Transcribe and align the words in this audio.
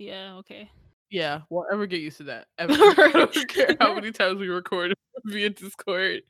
Yeah, 0.00 0.36
okay. 0.36 0.70
Yeah, 1.10 1.42
we'll 1.50 1.66
ever 1.70 1.84
get 1.84 2.00
used 2.00 2.16
to 2.16 2.22
that. 2.24 2.46
Ever. 2.58 2.72
I 2.72 3.10
don't 3.12 3.48
care 3.48 3.76
how 3.78 3.94
many 3.94 4.12
times 4.12 4.40
we 4.40 4.48
record 4.48 4.94
via 5.26 5.50
Discord. 5.50 6.22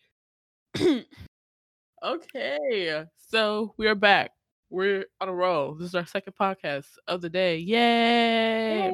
okay, 2.04 3.04
so 3.28 3.72
we 3.76 3.86
are 3.86 3.94
back. 3.94 4.32
We're 4.70 5.04
on 5.20 5.28
a 5.28 5.32
roll. 5.32 5.76
This 5.76 5.86
is 5.86 5.94
our 5.94 6.04
second 6.04 6.32
podcast 6.40 6.88
of 7.06 7.20
the 7.20 7.28
day. 7.28 7.58
Yay! 7.58 8.86
Yay. 8.86 8.92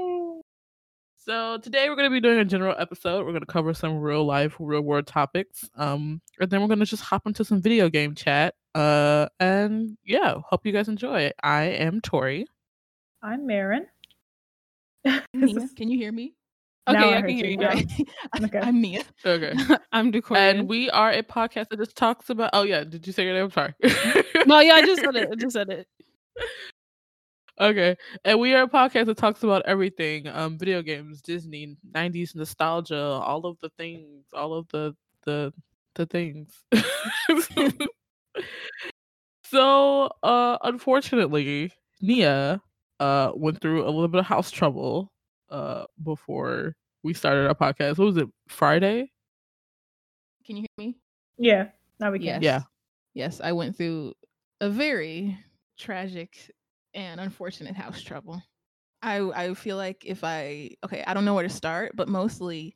So 1.16 1.56
today 1.56 1.88
we're 1.88 1.96
going 1.96 2.10
to 2.10 2.14
be 2.14 2.20
doing 2.20 2.40
a 2.40 2.44
general 2.44 2.76
episode. 2.78 3.24
We're 3.24 3.32
going 3.32 3.40
to 3.40 3.46
cover 3.46 3.72
some 3.72 3.98
real 3.98 4.26
life, 4.26 4.56
real 4.58 4.82
world 4.82 5.06
topics. 5.06 5.64
Um, 5.76 6.20
and 6.38 6.50
then 6.50 6.60
we're 6.60 6.68
going 6.68 6.80
to 6.80 6.84
just 6.84 7.02
hop 7.02 7.26
into 7.26 7.46
some 7.46 7.62
video 7.62 7.88
game 7.88 8.14
chat. 8.14 8.54
Uh, 8.74 9.28
and 9.40 9.96
yeah, 10.04 10.34
hope 10.46 10.66
you 10.66 10.72
guys 10.72 10.88
enjoy 10.88 11.22
it. 11.22 11.34
I 11.42 11.62
am 11.62 12.02
Tori. 12.02 12.46
I'm 13.22 13.46
Marin. 13.46 13.86
Mia, 15.34 15.68
can 15.76 15.88
you 15.88 15.98
hear 15.98 16.12
me? 16.12 16.34
Now 16.88 16.94
Okay, 17.06 17.14
I 17.14 17.18
I 17.18 17.20
can 17.22 17.30
hear 17.30 17.46
you, 17.46 17.52
you. 17.52 17.58
yeah. 17.60 17.68
Right. 17.68 17.92
Okay. 18.44 18.60
I'm 18.62 18.80
Mia. 18.80 19.02
Okay. 19.24 19.54
I'm 19.92 20.10
Decoria. 20.12 20.40
and 20.40 20.68
we 20.68 20.88
are 20.90 21.10
a 21.10 21.22
podcast 21.22 21.68
that 21.70 21.78
just 21.78 21.96
talks 21.96 22.30
about. 22.30 22.50
Oh 22.52 22.62
yeah, 22.62 22.84
did 22.84 23.06
you 23.06 23.12
say 23.12 23.24
your 23.24 23.34
name? 23.34 23.44
I'm 23.44 23.50
sorry. 23.50 23.74
no, 24.46 24.60
yeah, 24.60 24.74
I 24.74 24.82
just 24.86 25.02
said 25.02 25.16
it. 25.16 25.28
I 25.32 25.34
just 25.34 25.52
said 25.54 25.68
it. 25.70 25.88
Okay. 27.60 27.96
And 28.24 28.38
we 28.38 28.54
are 28.54 28.64
a 28.64 28.68
podcast 28.68 29.06
that 29.06 29.16
talks 29.16 29.42
about 29.42 29.62
everything. 29.66 30.28
Um 30.28 30.58
video 30.58 30.82
games, 30.82 31.22
Disney, 31.22 31.76
90s 31.92 32.34
nostalgia, 32.36 33.00
all 33.00 33.46
of 33.46 33.58
the 33.60 33.70
things, 33.78 34.26
all 34.34 34.54
of 34.54 34.68
the 34.68 34.94
the 35.24 35.52
the 35.94 36.06
things. 36.06 36.62
so 39.44 40.10
uh 40.22 40.58
unfortunately, 40.62 41.72
Nia 42.00 42.60
uh 43.00 43.32
went 43.34 43.60
through 43.60 43.84
a 43.84 43.90
little 43.90 44.08
bit 44.08 44.18
of 44.20 44.26
house 44.26 44.50
trouble 44.50 45.12
uh 45.50 45.84
before 46.02 46.74
we 47.02 47.14
started 47.14 47.46
our 47.46 47.54
podcast. 47.54 47.98
What 47.98 48.06
was 48.06 48.16
it? 48.16 48.28
Friday? 48.48 49.10
Can 50.44 50.56
you 50.56 50.62
hear 50.62 50.86
me? 50.86 50.96
yeah, 51.38 51.68
now 52.00 52.10
we 52.10 52.18
can. 52.18 52.42
Yes. 52.42 52.42
Yeah. 52.42 52.60
Yes, 53.14 53.40
I 53.42 53.52
went 53.52 53.76
through 53.76 54.12
a 54.60 54.68
very 54.68 55.38
tragic 55.78 56.50
and 56.94 57.20
unfortunate 57.20 57.74
house 57.74 58.00
trouble. 58.02 58.42
I 59.02 59.18
I 59.34 59.54
feel 59.54 59.76
like 59.76 60.04
if 60.04 60.24
I 60.24 60.70
okay, 60.84 61.04
I 61.06 61.14
don't 61.14 61.24
know 61.24 61.34
where 61.34 61.46
to 61.46 61.54
start, 61.54 61.92
but 61.94 62.08
mostly 62.08 62.74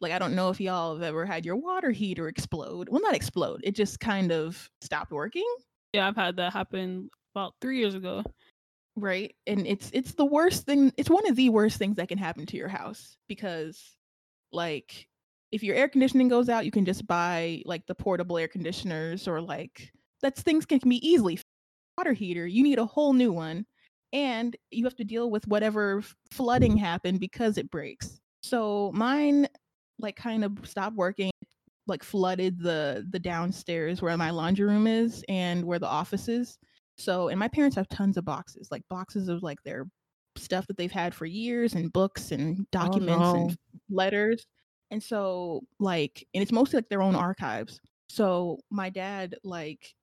like 0.00 0.12
I 0.12 0.18
don't 0.18 0.34
know 0.34 0.50
if 0.50 0.60
y'all 0.60 0.94
have 0.94 1.02
ever 1.02 1.24
had 1.24 1.46
your 1.46 1.56
water 1.56 1.90
heater 1.90 2.28
explode. 2.28 2.88
Well, 2.90 3.00
not 3.00 3.14
explode. 3.14 3.60
It 3.64 3.74
just 3.74 4.00
kind 4.00 4.32
of 4.32 4.68
stopped 4.80 5.12
working, 5.12 5.46
Yeah, 5.92 6.08
I've 6.08 6.16
had 6.16 6.36
that 6.36 6.52
happen 6.52 7.08
about 7.34 7.54
three 7.60 7.78
years 7.78 7.94
ago. 7.94 8.22
Right? 8.96 9.34
And 9.46 9.66
it's 9.66 9.90
it's 9.92 10.14
the 10.14 10.24
worst 10.24 10.66
thing. 10.66 10.92
It's 10.96 11.10
one 11.10 11.28
of 11.28 11.36
the 11.36 11.48
worst 11.50 11.78
things 11.78 11.96
that 11.96 12.08
can 12.08 12.18
happen 12.18 12.46
to 12.46 12.56
your 12.56 12.68
house 12.68 13.16
because 13.28 13.96
like 14.52 15.08
if 15.50 15.62
your 15.62 15.76
air 15.76 15.88
conditioning 15.88 16.28
goes 16.28 16.48
out, 16.48 16.64
you 16.64 16.70
can 16.70 16.84
just 16.84 17.06
buy 17.06 17.62
like 17.66 17.86
the 17.86 17.94
portable 17.94 18.38
air 18.38 18.48
conditioners 18.48 19.28
or 19.28 19.40
like 19.40 19.92
that's 20.22 20.42
things 20.42 20.66
can 20.66 20.80
be 20.86 21.06
easily 21.06 21.38
water 21.98 22.12
heater. 22.12 22.46
You 22.46 22.62
need 22.62 22.78
a 22.78 22.86
whole 22.86 23.12
new 23.12 23.32
one 23.32 23.66
and 24.12 24.56
you 24.70 24.84
have 24.84 24.96
to 24.96 25.04
deal 25.04 25.30
with 25.30 25.46
whatever 25.46 26.02
flooding 26.30 26.76
happened 26.76 27.20
because 27.20 27.58
it 27.58 27.70
breaks. 27.70 28.20
So 28.42 28.90
mine 28.94 29.48
like 29.98 30.16
kind 30.16 30.44
of 30.44 30.58
stopped 30.64 30.96
working 30.96 31.30
like 31.86 32.02
flooded 32.02 32.60
the 32.60 33.06
the 33.10 33.18
downstairs 33.18 34.00
where 34.00 34.16
my 34.16 34.30
laundry 34.30 34.66
room 34.66 34.86
is 34.86 35.24
and 35.28 35.64
where 35.64 35.78
the 35.78 35.86
office 35.86 36.28
is. 36.28 36.58
So 36.96 37.28
and 37.28 37.38
my 37.38 37.48
parents 37.48 37.76
have 37.76 37.88
tons 37.88 38.16
of 38.16 38.24
boxes, 38.24 38.68
like 38.70 38.82
boxes 38.88 39.28
of 39.28 39.42
like 39.42 39.62
their 39.64 39.86
stuff 40.36 40.66
that 40.66 40.76
they've 40.76 40.92
had 40.92 41.14
for 41.14 41.26
years 41.26 41.74
and 41.74 41.92
books 41.92 42.32
and 42.32 42.58
oh, 42.60 42.64
documents 42.70 43.20
no. 43.20 43.34
and 43.34 43.58
letters. 43.90 44.46
And 44.90 45.02
so 45.02 45.62
like 45.78 46.26
and 46.34 46.42
it's 46.42 46.52
mostly 46.52 46.78
like 46.78 46.88
their 46.88 47.02
own 47.02 47.14
archives. 47.14 47.80
So 48.08 48.58
my 48.70 48.90
dad 48.90 49.36
like 49.44 49.94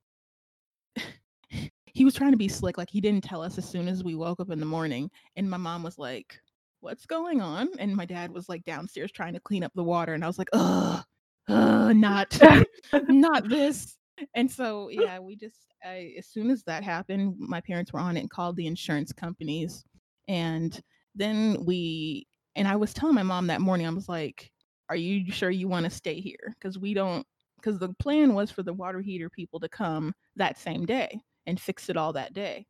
he 1.94 2.06
was 2.06 2.14
trying 2.14 2.32
to 2.32 2.38
be 2.38 2.48
slick 2.48 2.78
like 2.78 2.90
he 2.90 3.02
didn't 3.02 3.24
tell 3.24 3.42
us 3.42 3.58
as 3.58 3.68
soon 3.68 3.88
as 3.88 4.04
we 4.04 4.16
woke 4.16 4.40
up 4.40 4.50
in 4.50 4.60
the 4.60 4.66
morning 4.66 5.10
and 5.36 5.50
my 5.50 5.58
mom 5.58 5.84
was 5.84 5.98
like 5.98 6.40
what's 6.82 7.06
going 7.06 7.42
on 7.42 7.70
and 7.80 7.96
my 7.96 8.06
dad 8.06 8.32
was 8.32 8.48
like 8.48 8.64
downstairs 8.64 9.12
trying 9.12 9.34
to 9.34 9.40
clean 9.40 9.64
up 9.64 9.72
the 9.76 9.84
water 9.84 10.14
and 10.14 10.24
i 10.24 10.28
was 10.28 10.38
like 10.38 10.50
ugh, 10.54 11.04
ugh 11.50 11.96
not 11.96 12.40
not 13.08 13.48
this 13.50 13.98
and 14.36 14.52
so 14.52 14.90
yeah 14.92 15.20
we 15.20 15.36
just 15.36 15.68
I, 15.84 16.14
as 16.18 16.28
soon 16.28 16.50
as 16.50 16.64
that 16.64 16.84
happened 16.84 17.36
my 17.38 17.62
parents 17.62 17.94
were 17.94 18.00
on 18.00 18.18
it 18.18 18.22
and 18.22 18.30
called 18.30 18.56
the 18.56 18.68
insurance 18.68 19.14
companies. 19.14 19.84
And 20.28 20.80
then 21.16 21.66
we 21.66 22.28
and 22.56 22.68
i 22.68 22.76
was 22.76 22.94
telling 22.94 23.16
my 23.16 23.24
mom 23.24 23.48
that 23.48 23.62
morning 23.62 23.88
i 23.88 23.90
was 23.90 24.08
like 24.08 24.52
are 24.90 24.96
you 24.96 25.32
sure 25.32 25.52
you 25.52 25.68
want 25.68 25.86
to 25.86 25.90
stay 25.90 26.20
here? 26.20 26.56
Because 26.60 26.78
we 26.78 26.94
don't 26.94 27.26
because 27.58 27.78
the 27.78 27.94
plan 28.00 28.34
was 28.34 28.50
for 28.52 28.64
the 28.64 28.74
water 28.74 29.02
heater 29.02 29.30
people 29.30 29.60
to 29.60 29.70
come 29.70 30.14
that 30.38 30.58
same 30.58 30.86
day 30.86 31.20
and 31.46 31.60
fix 31.60 31.90
it 31.90 31.98
all 31.98 32.14
that 32.14 32.34
day. 32.34 32.66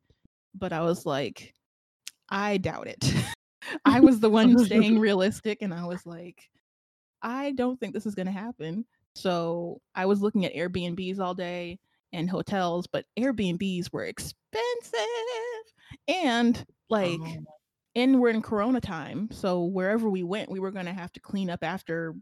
But 0.54 0.72
i 0.72 0.80
was 0.80 1.06
like 1.06 1.54
i 2.28 2.56
doubt 2.58 2.86
it. 2.88 3.12
I 3.84 4.00
was 4.00 4.20
the 4.20 4.30
one 4.40 4.58
staying 4.64 4.98
realistic 4.98 5.58
and 5.62 5.72
i 5.72 5.84
was 5.84 6.04
like 6.06 6.48
i 7.22 7.52
don't 7.52 7.78
think 7.78 7.94
this 7.94 8.06
is 8.06 8.14
going 8.14 8.26
to 8.26 8.32
happen 8.32 8.84
so 9.14 9.80
I 9.94 10.06
was 10.06 10.20
looking 10.22 10.44
at 10.44 10.54
Airbnbs 10.54 11.18
all 11.18 11.34
day 11.34 11.78
and 12.12 12.28
hotels, 12.30 12.86
but 12.86 13.04
Airbnbs 13.18 13.92
were 13.92 14.04
expensive. 14.04 15.00
And 16.08 16.64
like, 16.88 17.20
Oh. 17.20 17.44
and 17.94 18.20
we're 18.20 18.30
in 18.30 18.42
Corona 18.42 18.80
time. 18.80 19.28
So 19.30 19.64
wherever 19.64 20.08
we 20.08 20.22
went, 20.22 20.50
we 20.50 20.60
were 20.60 20.70
going 20.70 20.86
to 20.86 20.92
have 20.92 21.12
to 21.12 21.20
clean 21.20 21.50
up 21.50 21.62
after 21.64 22.14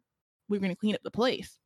we 0.49 0.59
were 0.59 0.63
going 0.63 0.73
to 0.75 0.79
clean 0.81 0.95
up 0.95 1.03
the 1.03 1.11
place. 1.11 1.59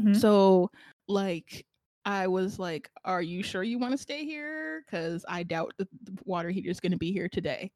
Mhm. 0.00 0.16
So 0.16 0.70
like, 1.08 1.66
I 2.04 2.26
was 2.26 2.58
like, 2.58 2.90
are 3.04 3.22
you 3.22 3.42
sure 3.44 3.62
you 3.62 3.78
want 3.78 3.92
to 3.92 3.98
stay 3.98 4.24
here? 4.24 4.82
Because 4.84 5.24
I 5.28 5.44
doubt 5.44 5.74
the 5.78 5.86
water 6.24 6.50
heater 6.50 6.70
is 6.70 6.80
going 6.80 6.92
to 6.92 6.98
be 6.98 7.12
here 7.12 7.28
today. 7.28 7.70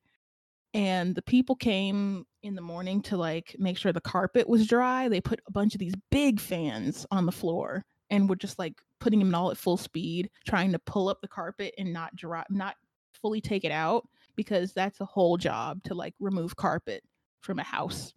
And 0.76 1.14
the 1.14 1.22
people 1.22 1.56
came 1.56 2.26
in 2.42 2.54
the 2.54 2.60
morning 2.60 3.00
to 3.02 3.16
like 3.16 3.56
make 3.58 3.78
sure 3.78 3.92
the 3.92 4.00
carpet 4.00 4.46
was 4.46 4.66
dry. 4.66 5.08
They 5.08 5.22
put 5.22 5.40
a 5.48 5.52
bunch 5.52 5.74
of 5.74 5.78
these 5.78 5.94
big 6.10 6.38
fans 6.38 7.06
on 7.10 7.24
the 7.24 7.32
floor 7.32 7.82
and 8.10 8.28
were 8.28 8.36
just 8.36 8.58
like 8.58 8.74
putting 9.00 9.18
them 9.18 9.34
all 9.34 9.50
at 9.50 9.56
full 9.56 9.78
speed, 9.78 10.28
trying 10.46 10.72
to 10.72 10.78
pull 10.80 11.08
up 11.08 11.22
the 11.22 11.28
carpet 11.28 11.74
and 11.78 11.94
not 11.94 12.14
dry, 12.14 12.44
not 12.50 12.76
fully 13.22 13.40
take 13.40 13.64
it 13.64 13.72
out 13.72 14.06
because 14.36 14.74
that's 14.74 15.00
a 15.00 15.06
whole 15.06 15.38
job 15.38 15.82
to 15.84 15.94
like 15.94 16.14
remove 16.20 16.54
carpet 16.56 17.02
from 17.40 17.58
a 17.58 17.64
house. 17.64 18.12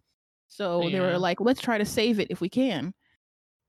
So 0.48 0.90
they 0.90 1.00
were 1.00 1.16
like, 1.16 1.40
let's 1.40 1.62
try 1.62 1.78
to 1.78 1.86
save 1.86 2.20
it 2.20 2.30
if 2.30 2.42
we 2.42 2.50
can. 2.50 2.92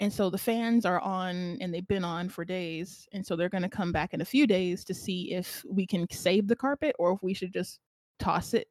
And 0.02 0.12
so 0.12 0.30
the 0.30 0.38
fans 0.38 0.86
are 0.86 1.00
on 1.00 1.58
and 1.62 1.74
they've 1.74 1.88
been 1.88 2.04
on 2.04 2.28
for 2.28 2.44
days. 2.44 3.08
And 3.14 3.26
so 3.26 3.38
they're 3.38 3.48
going 3.48 3.64
to 3.64 3.70
come 3.70 3.94
back 3.94 4.14
in 4.14 4.20
a 4.20 4.26
few 4.26 4.48
days 4.48 4.84
to 4.84 4.94
see 4.94 5.32
if 5.32 5.64
we 5.70 5.88
can 5.88 6.08
save 6.12 6.50
the 6.50 6.56
carpet 6.58 6.94
or 7.00 7.14
if 7.14 7.20
we 7.22 7.34
should 7.34 7.54
just 7.54 7.80
toss 8.20 8.54
it. 8.54 8.68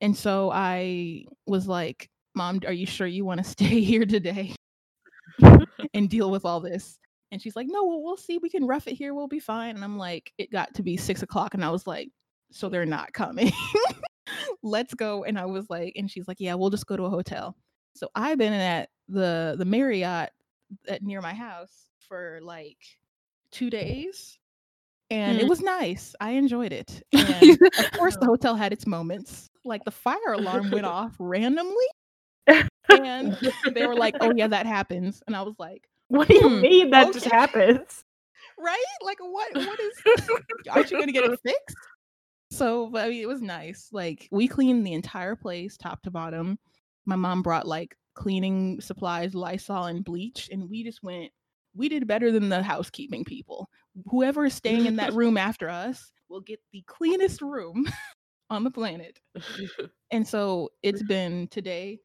And 0.00 0.16
so 0.16 0.50
I 0.52 1.24
was 1.46 1.66
like, 1.68 2.08
Mom, 2.34 2.60
are 2.66 2.72
you 2.72 2.86
sure 2.86 3.06
you 3.06 3.24
want 3.24 3.38
to 3.42 3.44
stay 3.50 3.80
here 3.80 4.06
today 4.06 4.54
and 5.94 6.08
deal 6.08 6.30
with 6.30 6.44
all 6.44 6.60
this? 6.60 6.98
And 7.30 7.42
she's 7.42 7.56
like, 7.56 7.66
No, 7.68 7.84
well, 7.84 8.02
we'll 8.02 8.16
see. 8.16 8.38
We 8.38 8.48
can 8.48 8.66
rough 8.66 8.86
it 8.88 8.94
here. 8.94 9.14
We'll 9.14 9.28
be 9.28 9.40
fine. 9.40 9.74
And 9.76 9.84
I'm 9.84 9.98
like, 9.98 10.32
It 10.38 10.50
got 10.50 10.72
to 10.74 10.82
be 10.82 10.96
six 10.96 11.22
o'clock. 11.22 11.54
And 11.54 11.64
I 11.64 11.70
was 11.70 11.86
like, 11.86 12.08
So 12.52 12.68
they're 12.68 12.86
not 12.86 13.12
coming. 13.12 13.52
Let's 14.62 14.94
go. 14.94 15.24
And 15.24 15.38
I 15.38 15.46
was 15.46 15.68
like, 15.70 15.92
And 15.96 16.10
she's 16.10 16.28
like, 16.28 16.38
Yeah, 16.40 16.54
we'll 16.54 16.70
just 16.70 16.86
go 16.86 16.96
to 16.96 17.04
a 17.04 17.10
hotel. 17.10 17.56
So 17.94 18.08
I've 18.14 18.38
been 18.38 18.52
at 18.52 18.88
the 19.08 19.56
the 19.58 19.64
Marriott 19.64 20.30
at 20.88 21.02
near 21.02 21.20
my 21.20 21.34
house 21.34 21.88
for 22.08 22.38
like 22.42 22.78
two 23.50 23.70
days. 23.70 24.38
And 25.10 25.38
it 25.40 25.44
Hmm. 25.44 25.48
was 25.48 25.60
nice. 25.60 26.14
I 26.20 26.32
enjoyed 26.32 26.72
it. 26.72 27.02
And 27.12 27.58
of 27.78 27.90
course 27.92 28.16
the 28.16 28.26
hotel 28.26 28.54
had 28.56 28.72
its 28.72 28.86
moments. 28.86 29.48
Like 29.68 29.84
the 29.84 29.92
fire 29.92 30.32
alarm 30.34 30.72
went 30.72 30.86
off 30.86 31.14
randomly. 31.20 31.86
And 32.88 33.36
they 33.74 33.84
were 33.84 33.96
like, 33.96 34.16
Oh 34.20 34.30
yeah, 34.30 34.48
that 34.48 34.66
happens. 34.66 35.22
And 35.26 35.36
I 35.36 35.42
was 35.42 35.56
like, 35.58 35.88
What 36.08 36.28
do 36.28 36.34
you 36.34 36.50
Hmm, 36.50 36.62
mean 36.62 36.90
that 36.90 37.12
just 37.12 37.26
happens? 37.26 38.04
right? 38.58 38.84
Like 39.02 39.18
what 39.20 39.50
what 39.60 39.80
is 39.80 39.94
aren't 40.70 40.90
you 40.90 40.98
gonna 40.98 41.12
get 41.12 41.24
it 41.24 41.40
fixed? 41.44 41.88
So 42.50 42.88
but 42.90 43.04
I 43.04 43.10
mean 43.10 43.22
it 43.22 43.28
was 43.28 43.42
nice. 43.42 43.88
Like 43.92 44.28
we 44.32 44.48
cleaned 44.48 44.86
the 44.86 44.94
entire 44.94 45.36
place 45.36 45.76
top 45.76 46.02
to 46.02 46.10
bottom. 46.10 46.58
My 47.06 47.16
mom 47.16 47.42
brought 47.42 47.66
like 47.68 47.96
cleaning 48.14 48.80
supplies, 48.80 49.34
Lysol 49.34 49.86
and 49.86 50.04
bleach, 50.04 50.48
and 50.52 50.70
we 50.70 50.84
just 50.84 51.02
went 51.02 51.32
we 51.74 51.88
did 51.88 52.06
better 52.08 52.32
than 52.32 52.48
the 52.50 52.62
housekeeping 52.62 53.24
people. 53.24 53.68
Whoever 54.08 54.46
is 54.46 54.54
staying 54.54 54.86
in 54.86 54.96
that 54.96 55.12
room 55.14 55.36
after 55.36 55.68
us 55.68 56.12
will 56.28 56.40
get 56.40 56.60
the 56.72 56.82
cleanest 56.86 57.42
room 57.42 57.86
on 58.50 58.64
the 58.64 58.70
planet. 58.70 59.20
And 60.10 60.26
so 60.26 60.70
it's 60.82 61.02
been 61.02 61.48
today 61.48 61.98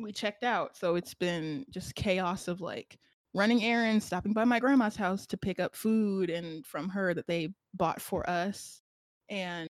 we 0.00 0.12
checked 0.12 0.44
out. 0.44 0.76
So 0.76 0.96
it's 0.96 1.14
been 1.14 1.66
just 1.70 1.94
chaos 1.94 2.48
of 2.48 2.60
like 2.60 2.98
running 3.34 3.62
errands, 3.64 4.04
stopping 4.04 4.32
by 4.32 4.44
my 4.44 4.58
grandma's 4.58 4.96
house 4.96 5.26
to 5.26 5.36
pick 5.36 5.60
up 5.60 5.76
food 5.76 6.30
and 6.30 6.64
from 6.64 6.88
her 6.88 7.12
that 7.14 7.26
they 7.26 7.50
bought 7.74 8.00
for 8.00 8.28
us. 8.28 8.80
And 9.28 9.68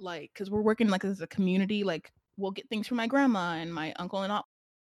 like 0.00 0.30
because 0.34 0.50
we're 0.50 0.62
working 0.62 0.88
like 0.88 1.04
as 1.04 1.20
a 1.20 1.26
community 1.26 1.84
like 1.84 2.10
we'll 2.36 2.50
get 2.50 2.68
things 2.68 2.86
from 2.86 2.96
my 2.96 3.06
grandma 3.06 3.54
and 3.54 3.72
my 3.72 3.92
uncle 3.98 4.22
and 4.22 4.32
aunt 4.32 4.46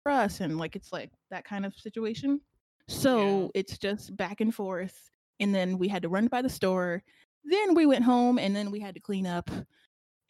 for 0.02 0.12
us 0.12 0.40
and 0.40 0.58
like 0.58 0.76
it's 0.76 0.92
like 0.92 1.10
that 1.30 1.44
kind 1.44 1.66
of 1.66 1.74
situation 1.74 2.40
so 2.88 3.50
it's 3.54 3.78
just 3.78 4.16
back 4.16 4.40
and 4.40 4.54
forth 4.54 5.10
and 5.40 5.54
then 5.54 5.78
we 5.78 5.88
had 5.88 6.02
to 6.02 6.08
run 6.08 6.26
by 6.26 6.42
the 6.42 6.48
store 6.48 7.02
then 7.44 7.74
we 7.74 7.86
went 7.86 8.04
home 8.04 8.38
and 8.38 8.54
then 8.54 8.70
we 8.70 8.80
had 8.80 8.94
to 8.94 9.00
clean 9.00 9.26
up 9.26 9.50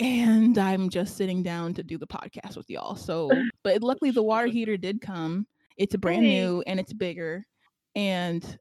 and 0.01 0.57
i'm 0.59 0.89
just 0.89 1.17
sitting 1.17 1.43
down 1.43 1.75
to 1.75 1.83
do 1.83 1.99
the 1.99 2.07
podcast 2.07 2.57
with 2.57 2.69
y'all 2.71 2.97
so 2.97 3.31
but 3.65 3.83
luckily 3.83 4.11
the 4.11 4.23
water 4.23 4.47
heater 4.47 4.77
did 4.77 5.01
come 5.01 5.47
it's 5.77 5.95
brand 5.97 6.25
Hey. 6.25 6.41
new 6.41 6.63
and 6.67 6.81
it's 6.81 6.93
bigger 6.93 7.47
and 7.95 8.59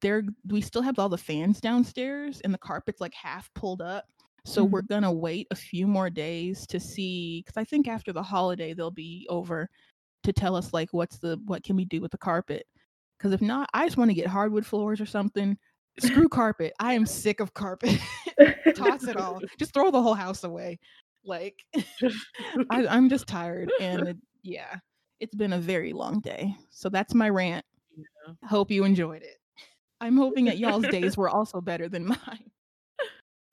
there 0.00 0.22
we 0.48 0.60
still 0.60 0.82
have 0.82 0.98
all 0.98 1.08
the 1.08 1.18
fans 1.18 1.60
downstairs 1.60 2.40
and 2.42 2.52
the 2.54 2.58
carpet's 2.58 3.00
like 3.00 3.14
half 3.14 3.52
pulled 3.54 3.82
up 3.82 4.04
so 4.44 4.66
Mhm. 4.66 4.70
we're 4.70 4.82
gonna 4.82 5.12
wait 5.12 5.46
a 5.50 5.56
few 5.56 5.86
more 5.86 6.10
days 6.10 6.66
to 6.68 6.78
see 6.78 7.42
because 7.44 7.56
i 7.60 7.64
think 7.64 7.88
after 7.88 8.12
the 8.12 8.22
holiday 8.22 8.74
they'll 8.74 8.90
be 8.90 9.26
over 9.30 9.68
to 10.22 10.32
tell 10.32 10.54
us 10.54 10.72
like 10.72 10.92
what's 10.92 11.18
the 11.18 11.40
what 11.46 11.64
can 11.64 11.76
we 11.76 11.84
do 11.86 12.00
with 12.00 12.12
the 12.12 12.18
carpet 12.18 12.66
because 13.16 13.32
if 13.32 13.40
not 13.40 13.68
i 13.74 13.84
just 13.86 13.96
want 13.96 14.10
to 14.10 14.14
get 14.14 14.26
hardwood 14.26 14.66
floors 14.66 15.00
or 15.00 15.06
something 15.06 15.56
screw 16.00 16.28
carpet 16.28 16.72
i 16.80 16.92
am 16.92 17.04
sick 17.06 17.40
of 17.40 17.54
carpet 17.54 17.98
toss 18.76 19.04
it 19.04 19.16
all 19.16 19.40
just 19.58 19.72
throw 19.74 19.90
the 19.90 20.00
whole 20.00 20.14
house 20.14 20.44
away 20.44 20.78
like 21.24 21.56
I, 22.70 22.86
i'm 22.86 23.08
just 23.08 23.26
tired 23.26 23.70
and 23.80 24.08
it, 24.08 24.16
yeah 24.42 24.76
it's 25.20 25.34
been 25.34 25.52
a 25.54 25.58
very 25.58 25.92
long 25.92 26.20
day 26.20 26.54
so 26.70 26.88
that's 26.88 27.14
my 27.14 27.28
rant 27.28 27.64
Yeah. 27.96 28.34
hope 28.48 28.70
you 28.70 28.84
enjoyed 28.84 29.22
it 29.22 29.38
i'm 30.00 30.16
hoping 30.16 30.44
that 30.46 30.58
y'all's 30.58 30.86
days 30.88 31.16
were 31.16 31.28
also 31.28 31.60
better 31.60 31.88
than 31.88 32.06
mine 32.06 32.50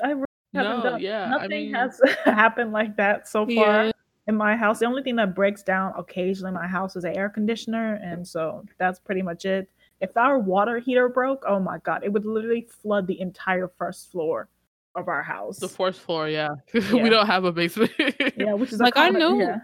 I 0.03 0.09
really 0.09 0.25
haven't 0.53 0.77
No, 0.77 0.83
done 0.83 1.01
yeah. 1.01 1.29
nothing 1.29 1.43
I 1.43 1.47
mean, 1.47 1.73
has 1.73 2.01
happened 2.25 2.73
like 2.73 2.97
that 2.97 3.27
so 3.29 3.45
far 3.45 3.85
Yeah. 3.85 3.91
in 4.27 4.35
my 4.35 4.55
house. 4.55 4.79
The 4.79 4.85
only 4.85 5.03
thing 5.03 5.15
that 5.15 5.33
breaks 5.33 5.63
down 5.63 5.93
occasionally 5.97 6.49
in 6.49 6.53
my 6.53 6.67
house 6.67 6.97
is 6.97 7.03
the 7.03 7.15
air 7.15 7.29
conditioner, 7.29 7.95
and 8.03 8.27
so 8.27 8.65
that's 8.77 8.99
pretty 8.99 9.21
much 9.21 9.45
it. 9.45 9.69
If 10.01 10.15
our 10.17 10.37
water 10.39 10.79
heater 10.79 11.07
broke, 11.09 11.43
oh 11.47 11.59
my 11.59 11.79
god, 11.79 12.03
it 12.03 12.11
would 12.11 12.25
literally 12.25 12.67
flood 12.81 13.07
the 13.07 13.19
entire 13.21 13.69
first 13.77 14.11
floor 14.11 14.49
of 14.95 15.07
our 15.07 15.23
house. 15.23 15.57
the 15.59 15.67
fourth 15.69 15.97
floor, 15.97 16.27
yeah. 16.29 16.49
Yeah. 16.73 16.93
we 17.03 17.09
don't 17.09 17.27
have 17.27 17.43
a 17.45 17.51
basement. 17.51 17.91
yeah, 18.37 18.53
which 18.53 18.71
is 18.73 18.79
a 18.79 18.83
Like, 18.83 18.97
I 18.97 19.09
know 19.09 19.37
yeah. 19.39 19.57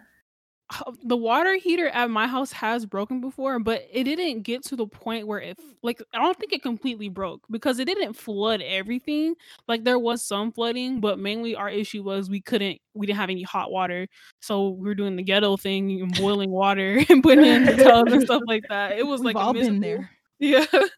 the 1.04 1.18
water 1.18 1.56
heater 1.56 1.88
at 1.90 2.10
my 2.10 2.28
house 2.28 2.52
has 2.54 2.86
broken 2.86 3.20
before, 3.22 3.60
but 3.60 3.86
it 3.92 4.06
didn't 4.06 4.42
get 4.44 4.64
to 4.66 4.76
the 4.78 4.88
point 4.88 5.28
where 5.28 5.40
it 5.40 5.58
like 5.84 6.02
I 6.14 6.20
don't 6.20 6.38
think 6.38 6.54
it 6.54 6.62
completely 6.62 7.10
broke 7.10 7.42
because 7.50 7.80
it 7.80 7.86
didn't 7.86 8.14
flood 8.14 8.62
everything. 8.62 9.36
Like 9.68 9.84
there 9.84 10.00
was 10.00 10.22
some 10.22 10.52
flooding, 10.52 11.00
but 11.02 11.20
mainly 11.20 11.56
our 11.56 11.70
issue 11.70 12.04
was 12.04 12.30
we 12.30 12.40
couldn't 12.42 12.80
we 12.94 13.06
didn't 13.06 13.20
have 13.20 13.30
any 13.30 13.44
hot 13.44 13.70
water. 13.72 14.08
So 14.42 14.70
we 14.70 14.86
were 14.88 14.96
doing 14.96 15.16
the 15.18 15.24
ghetto 15.24 15.58
thing 15.58 16.02
and 16.02 16.14
boiling 16.18 16.52
water 16.52 17.04
and 17.10 17.22
putting 17.22 17.46
it 17.46 17.56
in 17.56 17.66
the 17.78 17.84
tubs 17.84 18.14
and 18.14 18.24
stuff 18.24 18.44
like 18.48 18.64
that. 18.70 18.98
It 18.98 19.06
was 19.06 19.20
We've 19.22 19.26
like 19.28 19.36
a 19.36 19.40
all 19.40 19.54
been 19.54 19.80
miserable- 19.80 19.82
there 19.82 20.12
Yeah. 20.42 20.66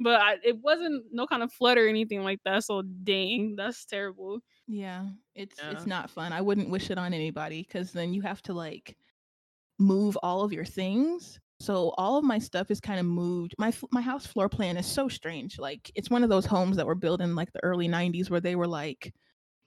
But 0.00 0.20
I, 0.20 0.38
it 0.44 0.58
wasn't 0.58 1.06
no 1.12 1.26
kind 1.26 1.42
of 1.42 1.52
flood 1.52 1.78
or 1.78 1.88
anything 1.88 2.22
like 2.24 2.40
that. 2.44 2.64
So 2.64 2.82
dang, 2.82 3.56
that's 3.56 3.86
terrible. 3.86 4.40
Yeah, 4.66 5.08
it's 5.34 5.62
Yeah. 5.62 5.70
it's 5.70 5.86
not 5.86 6.10
fun. 6.10 6.32
I 6.32 6.40
wouldn't 6.40 6.70
wish 6.70 6.90
it 6.90 6.98
on 6.98 7.12
anybody 7.14 7.62
because 7.62 7.92
then 7.92 8.14
you 8.14 8.22
have 8.22 8.40
to 8.42 8.54
like 8.54 8.96
move 9.78 10.18
all 10.22 10.44
of 10.44 10.52
your 10.52 10.64
things. 10.66 11.40
So 11.60 11.90
all 11.98 12.18
of 12.18 12.24
my 12.24 12.38
stuff 12.40 12.70
is 12.70 12.80
kind 12.80 13.00
of 13.00 13.06
moved. 13.06 13.54
My 13.58 13.72
my 13.92 14.02
house 14.02 14.26
floor 14.26 14.48
plan 14.50 14.76
is 14.78 14.86
so 14.86 15.08
strange. 15.08 15.58
Like 15.58 15.90
it's 15.96 16.10
one 16.10 16.24
of 16.24 16.30
those 16.30 16.46
homes 16.46 16.76
that 16.78 16.86
were 16.86 16.96
built 16.96 17.20
in 17.22 17.36
like 17.36 17.52
the 17.52 17.64
early 17.64 17.88
'90s 17.88 18.30
where 18.30 18.40
they 18.40 18.56
were 18.56 18.68
like, 18.68 19.14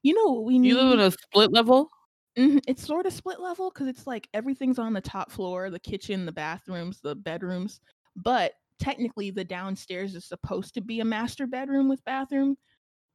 you 0.03 0.13
know 0.15 0.33
what 0.33 0.45
we 0.45 0.59
need. 0.59 0.69
you 0.69 0.75
live 0.75 0.93
in 0.93 0.99
a 0.99 1.11
split 1.11 1.51
level? 1.51 1.89
Mhm, 2.37 2.61
It's 2.67 2.85
sort 2.85 3.05
of 3.05 3.13
split 3.13 3.39
level 3.39 3.71
because 3.71 3.87
it's 3.87 4.05
like 4.05 4.27
everything's 4.33 4.77
on 4.79 4.93
the 4.93 5.01
top 5.01 5.31
floor 5.31 5.69
the 5.69 5.79
kitchen, 5.79 6.25
the 6.25 6.31
bathrooms, 6.31 6.99
the 7.01 7.15
bedrooms. 7.15 7.79
But 8.15 8.53
technically, 8.79 9.31
the 9.31 9.43
downstairs 9.43 10.15
is 10.15 10.25
supposed 10.25 10.73
to 10.75 10.81
be 10.81 10.99
a 10.99 11.05
master 11.05 11.47
bedroom 11.47 11.89
with 11.89 12.03
bathroom. 12.05 12.57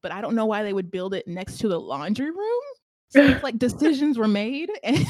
But 0.03 0.13
I 0.13 0.21
don't 0.21 0.35
know 0.35 0.47
why 0.47 0.63
they 0.65 0.73
would 0.73 0.91
build 0.91 1.15
it 1.15 1.29
next 1.29 1.59
to 1.59 1.69
the 1.69 1.79
laundry 1.81 2.31
room. 2.31 2.61
So 3.09 3.27
it's 3.29 3.43
like 3.43 3.59
decisions 3.59 4.19
were 4.19 4.29
made, 4.29 4.71
and, 4.83 5.07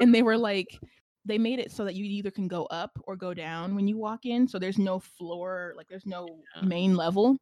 and 0.00 0.14
they 0.14 0.22
were 0.22 0.36
like, 0.36 0.78
they 1.24 1.38
made 1.38 1.58
it 1.58 1.72
so 1.72 1.84
that 1.84 1.94
you 1.94 2.04
either 2.04 2.30
can 2.30 2.46
go 2.48 2.64
up 2.66 2.90
or 3.04 3.16
go 3.16 3.32
down 3.34 3.74
when 3.74 3.88
you 3.88 3.96
walk 3.96 4.26
in. 4.26 4.46
So 4.46 4.58
there's 4.58 4.78
no 4.78 4.98
floor, 4.98 5.72
like 5.76 5.88
there's 5.88 6.06
no 6.06 6.26
Yeah. 6.56 6.62
main 6.62 6.96
level. 6.96 7.36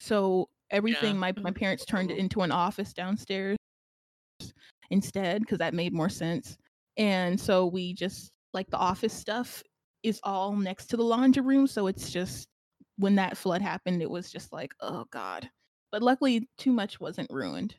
So 0.00 0.48
everything, 0.70 1.18
my, 1.18 1.32
my 1.42 1.50
Mhm. 1.50 1.56
parents 1.60 1.84
turned 1.84 2.10
it 2.10 2.18
into 2.18 2.42
an 2.42 2.52
office 2.52 2.92
downstairs 2.92 3.56
instead 4.90 5.40
because 5.40 5.58
that 5.58 5.74
made 5.74 5.92
more 5.92 6.08
sense. 6.08 6.56
And 6.96 7.38
so 7.40 7.66
we 7.66 7.94
just 7.94 8.30
like 8.52 8.68
the 8.70 8.76
office 8.78 9.12
stuff 9.12 9.62
is 10.02 10.20
all 10.22 10.54
next 10.54 10.86
to 10.86 10.96
the 10.96 11.02
laundry 11.02 11.42
room. 11.42 11.66
So 11.66 11.86
it's 11.86 12.10
just 12.10 12.48
when 12.98 13.16
that 13.16 13.36
flood 13.36 13.62
happened, 13.62 14.02
it 14.02 14.10
was 14.10 14.30
just 14.30 14.52
like, 14.52 14.72
oh 14.80 15.04
God. 15.10 15.48
But 15.92 16.02
luckily, 16.02 16.48
too 16.58 16.72
much 16.72 17.00
wasn't 17.00 17.30
ruined. 17.30 17.74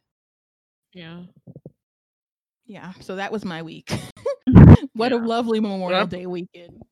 Yeah. 0.93 1.23
Yeah. 2.65 2.93
So 2.99 3.15
that 3.17 3.31
was 3.31 3.45
my 3.45 3.61
week. 3.61 3.91
what 4.93 5.11
a 5.11 5.17
lovely 5.17 5.59
Memorial 5.59 5.99
I'm- 5.99 6.09
Day 6.09 6.25
weekend. 6.25 6.83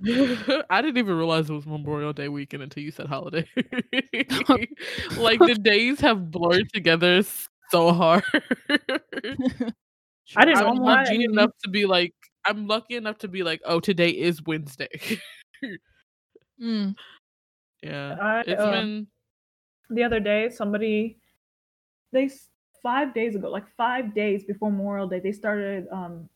I 0.06 0.82
didn't 0.82 0.98
even 0.98 1.16
realize 1.16 1.48
it 1.48 1.52
was 1.54 1.66
Memorial 1.66 2.12
Day 2.12 2.28
weekend 2.28 2.62
until 2.62 2.82
you 2.82 2.90
said 2.90 3.06
holiday. 3.06 3.46
like 5.16 5.38
the 5.38 5.58
days 5.62 6.00
have 6.00 6.30
blurred 6.30 6.68
together 6.74 7.22
so 7.70 7.92
hard. 7.92 8.24
I 10.36 10.44
didn't 10.44 10.58
I'm 10.58 10.76
know 10.76 11.04
enough 11.08 11.50
to 11.62 11.70
be 11.70 11.86
like, 11.86 12.12
I'm 12.46 12.66
lucky 12.66 12.96
enough 12.96 13.18
to 13.18 13.28
be 13.28 13.42
like, 13.42 13.60
oh, 13.64 13.80
today 13.80 14.10
is 14.10 14.42
Wednesday. 14.44 14.88
Mm. 16.60 16.94
yeah, 17.82 18.16
I, 18.20 18.40
it's 18.46 18.60
uh, 18.60 18.70
been 18.70 19.06
the 19.90 20.02
other 20.02 20.20
day 20.20 20.48
somebody 20.50 21.18
they 22.12 22.30
five 22.82 23.14
days 23.14 23.34
ago 23.34 23.50
like 23.50 23.64
five 23.76 24.14
days 24.14 24.44
before 24.44 24.70
memorial 24.70 25.08
day 25.08 25.20
they 25.20 25.32
started 25.32 25.86
um 25.90 26.28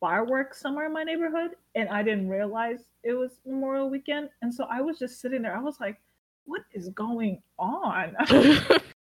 fireworks 0.00 0.60
somewhere 0.60 0.86
in 0.86 0.92
my 0.92 1.02
neighborhood 1.02 1.52
and 1.74 1.88
i 1.88 2.02
didn't 2.02 2.28
realize 2.28 2.84
it 3.02 3.12
was 3.12 3.40
memorial 3.44 3.90
weekend 3.90 4.28
and 4.42 4.52
so 4.52 4.64
i 4.70 4.80
was 4.80 4.98
just 4.98 5.20
sitting 5.20 5.42
there 5.42 5.56
i 5.56 5.60
was 5.60 5.80
like 5.80 6.00
what 6.44 6.62
is 6.72 6.88
going 6.90 7.42
on 7.58 8.14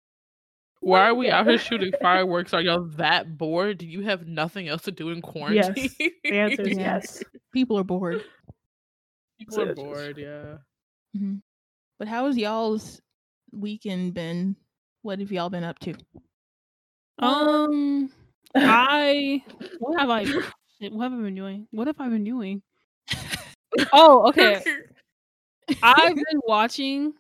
Why 0.82 1.06
are 1.06 1.14
we 1.14 1.30
out 1.30 1.46
here 1.46 1.58
shooting 1.58 1.92
fireworks? 2.02 2.52
Are 2.52 2.60
y'all 2.60 2.88
that 2.96 3.38
bored? 3.38 3.78
Do 3.78 3.86
you 3.86 4.00
have 4.00 4.26
nothing 4.26 4.66
else 4.66 4.82
to 4.82 4.90
do 4.90 5.10
in 5.10 5.22
quarantine? 5.22 5.90
the 6.24 6.32
answer 6.32 6.62
is 6.62 6.76
yes 6.76 7.22
People 7.52 7.78
are 7.78 7.84
bored. 7.84 8.24
People 9.38 9.60
are 9.60 9.74
bored, 9.76 10.18
yeah. 10.18 10.56
Mhm. 11.16 11.40
But 12.00 12.08
how 12.08 12.26
has 12.26 12.36
y'all's 12.36 13.00
weekend 13.52 14.14
been? 14.14 14.56
What 15.02 15.20
have 15.20 15.30
y'all 15.30 15.50
been 15.50 15.62
up 15.62 15.78
to? 15.80 15.94
Um, 17.20 18.10
I 18.56 19.44
what 19.78 20.00
have 20.00 20.10
I 20.10 20.24
shit, 20.80 20.92
what 20.92 21.04
have 21.04 21.12
I 21.12 21.22
been 21.22 21.36
doing? 21.36 21.68
What 21.70 21.86
have 21.86 22.00
I 22.00 22.08
been 22.08 22.24
doing? 22.24 22.60
Oh, 23.92 24.28
okay. 24.30 24.64
I've 25.80 26.16
been 26.16 26.40
watching 26.44 27.12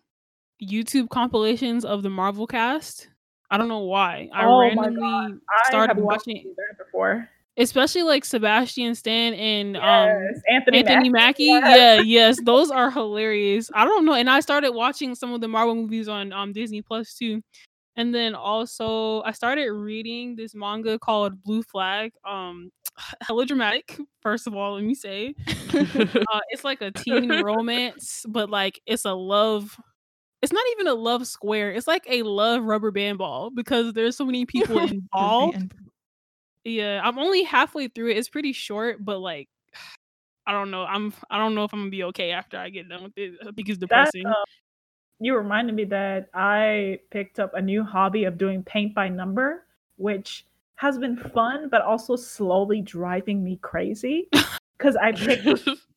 YouTube 0.60 1.10
compilations 1.10 1.84
of 1.84 2.02
the 2.02 2.10
Marvel 2.10 2.48
cast. 2.48 3.08
I 3.52 3.58
don't 3.58 3.68
know 3.68 3.80
why. 3.80 4.30
I 4.32 4.46
Oh 4.46 4.58
randomly. 4.58 5.02
I 5.04 5.68
started 5.68 5.98
watching, 5.98 6.38
it 6.38 6.78
before 6.78 7.28
especially 7.56 8.02
like 8.02 8.24
Sebastian 8.24 8.94
Stan 8.94 9.34
and 9.34 9.76
um 9.76 10.08
anthony, 10.50 10.78
Anthony 10.78 11.10
Mackie. 11.10 11.44
yes. 11.44 11.76
Yeah, 11.76 11.96
yes, 12.04 12.40
those 12.44 12.70
are 12.70 12.90
hilarious. 12.90 13.70
I 13.74 13.84
don't 13.84 14.04
know, 14.04 14.14
and 14.14 14.30
I 14.30 14.40
started 14.40 14.72
watching 14.72 15.14
some 15.14 15.32
of 15.32 15.40
the 15.40 15.48
Marvel 15.48 15.74
movies 15.74 16.08
on 16.08 16.32
um 16.32 16.52
Disney 16.52 16.82
Plus 16.82 17.14
too. 17.14 17.42
And 17.94 18.14
then 18.14 18.34
also 18.34 19.20
I 19.22 19.32
started 19.32 19.70
reading 19.70 20.34
this 20.34 20.54
manga 20.54 20.98
called 20.98 21.42
Blue 21.42 21.62
Flag. 21.62 22.12
Um 22.26 22.70
hella 23.20 23.44
dramatic, 23.44 23.98
first 24.22 24.46
of 24.46 24.54
all, 24.54 24.74
let 24.74 24.84
me 24.84 24.94
say. 24.94 25.34
Uh 25.74 26.40
it's 26.50 26.64
like 26.64 26.80
a 26.80 26.90
teen 26.90 27.30
romance, 27.42 28.24
but 28.28 28.48
like 28.48 28.80
it's 28.86 29.04
a 29.04 29.12
love 29.12 29.76
it's 30.42 30.52
not 30.52 30.64
even 30.72 30.88
a 30.88 30.94
love 30.94 31.26
square. 31.26 31.70
It's 31.70 31.86
like 31.86 32.04
a 32.08 32.22
love 32.22 32.64
rubber 32.64 32.90
band 32.90 33.18
ball 33.18 33.50
because 33.50 33.92
there's 33.92 34.16
so 34.16 34.24
many 34.24 34.44
people 34.46 34.78
involved. 34.78 35.72
Yeah, 36.64 37.00
I'm 37.02 37.18
only 37.18 37.42
halfway 37.44 37.88
through 37.88 38.10
it. 38.10 38.18
It's 38.18 38.28
pretty 38.28 38.52
short, 38.52 39.04
but 39.04 39.18
like 39.18 39.48
I 40.46 40.52
don't 40.52 40.72
know. 40.72 40.82
I'm 40.82 41.14
I 41.30 41.38
don't 41.38 41.54
know 41.54 41.64
if 41.64 41.72
I'm 41.72 41.80
gonna 41.80 41.90
be 41.90 42.04
okay 42.04 42.32
after 42.32 42.58
I 42.58 42.68
get 42.68 42.88
done 42.88 43.04
with 43.04 43.12
it. 43.16 43.34
I 43.42 43.52
think 43.52 43.68
it's 43.68 43.78
That, 43.78 43.88
depressing. 43.88 44.26
uh, 44.26 44.34
you 45.20 45.36
reminded 45.36 45.76
me 45.76 45.84
that 45.84 46.28
I 46.34 46.98
picked 47.10 47.38
up 47.38 47.54
a 47.54 47.62
new 47.62 47.84
hobby 47.84 48.24
of 48.24 48.38
doing 48.38 48.64
paint 48.64 48.92
by 48.92 49.08
number, 49.08 49.66
which 49.96 50.44
has 50.74 50.98
been 50.98 51.16
fun, 51.16 51.68
but 51.68 51.82
also 51.82 52.16
slowly 52.16 52.80
driving 52.80 53.44
me 53.44 53.56
crazy. 53.62 54.28
Because 54.76 54.96
I 54.96 55.12
picked 55.12 55.68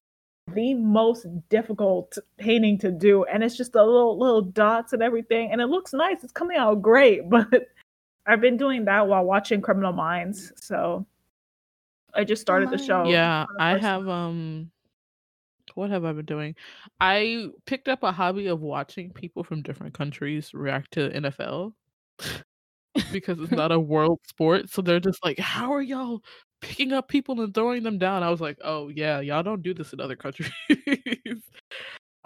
the 0.54 0.74
most 0.76 1.26
difficult 1.50 2.18
painting 2.38 2.78
to 2.80 2.92
do, 2.92 3.24
and 3.26 3.44
it's 3.44 3.58
just 3.58 3.74
the 3.74 3.84
little 3.84 4.18
little 4.18 4.42
dots 4.42 4.94
and 4.94 5.02
everything, 5.02 5.52
and 5.52 5.62
it 5.62 5.68
looks 5.68 5.94
nice. 5.94 6.24
It's 6.24 6.32
coming 6.32 6.58
out 6.58 6.82
great, 6.82 7.30
but 7.30 7.68
I've 8.26 8.42
been 8.42 8.58
doing 8.58 8.86
that 8.86 9.08
while 9.08 9.24
watching 9.24 9.62
Criminal 9.62 9.94
Minds. 9.94 10.52
So 10.56 11.06
I 12.14 12.24
just 12.24 12.42
started 12.42 12.70
the 12.70 12.78
show. 12.78 13.06
Yeah, 13.06 13.46
the 13.58 13.64
I 13.64 13.78
have 13.78 14.08
um 14.08 14.72
what 15.74 15.90
have 15.90 16.06
I 16.06 16.14
been 16.14 16.26
doing? 16.26 16.56
I 17.02 17.50
picked 17.66 17.90
up 17.90 18.04
a 18.04 18.12
hobby 18.12 18.48
of 18.48 18.62
watching 18.62 19.12
people 19.12 19.44
from 19.44 19.62
different 19.62 19.94
countries 19.94 20.54
react 20.54 20.92
to 20.92 21.10
NFL 21.10 21.74
because 23.12 23.40
it's 23.40 23.52
not 23.52 23.72
a 23.72 23.80
world 23.80 24.20
sport. 24.28 24.70
So 24.70 24.82
they're 24.82 25.00
just 25.00 25.24
like, 25.24 25.40
How 25.40 25.74
are 25.74 25.82
y'all 25.82 26.22
picking 26.62 26.94
up 26.94 27.08
people 27.08 27.42
and 27.42 27.54
throwing 27.54 27.84
them 27.84 27.98
down? 27.98 28.24
I 28.24 28.30
was 28.30 28.42
like, 28.42 28.58
Oh 28.64 28.90
yeah, 28.90 29.20
y'all 29.20 29.44
don't 29.44 29.62
do 29.62 29.74
this 29.74 29.94
in 29.94 30.00
other 30.00 30.16
countries. 30.16 30.52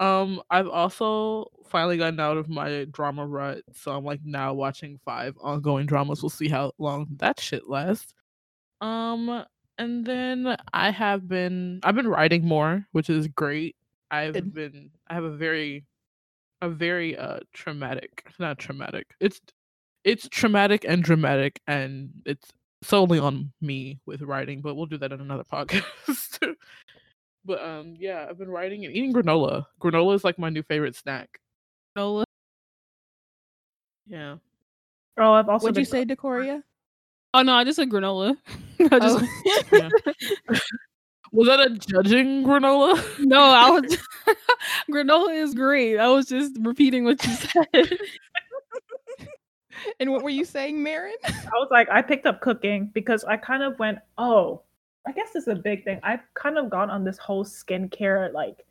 um, 0.00 0.42
I've 0.50 0.68
also 0.68 1.46
finally 1.68 1.96
gotten 1.96 2.20
out 2.20 2.36
of 2.36 2.48
my 2.48 2.86
drama 2.90 3.26
rut. 3.26 3.62
So 3.74 3.92
I'm 3.92 4.04
like 4.04 4.20
now 4.24 4.54
watching 4.54 4.98
five 5.04 5.34
ongoing 5.40 5.86
dramas. 5.86 6.22
We'll 6.22 6.30
see 6.30 6.48
how 6.48 6.72
long 6.78 7.06
that 7.18 7.40
shit 7.40 7.68
lasts. 7.68 8.12
Um 8.80 9.44
and 9.78 10.04
then 10.04 10.56
I 10.72 10.90
have 10.90 11.26
been 11.26 11.80
I've 11.82 11.94
been 11.94 12.08
writing 12.08 12.46
more, 12.46 12.86
which 12.92 13.08
is 13.08 13.28
great. 13.28 13.76
I've 14.10 14.34
Good. 14.34 14.54
been 14.54 14.90
I 15.08 15.14
have 15.14 15.24
a 15.24 15.30
very 15.30 15.84
a 16.62 16.68
very 16.68 17.16
uh 17.16 17.40
traumatic 17.52 18.30
not 18.38 18.58
traumatic. 18.58 19.06
It's 19.20 19.40
it's 20.04 20.28
traumatic 20.28 20.84
and 20.88 21.02
dramatic 21.02 21.60
and 21.66 22.10
it's 22.24 22.48
solely 22.82 23.18
on 23.18 23.52
me 23.60 23.98
with 24.06 24.22
writing, 24.22 24.60
but 24.62 24.74
we'll 24.74 24.86
do 24.86 24.98
that 24.98 25.12
in 25.12 25.20
another 25.20 25.44
podcast. 25.52 26.54
but 27.44 27.62
um 27.62 27.94
yeah, 27.98 28.26
I've 28.28 28.38
been 28.38 28.50
writing 28.50 28.84
and 28.84 28.94
eating 28.94 29.12
granola. 29.12 29.66
Granola 29.80 30.14
is 30.14 30.24
like 30.24 30.38
my 30.38 30.48
new 30.50 30.62
favorite 30.62 30.96
snack. 30.96 31.40
Nola. 31.96 32.24
Yeah. 34.06 34.36
Oh, 35.18 35.32
I've 35.32 35.48
also 35.48 35.64
What'd 35.64 35.78
you 35.78 35.84
say, 35.84 36.04
Decoria? 36.04 36.62
Oh 37.34 37.42
no, 37.42 37.54
I 37.54 37.64
just 37.64 37.76
said 37.76 37.90
granola. 37.90 38.36
I 38.80 38.98
just 38.98 39.18
Oh. 39.22 39.64
Yeah. 39.72 40.58
Was 41.32 41.46
that 41.46 41.60
a 41.60 41.70
judging 41.70 42.42
granola? 42.44 42.98
no, 43.20 43.40
I 43.40 43.70
was 43.70 43.96
granola 44.90 45.32
is 45.40 45.54
great. 45.54 45.98
I 45.98 46.08
was 46.08 46.26
just 46.26 46.56
repeating 46.60 47.04
what 47.04 47.24
you 47.24 47.32
said. 47.34 47.98
And 50.00 50.10
what 50.10 50.22
were 50.22 50.30
you 50.30 50.44
saying, 50.44 50.82
Marin? 50.82 51.14
I 51.24 51.32
was 51.54 51.68
like, 51.70 51.88
I 51.90 52.02
picked 52.02 52.26
up 52.26 52.40
cooking 52.40 52.90
because 52.94 53.24
I 53.24 53.36
kind 53.36 53.62
of 53.62 53.78
went, 53.78 53.98
oh, 54.18 54.62
I 55.06 55.12
guess 55.12 55.32
this 55.32 55.44
is 55.44 55.48
a 55.48 55.56
big 55.56 55.84
thing. 55.84 56.00
I've 56.02 56.20
kind 56.34 56.58
of 56.58 56.70
gone 56.70 56.90
on 56.90 57.04
this 57.04 57.18
whole 57.18 57.44
skincare, 57.44 58.32
like, 58.32 58.66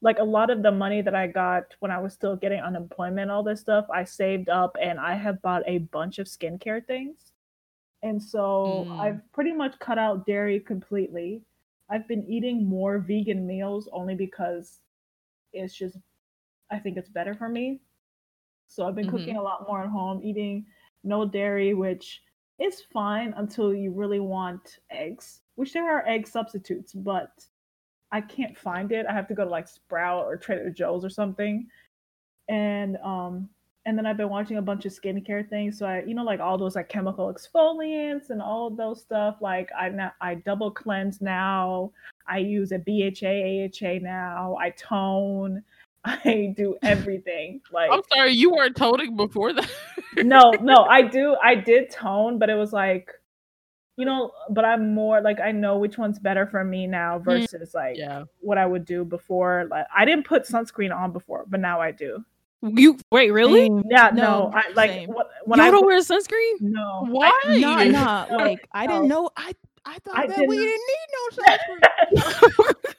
like 0.00 0.18
a 0.18 0.24
lot 0.24 0.50
of 0.50 0.62
the 0.62 0.70
money 0.72 1.02
that 1.02 1.14
I 1.14 1.26
got 1.26 1.74
when 1.80 1.90
I 1.90 1.98
was 2.00 2.12
still 2.14 2.36
getting 2.36 2.60
unemployment, 2.60 3.30
all 3.30 3.42
this 3.42 3.60
stuff, 3.60 3.86
I 3.92 4.04
saved 4.04 4.48
up 4.48 4.76
and 4.80 4.98
I 5.00 5.14
have 5.14 5.42
bought 5.42 5.62
a 5.66 5.78
bunch 5.78 6.18
of 6.18 6.26
skincare 6.26 6.84
things. 6.86 7.32
And 8.02 8.22
so 8.22 8.86
Mm. 8.88 9.00
I've 9.00 9.32
pretty 9.32 9.52
much 9.52 9.78
cut 9.80 9.98
out 9.98 10.26
dairy 10.26 10.60
completely. 10.60 11.42
I've 11.90 12.06
been 12.08 12.24
eating 12.28 12.64
more 12.68 12.98
vegan 12.98 13.46
meals 13.46 13.88
only 13.92 14.14
because 14.14 14.80
it's 15.52 15.74
just, 15.74 15.96
I 16.70 16.78
think 16.78 16.96
it's 16.96 17.08
better 17.08 17.34
for 17.34 17.48
me. 17.48 17.80
So 18.68 18.86
I've 18.86 18.94
been 18.94 19.06
Mhm. 19.06 19.08
cooking 19.08 19.36
a 19.36 19.42
lot 19.42 19.66
more 19.68 19.82
at 19.84 19.90
home, 19.90 20.22
eating 20.22 20.66
no 21.04 21.26
dairy, 21.26 21.74
which 21.74 22.22
is 22.58 22.82
fine 22.82 23.32
until 23.36 23.74
you 23.74 23.92
really 23.92 24.20
want 24.20 24.78
eggs, 24.90 25.42
which 25.56 25.72
there 25.72 25.90
are 25.90 26.06
egg 26.06 26.26
substitutes, 26.28 26.92
but 26.92 27.46
I 28.12 28.20
can't 28.22 28.56
find 28.56 28.92
it. 28.92 29.06
I 29.06 29.12
have 29.14 29.28
to 29.28 29.34
go 29.34 29.44
to 29.44 29.50
like 29.50 29.68
Sprout 29.68 30.26
or 30.26 30.36
Trader 30.36 30.70
Joe's 30.70 31.04
or 31.04 31.10
something. 31.10 31.68
And 32.48 32.96
um 32.98 33.50
and 33.86 33.96
then 33.96 34.04
I've 34.04 34.18
been 34.18 34.28
watching 34.28 34.58
a 34.58 34.62
bunch 34.62 34.84
of 34.84 34.92
skincare 34.92 35.48
things. 35.48 35.78
So 35.78 35.86
I, 35.86 36.02
you 36.04 36.14
know, 36.14 36.24
like 36.24 36.40
all 36.40 36.58
those 36.58 36.76
like 36.76 36.90
chemical 36.90 37.32
exfoliants 37.32 38.28
and 38.30 38.42
all 38.42 38.66
of 38.66 38.76
those 38.76 39.00
stuff. 39.00 39.38
Like 39.40 39.70
I 39.78 39.88
now 39.88 40.12
I 40.20 40.34
double 40.36 40.70
cleanse 40.70 41.20
now. 41.22 41.92
I 42.26 42.38
use 42.38 42.72
a 42.72 42.78
BHA, 42.78 43.64
AHA 43.64 43.98
now. 44.00 44.56
I 44.60 44.70
tone. 44.70 45.64
I 46.04 46.54
do 46.56 46.76
everything. 46.82 47.60
Like 47.72 47.90
I'm 47.92 48.02
sorry, 48.14 48.32
you 48.32 48.50
weren't 48.50 48.76
toting 48.76 49.16
before 49.16 49.52
that. 49.52 49.70
no, 50.16 50.52
no, 50.60 50.74
I 50.90 51.02
do. 51.02 51.36
I 51.42 51.54
did 51.54 51.90
tone, 51.90 52.38
but 52.38 52.48
it 52.50 52.54
was 52.54 52.72
like, 52.72 53.10
you 53.96 54.04
know, 54.06 54.30
but 54.50 54.64
I'm 54.64 54.94
more 54.94 55.20
like 55.20 55.40
I 55.40 55.52
know 55.52 55.78
which 55.78 55.98
one's 55.98 56.18
better 56.18 56.46
for 56.46 56.62
me 56.64 56.86
now 56.86 57.18
mm, 57.18 57.24
versus 57.24 57.74
like 57.74 57.96
yeah. 57.96 58.24
what 58.40 58.56
I 58.58 58.64
would 58.64 58.84
do 58.84 59.04
before. 59.04 59.66
Like 59.70 59.86
I 59.94 60.04
didn't 60.04 60.24
put 60.24 60.44
sunscreen 60.44 60.94
on 60.96 61.12
before, 61.12 61.44
but 61.48 61.60
now 61.60 61.80
I 61.80 61.90
do. 61.90 62.24
You 62.62 62.98
wait, 63.12 63.30
really? 63.32 63.66
Same. 63.66 63.82
Yeah, 63.90 64.10
no, 64.12 64.22
No, 64.22 64.52
I 64.54 64.70
like 64.74 64.90
same. 64.90 65.08
what 65.10 65.30
when 65.44 65.58
Y'all 65.58 65.68
I 65.68 65.70
don't 65.70 65.86
wear 65.86 66.00
sunscreen? 66.00 66.60
no. 66.60 67.06
Why? 67.08 67.32
I, 67.44 67.58
No, 67.58 67.78
you- 67.80 67.92
no, 67.92 68.26
No, 68.30 68.36
like 68.36 68.66
I 68.72 68.86
didn't 68.86 69.08
know. 69.08 69.30
I 69.36 69.52
I 69.84 69.98
thought 70.04 70.18
I 70.18 70.26
that 70.26 70.36
didn't- 70.36 70.48
we 70.48 70.56
didn't 70.56 70.80
need 70.88 71.06
no 71.12 71.42
sunscreen. 71.44 72.94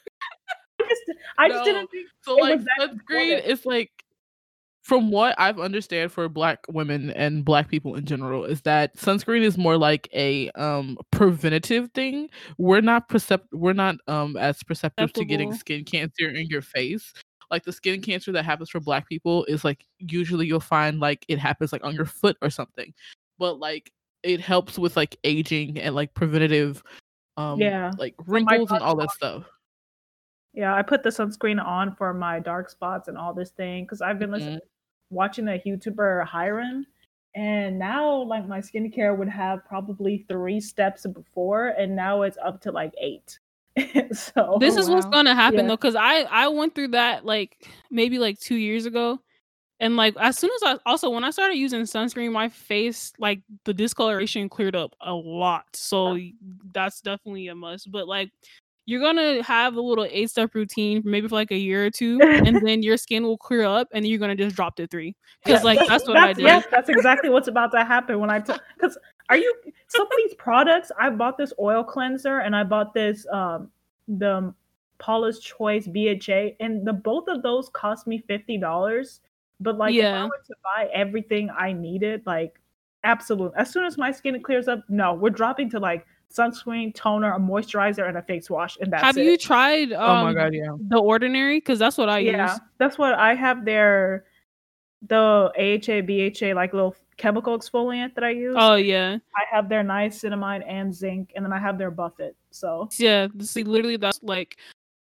I 0.89 0.93
just 0.93 1.19
I 1.38 1.50
just 1.50 1.60
No. 1.60 1.65
didn't 1.65 1.91
think 1.91 2.08
So 2.24 2.36
like 2.36 2.60
that 2.77 2.91
sunscreen 2.91 3.43
is 3.46 3.65
like 3.65 3.91
from 4.81 5.12
what 5.12 5.36
I've 5.38 5.60
understand 5.60 6.12
for 6.12 6.27
black 6.29 6.60
women 6.69 7.12
and 7.12 7.46
black 7.46 7.67
people 7.69 7.96
in 7.96 8.05
general 8.05 8.46
is 8.46 8.62
that 8.62 8.96
sunscreen 8.98 9.41
is 9.41 9.58
more 9.58 9.77
like 9.77 10.10
a 10.13 10.50
um 10.51 10.98
preventative 11.12 11.91
thing. 11.93 12.29
We're 12.58 12.81
not 12.81 13.10
percept 13.10 13.48
we're 13.51 13.74
not 13.74 13.98
um 14.08 14.36
as 14.38 14.63
perceptive 14.63 15.13
to 15.13 15.25
getting 15.25 15.53
skin 15.53 15.84
cancer 15.86 16.29
in 16.29 16.48
your 16.48 16.62
face. 16.62 17.13
Like 17.51 17.63
the 17.63 17.74
skin 17.74 18.01
cancer 18.01 18.31
that 18.31 18.46
happens 18.46 18.69
for 18.69 18.79
black 18.79 19.08
people 19.10 19.43
is 19.46 19.63
like 19.63 19.86
usually 20.00 20.48
you'll 20.48 20.60
find 20.60 21.00
like 21.00 21.25
it 21.27 21.39
happens 21.39 21.72
like 21.74 21.84
on 21.84 21.93
your 21.96 22.05
foot 22.05 22.38
or 22.41 22.50
something. 22.50 22.93
But 23.38 23.60
like 23.60 23.91
it 24.24 24.39
helps 24.41 24.77
with 24.79 24.96
like 24.98 25.15
aging 25.24 25.79
and 25.79 25.93
like 25.96 26.13
preventative 26.13 26.81
um 27.38 27.60
Yeah. 27.60 27.91
like 27.98 28.15
wrinkles 28.27 28.72
and 28.72 28.81
all 28.81 28.96
that 28.98 29.12
stuff. 29.12 29.46
Yeah, 30.53 30.74
I 30.74 30.82
put 30.82 31.03
the 31.03 31.10
sunscreen 31.10 31.63
on 31.63 31.96
for 31.96 32.13
my 32.13 32.39
dark 32.39 32.70
spots 32.70 33.08
and 33.08 33.18
all 33.18 33.34
this 33.34 33.51
thing 33.51 33.84
because 33.84 34.01
I've 34.01 34.20
been 34.20 34.32
listening, 34.32 34.56
mm-hmm. 34.56 35.15
watching 35.15 35.48
a 35.48 35.62
YouTuber 35.65 36.27
Hyram, 36.27 36.84
and 37.36 37.77
now 37.77 38.24
like 38.24 38.48
my 38.48 38.60
skincare 38.60 39.15
would 39.15 39.29
have 39.29 39.63
probably 39.65 40.25
three 40.27 40.60
steps 40.60 41.06
before, 41.06 41.68
and 41.70 41.96
now 41.96 42.24
it's 42.24 42.38
up 42.44 42.62
to 42.62 42.72
like 42.72 42.94
eight. 43.00 43.39
so 44.12 44.58
This 44.60 44.75
is 44.75 44.89
what's 44.89 45.06
gonna 45.06 45.36
happen 45.36 45.60
Yeah. 45.62 45.68
though, 45.68 45.77
because 45.77 45.96
I 45.96 46.22
I 46.24 46.48
went 46.48 46.75
through 46.75 46.89
that 46.89 47.25
like 47.25 47.68
maybe 47.91 48.18
like 48.18 48.39
two 48.39 48.56
years 48.56 48.86
ago, 48.88 49.20
and 49.79 49.96
like 49.96 50.15
as 50.20 50.38
soon 50.38 50.50
as 50.56 50.63
I 50.63 50.79
also 50.86 51.10
when 51.12 51.24
I 51.24 51.29
started 51.29 51.56
using 51.56 51.82
sunscreen, 51.82 52.32
my 52.32 52.50
face 52.50 53.13
like 53.20 53.41
the 53.65 53.74
discoloration 53.74 54.50
cleared 54.50 54.75
up 54.75 54.96
a 55.01 55.13
lot. 55.13 55.65
So 55.74 56.13
y- 56.13 56.34
that's 56.74 57.01
definitely 57.01 57.48
a 57.48 57.56
must. 57.56 57.91
But 57.91 58.08
like 58.08 58.32
you're 58.89 59.00
gonna 59.01 59.43
have 59.43 59.75
a 59.75 59.81
little 59.81 60.08
eight 60.10 60.31
step 60.31 60.55
routine 60.55 61.03
maybe 61.05 61.27
for 61.27 61.36
like 61.36 61.51
a 61.51 61.58
year 61.58 61.86
or 61.86 61.91
two, 61.91 62.19
and 62.22 62.60
then 62.65 62.81
your 62.81 62.98
skin 62.98 63.22
will 63.24 63.38
clear 63.38 63.63
up, 63.63 63.88
and 63.91 64.08
you're 64.08 64.17
gonna 64.17 64.36
just 64.36 64.55
drop 64.55 64.75
to 64.77 64.88
three. 64.88 65.15
Because 65.43 65.63
like 65.63 65.79
that's 65.88 66.08
what 66.08 66.17
I 66.17 66.34
did. 66.34 66.46
Yes, 66.46 66.65
that's 66.72 66.89
exactly 66.89 67.29
what's 67.29 67.48
about 67.48 67.72
to 67.74 67.86
happen 67.86 68.19
when 68.19 68.31
I. 68.31 68.39
Because 68.39 68.98
are 69.29 69.38
you 69.38 69.53
some 69.89 70.08
of 70.08 70.12
these 70.17 70.34
products? 70.34 70.91
I 71.00 71.12
bought 71.12 71.38
this 71.38 71.53
oil 71.60 71.84
cleanser 71.84 72.39
and 72.39 72.55
I 72.55 72.63
bought 72.63 72.96
this 72.96 73.27
um 73.31 73.69
the 74.08 74.53
Paula's 74.98 75.39
Choice 75.39 75.88
BHA, 75.88 76.55
and 76.60 76.86
the 76.86 76.93
both 76.93 77.27
of 77.27 77.43
those 77.43 77.69
cost 77.69 78.08
me 78.08 78.24
fifty 78.27 78.58
dollars. 78.58 79.22
But 79.60 79.77
like, 79.77 79.93
if 79.93 80.01
I 80.01 80.17
Yeah. 80.17 80.25
were 80.25 80.41
to 80.48 80.55
buy 80.63 80.89
everything 80.93 81.50
I 81.55 81.74
needed, 81.74 82.24
like, 82.25 82.60
absolute. 83.03 83.51
As 83.55 83.69
soon 83.69 83.86
as 83.86 83.98
my 84.00 84.12
skin 84.12 84.41
clears 84.41 84.67
up, 84.67 84.84
no, 84.89 85.13
we're 85.13 85.29
dropping 85.29 85.69
to 85.72 85.79
like 85.79 86.08
sunscreen, 86.34 86.94
toner, 86.94 87.34
a 87.34 87.40
moisturizer, 87.40 88.08
and 88.08 88.18
a 88.18 88.22
face 88.22 88.50
wash, 88.50 88.78
and 88.80 88.92
that's 88.94 89.04
Have 89.04 89.18
it. 89.18 89.26
you 89.26 89.38
tried 89.38 89.92
um, 89.94 90.02
oh 90.10 90.24
my 90.26 90.34
god, 90.34 90.54
yeah. 90.54 90.76
the 90.90 90.98
ordinary? 91.00 91.58
Because 91.58 91.80
that's 91.80 91.98
what 91.98 92.10
I 92.10 92.20
use. 92.20 92.32
yeah, 92.34 92.52
use. 92.54 92.62
that's 92.78 92.98
what 92.98 93.14
I 93.16 93.36
have 93.36 93.66
there. 93.66 94.26
The 95.08 95.16
AHA, 95.58 96.02
BHA, 96.02 96.54
like 96.56 96.74
little 96.74 96.94
chemical 97.18 97.58
exfoliant 97.58 98.16
that 98.16 98.24
I 98.26 98.32
use. 98.32 98.56
Oh 98.58 98.76
yeah. 98.76 99.18
I 99.36 99.44
have 99.56 99.70
their 99.70 99.84
niacinamide 99.84 100.64
and 100.68 100.94
zinc, 100.94 101.32
and 101.36 101.46
then 101.46 101.54
I 101.54 101.60
have 101.60 101.78
their 101.78 101.90
Buffet. 101.92 102.36
So 102.52 102.90
Yeah, 102.98 103.28
see, 103.40 103.64
literally, 103.64 103.96
that's 103.98 104.22
like 104.24 104.58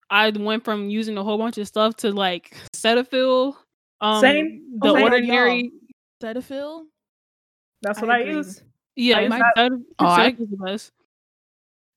I 0.09 0.31
went 0.31 0.63
from 0.65 0.89
using 0.89 1.17
a 1.19 1.23
whole 1.23 1.37
bunch 1.37 1.57
of 1.59 1.67
stuff 1.67 1.95
to 1.97 2.11
like 2.11 2.55
Cetaphil, 2.75 3.55
um, 4.01 4.21
Same. 4.21 4.63
the 4.79 4.89
Oh 4.89 5.01
ordinary. 5.03 5.71
Cetaphil. 6.21 6.85
that's 7.83 8.01
what 8.01 8.09
I, 8.09 8.19
agree. 8.21 8.33
use. 8.35 8.63
Yeah, 8.95 9.17
I 9.17 9.21
use 9.21 9.29
my 9.29 9.39
that- 9.55 9.71
Cetaphil 9.71 9.83
Oh, 9.99 10.05
I- 10.07 10.27
is 10.29 10.49
the 10.49 10.57
best. 10.65 10.91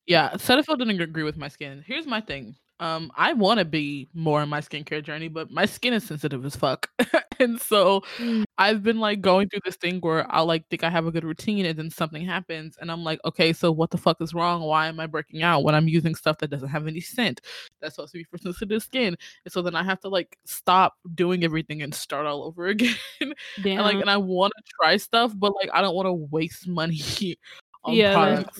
Yeah, 0.09 0.31
Cetaphil 0.31 0.79
didn't 0.79 0.99
agree 0.99 1.21
with 1.21 1.37
my 1.37 1.47
skin. 1.47 1.83
Here's 1.85 2.07
my 2.07 2.19
thing. 2.19 2.55
Um, 2.79 3.11
I 3.15 3.33
want 3.33 3.59
to 3.59 3.65
be 3.65 4.09
more 4.15 4.41
in 4.41 4.49
my 4.49 4.59
skincare 4.59 5.03
journey, 5.03 5.27
but 5.27 5.51
my 5.51 5.67
skin 5.67 5.93
is 5.93 6.03
sensitive 6.03 6.43
as 6.45 6.55
fuck, 6.55 6.89
and 7.39 7.61
so 7.61 8.01
Mm. 8.17 8.43
I've 8.57 8.81
been 8.81 8.99
like 8.99 9.21
going 9.21 9.49
through 9.49 9.59
this 9.65 9.75
thing 9.75 9.99
where 9.99 10.25
I'll 10.33 10.47
like 10.47 10.67
think 10.69 10.83
I 10.83 10.89
have 10.89 11.05
a 11.05 11.11
good 11.11 11.23
routine, 11.25 11.65
and 11.67 11.77
then 11.77 11.91
something 11.91 12.25
happens, 12.25 12.75
and 12.81 12.91
I'm 12.91 13.03
like, 13.03 13.19
okay, 13.23 13.53
so 13.53 13.71
what 13.71 13.91
the 13.91 13.99
fuck 13.99 14.19
is 14.19 14.33
wrong? 14.33 14.63
Why 14.63 14.87
am 14.87 14.99
I 14.99 15.05
breaking 15.05 15.43
out 15.43 15.63
when 15.63 15.75
I'm 15.75 15.87
using 15.87 16.15
stuff 16.15 16.39
that 16.39 16.49
doesn't 16.49 16.69
have 16.69 16.87
any 16.87 17.01
scent? 17.01 17.41
That's 17.79 17.95
supposed 17.95 18.13
to 18.13 18.17
be 18.17 18.23
for 18.23 18.37
sensitive 18.39 18.81
skin, 18.81 19.15
and 19.45 19.51
so 19.51 19.61
then 19.61 19.75
I 19.75 19.83
have 19.83 19.99
to 19.99 20.09
like 20.09 20.39
stop 20.45 20.95
doing 21.13 21.43
everything 21.43 21.83
and 21.83 21.93
start 21.93 22.25
all 22.25 22.45
over 22.45 22.65
again. 22.69 22.95
and 23.21 23.35
like, 23.83 23.97
and 23.97 24.09
I 24.09 24.17
want 24.17 24.53
to 24.57 24.63
try 24.81 24.97
stuff, 24.97 25.33
but 25.35 25.53
like, 25.53 25.69
I 25.71 25.81
don't 25.81 25.95
want 25.95 26.07
to 26.07 26.13
waste 26.13 26.67
money 26.67 27.37
on 27.83 27.93
yeah, 27.93 28.13
products. 28.13 28.59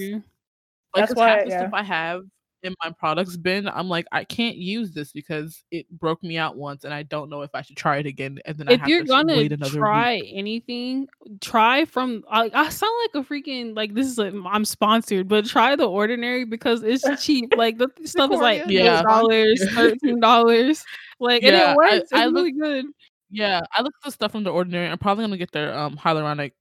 Like, 0.96 1.04
That's 1.04 1.14
'cause 1.14 1.24
half 1.24 1.44
the 1.46 1.50
yeah. 1.52 1.60
stuff 1.60 1.72
I 1.74 1.84
have 1.84 2.24
in 2.64 2.76
my 2.84 2.92
products 2.92 3.38
bin, 3.38 3.70
I'm 3.70 3.88
like, 3.88 4.06
I 4.12 4.26
can't 4.26 4.58
use 4.58 4.92
this 4.92 5.14
because 5.14 5.64
it 5.72 5.90
broke 5.92 6.22
me 6.24 6.38
out 6.38 6.58
once, 6.58 6.84
and 6.84 6.94
I 6.94 7.04
don't 7.04 7.30
know 7.30 7.42
if 7.42 7.52
I 7.54 7.62
should 7.62 7.78
try 7.78 7.98
it 7.98 8.06
again. 8.06 8.38
And 8.46 8.58
then 8.58 8.68
I 8.68 8.74
If 8.74 8.86
you're 8.88 9.04
gonna 9.06 9.48
try 9.70 10.16
week. 10.16 10.32
anything, 10.36 11.08
try 11.40 11.86
from. 11.86 12.24
I, 12.30 12.50
I 12.54 12.68
sound 12.70 12.92
like 13.14 13.24
a 13.24 13.26
freaking 13.26 13.76
like 13.78 13.94
this 13.94 14.08
is 14.08 14.20
a, 14.20 14.34
I'm 14.46 14.66
sponsored, 14.66 15.30
but 15.30 15.46
try 15.46 15.76
the 15.78 15.88
ordinary 15.88 16.44
because 16.44 16.84
it's 16.84 17.04
cheap. 17.26 17.54
Like 17.56 17.78
the 17.78 17.90
stuff 18.04 18.30
is 18.32 18.40
like 18.42 18.64
Yeah. 18.68 19.00
eight 19.00 19.04
dollars, 19.06 19.64
thirteen 19.74 20.20
dollars. 20.30 20.84
Like 21.22 21.44
and 21.44 21.54
Yeah, 21.54 21.70
it 21.72 21.74
I- 21.74 21.76
works. 21.76 21.94
It's 21.96 22.14
I 22.14 22.26
look- 22.26 22.36
really 22.36 22.52
good. 22.52 22.86
Yeah, 23.32 23.62
I 23.78 23.84
look 23.84 23.94
at 24.04 24.06
the 24.06 24.12
stuff 24.12 24.32
from 24.34 24.44
the 24.44 24.50
ordinary. 24.52 24.88
I'm 24.90 24.98
probably 24.98 25.24
gonna 25.24 25.38
get 25.38 25.52
their 25.54 25.74
um 25.78 25.96
hyaluronic 25.96 26.52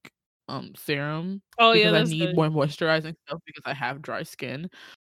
um 0.49 0.73
serum 0.77 1.43
Oh 1.59 1.73
yeah, 1.73 1.91
because 1.91 2.09
I 2.09 2.13
need 2.13 2.27
good. 2.27 2.37
more 2.37 2.49
moisturizing 2.49 3.15
stuff 3.27 3.41
because 3.47 3.63
I 3.67 3.75
have 3.75 4.03
dry 4.03 4.23
skin. 4.23 4.71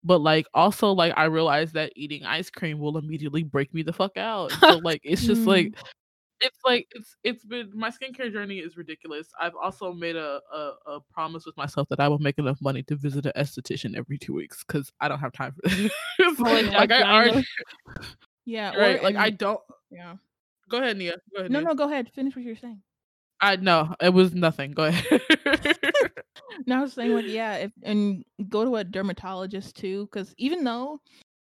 But 0.04 0.20
like 0.20 0.46
also 0.52 0.90
like 0.92 1.14
I 1.16 1.24
realized 1.24 1.74
that 1.74 1.92
eating 1.96 2.24
ice 2.24 2.50
cream 2.50 2.78
will 2.78 2.98
immediately 2.98 3.42
break 3.44 3.72
me 3.72 3.82
the 3.82 3.92
fuck 3.92 4.16
out. 4.16 4.50
So 4.52 4.78
like 4.78 5.00
it's 5.04 5.22
just 5.24 5.46
like 5.46 5.74
it's 6.40 6.58
like 6.64 6.88
it's 6.90 7.14
it's 7.22 7.44
been 7.44 7.70
my 7.72 7.88
skincare 7.90 8.32
journey 8.32 8.58
is 8.58 8.76
ridiculous. 8.76 9.28
I've 9.40 9.54
also 9.54 9.92
made 9.92 10.16
a, 10.16 10.40
a 10.52 10.72
a 10.88 11.00
promise 11.14 11.46
with 11.46 11.56
myself 11.56 11.88
that 11.90 12.00
I 12.00 12.08
will 12.08 12.18
make 12.18 12.36
enough 12.38 12.58
money 12.60 12.82
to 12.84 12.96
visit 12.96 13.26
an 13.26 13.32
esthetician 13.36 13.96
every 13.96 14.18
two 14.18 14.34
weeks 14.34 14.64
because 14.66 14.90
I 15.00 15.06
don't 15.06 15.20
have 15.20 15.32
time 15.32 15.52
for 15.52 15.68
this. 15.68 15.92
like 16.40 16.66
like 16.72 16.90
I 16.90 17.02
already 17.02 17.46
Yeah. 18.44 18.74
right, 18.76 18.98
or- 18.98 19.02
like 19.04 19.14
I 19.14 19.30
don't 19.30 19.60
Yeah. 19.90 20.16
go 20.68 20.78
ahead, 20.78 20.96
Nia. 20.96 21.12
Go 21.32 21.38
ahead. 21.42 21.52
No, 21.52 21.60
Nia. 21.60 21.68
no, 21.68 21.74
go 21.76 21.84
ahead. 21.84 22.10
Finish 22.12 22.34
what 22.34 22.44
you're 22.44 22.56
saying. 22.56 22.82
I 23.42 23.56
no, 23.56 23.94
it 24.00 24.14
was 24.14 24.34
nothing. 24.34 24.70
Go 24.72 24.84
ahead. 24.84 25.20
No, 26.66 26.78
I 26.78 26.80
was 26.82 26.92
saying 26.92 27.14
like 27.14 27.26
yeah, 27.26 27.56
if, 27.56 27.72
and 27.82 28.24
go 28.48 28.64
to 28.64 28.76
a 28.76 28.84
dermatologist 28.84 29.74
too, 29.74 30.06
because 30.06 30.34
even 30.38 30.62
though 30.64 31.00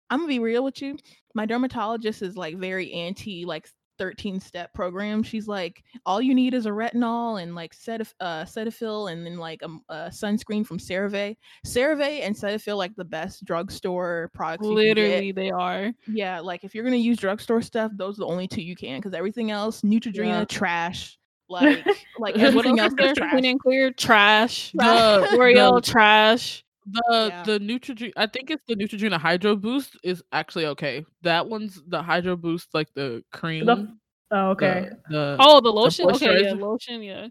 I'm 0.09 0.19
gonna 0.19 0.27
be 0.29 0.39
real 0.39 0.63
with 0.63 0.81
you, 0.81 0.97
my 1.35 1.45
dermatologist 1.45 2.21
is 2.21 2.35
like 2.37 2.57
very 2.57 2.91
anti 2.93 3.45
like 3.45 3.67
13 3.99 4.39
step 4.39 4.73
program. 4.73 5.21
She's 5.21 5.47
like, 5.47 5.83
all 6.05 6.21
you 6.21 6.33
need 6.33 6.53
is 6.55 6.65
a 6.65 6.69
retinol 6.71 7.41
and 7.43 7.53
like 7.53 7.75
Cetaf- 7.75 8.13
uh, 8.19 8.45
Cetaphil 8.45 9.11
and 9.11 9.23
then 9.25 9.37
like 9.37 9.61
a 9.61 9.93
sunscreen 10.09 10.65
from 10.65 10.79
CeraVe. 10.79 11.35
CeraVe 11.67 12.21
and 12.21 12.35
Cetaphil 12.35 12.77
like 12.77 12.95
the 12.95 13.05
best 13.05 13.45
drugstore 13.45 14.31
products. 14.33 14.65
you 14.65 14.75
can 14.75 14.85
get. 14.85 14.95
Literally, 14.97 15.31
they 15.33 15.51
are. 15.51 15.91
Yeah, 16.07 16.39
like 16.39 16.63
if 16.63 16.73
you're 16.73 16.85
gonna 16.85 16.95
use 16.95 17.17
drugstore 17.17 17.61
stuff, 17.61 17.91
those 17.95 18.17
are 18.17 18.21
the 18.21 18.27
only 18.27 18.47
two 18.47 18.61
you 18.63 18.75
can 18.75 18.97
because 18.99 19.13
everything 19.13 19.51
else, 19.51 19.81
Neutrogena, 19.81 20.25
Yeah. 20.39 20.45
trash. 20.45 21.17
Like 21.51 21.85
like 22.19 22.35
What 22.35 22.37
everything 22.37 22.79
else 22.79 22.93
else 22.93 22.93
is 22.93 22.93
is 22.93 23.05
there? 23.05 23.15
trash. 23.15 23.31
Clean 23.31 23.45
and 23.45 23.59
clear, 23.59 23.91
trash. 23.91 24.71
the, 24.73 25.27
L'Oreal, 25.33 25.75
the, 25.83 25.91
trash. 25.91 26.63
the, 26.85 27.03
Yeah. 27.29 27.43
the 27.43 27.59
Neutrogena, 27.59 28.11
I 28.17 28.27
think 28.27 28.49
it's 28.51 28.63
the 28.67 28.75
Neutrogena 28.75 29.17
Hydro 29.19 29.55
Boost 29.55 29.97
is 30.03 30.23
actually 30.31 30.65
okay. 30.67 31.05
That 31.23 31.47
one's 31.47 31.81
the 31.87 32.01
Hydro 32.01 32.35
Boost, 32.37 32.73
like 32.73 32.87
the 32.95 33.23
cream. 33.31 33.65
The, 33.65 33.93
oh, 34.31 34.49
okay. 34.51 34.89
the, 35.09 35.13
the- 35.15 35.37
Oh, 35.39 35.59
the 35.61 35.69
lotion. 35.71 36.09
okay, 36.11 36.43
yeah, 36.43 36.53
lotion. 36.53 37.03
Yeah. 37.03 37.27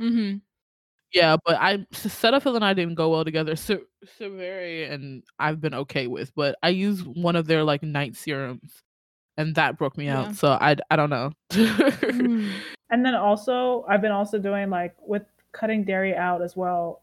Mm-hmm. 0.00 0.38
yeah, 1.12 1.36
but 1.44 1.56
I 1.60 1.78
Cetaphil 1.92 2.56
and 2.56 2.64
I 2.64 2.72
didn't 2.74 2.94
go 2.94 3.10
well 3.10 3.24
together. 3.24 3.54
So 3.56 3.80
CeraVe 4.18 4.90
and 4.92 5.22
I've 5.38 5.60
been 5.60 5.74
okay 5.74 6.06
with, 6.06 6.32
but 6.34 6.56
I 6.62 6.70
use 6.70 7.02
one 7.04 7.36
of 7.36 7.46
their 7.46 7.64
like 7.64 7.82
night 7.82 8.16
serums, 8.16 8.82
and 9.36 9.54
that 9.56 9.76
broke 9.78 9.98
me 9.98 10.06
Yeah. 10.06 10.20
out. 10.22 10.36
So 10.36 10.48
I 10.52 10.76
I 10.90 10.96
don't 10.96 11.10
know. 11.10 11.32
Mm. 11.50 12.50
And 12.90 13.04
then 13.04 13.14
also, 13.14 13.84
I've 13.88 14.00
been 14.02 14.12
also 14.12 14.38
doing 14.38 14.70
like 14.70 14.96
with 15.00 15.24
cutting 15.52 15.84
dairy 15.84 16.14
out 16.14 16.42
as 16.42 16.56
well. 16.56 17.02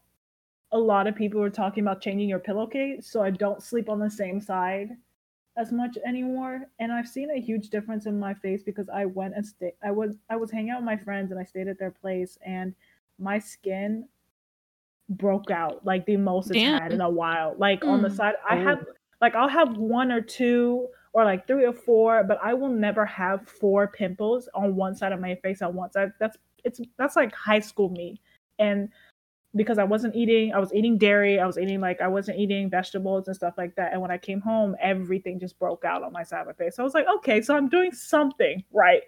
A 0.72 0.78
lot 0.78 1.06
of 1.06 1.14
people 1.16 1.40
were 1.40 1.50
talking 1.50 1.82
about 1.84 2.00
changing 2.02 2.28
your 2.28 2.38
pillowcase 2.40 3.06
so 3.06 3.22
I 3.22 3.30
don't 3.30 3.62
sleep 3.62 3.88
on 3.88 3.98
the 3.98 4.10
same 4.10 4.40
side 4.40 4.96
as 5.56 5.72
much 5.72 5.98
anymore. 6.06 6.66
And 6.78 6.92
I've 6.92 7.08
seen 7.08 7.30
a 7.30 7.40
huge 7.40 7.70
difference 7.70 8.06
in 8.06 8.18
my 8.20 8.34
face 8.34 8.62
because 8.62 8.88
I 8.88 9.06
went 9.06 9.34
and 9.36 9.46
stayed. 9.46 9.74
I 9.82 9.90
was 9.92 10.16
I 10.30 10.36
was 10.36 10.50
hanging 10.50 10.70
out 10.70 10.80
with 10.80 10.86
my 10.86 10.96
friends 10.96 11.30
and 11.32 11.40
I 11.40 11.44
stayed 11.44 11.68
at 11.68 11.78
their 11.78 11.90
place 11.92 12.38
and 12.42 12.74
my 13.18 13.38
skin 13.38 14.08
broke 15.10 15.50
out 15.50 15.84
like 15.84 16.04
the 16.06 16.16
most 16.16 16.50
it's 16.50 16.62
had 16.62 16.92
in 16.92 17.00
a 17.00 17.08
while. 17.10 17.54
Like 17.56 17.84
on 17.86 18.02
the 18.02 18.08
Mm. 18.08 18.16
side, 18.16 18.34
I 18.48 18.56
Oh. 18.56 18.62
have 18.64 18.86
like 19.20 19.34
I'll 19.34 19.48
have 19.48 19.76
one 19.78 20.12
or 20.12 20.20
two 20.20 20.88
or 21.12 21.24
like 21.24 21.46
three 21.46 21.64
or 21.64 21.72
four, 21.72 22.24
but 22.24 22.38
I 22.42 22.54
will 22.54 22.68
never 22.68 23.04
have 23.06 23.48
four 23.48 23.88
pimples 23.88 24.48
on 24.54 24.76
one 24.76 24.94
side 24.94 25.12
of 25.12 25.20
my 25.20 25.34
face 25.36 25.62
at 25.62 25.72
once. 25.72 25.96
I, 25.96 26.08
that's 26.20 26.36
it's 26.64 26.80
that's 26.96 27.16
like 27.16 27.34
high 27.34 27.60
school 27.60 27.90
me, 27.90 28.20
and 28.58 28.88
because 29.56 29.78
I 29.78 29.84
wasn't 29.84 30.14
eating, 30.14 30.52
I 30.52 30.58
was 30.58 30.72
eating 30.74 30.98
dairy, 30.98 31.40
I 31.40 31.46
was 31.46 31.58
eating 31.58 31.80
like 31.80 32.00
I 32.00 32.08
wasn't 32.08 32.38
eating 32.38 32.68
vegetables 32.68 33.26
and 33.26 33.36
stuff 33.36 33.54
like 33.56 33.74
that. 33.76 33.92
And 33.92 34.00
when 34.00 34.10
I 34.10 34.18
came 34.18 34.40
home, 34.40 34.76
everything 34.80 35.40
just 35.40 35.58
broke 35.58 35.84
out 35.84 36.02
on 36.02 36.12
my 36.12 36.22
side 36.22 36.42
of 36.42 36.46
my 36.46 36.52
face. 36.52 36.76
So 36.76 36.82
I 36.82 36.84
was 36.84 36.94
like, 36.94 37.06
okay, 37.16 37.40
so 37.40 37.56
I'm 37.56 37.68
doing 37.68 37.92
something 37.92 38.62
right. 38.72 39.02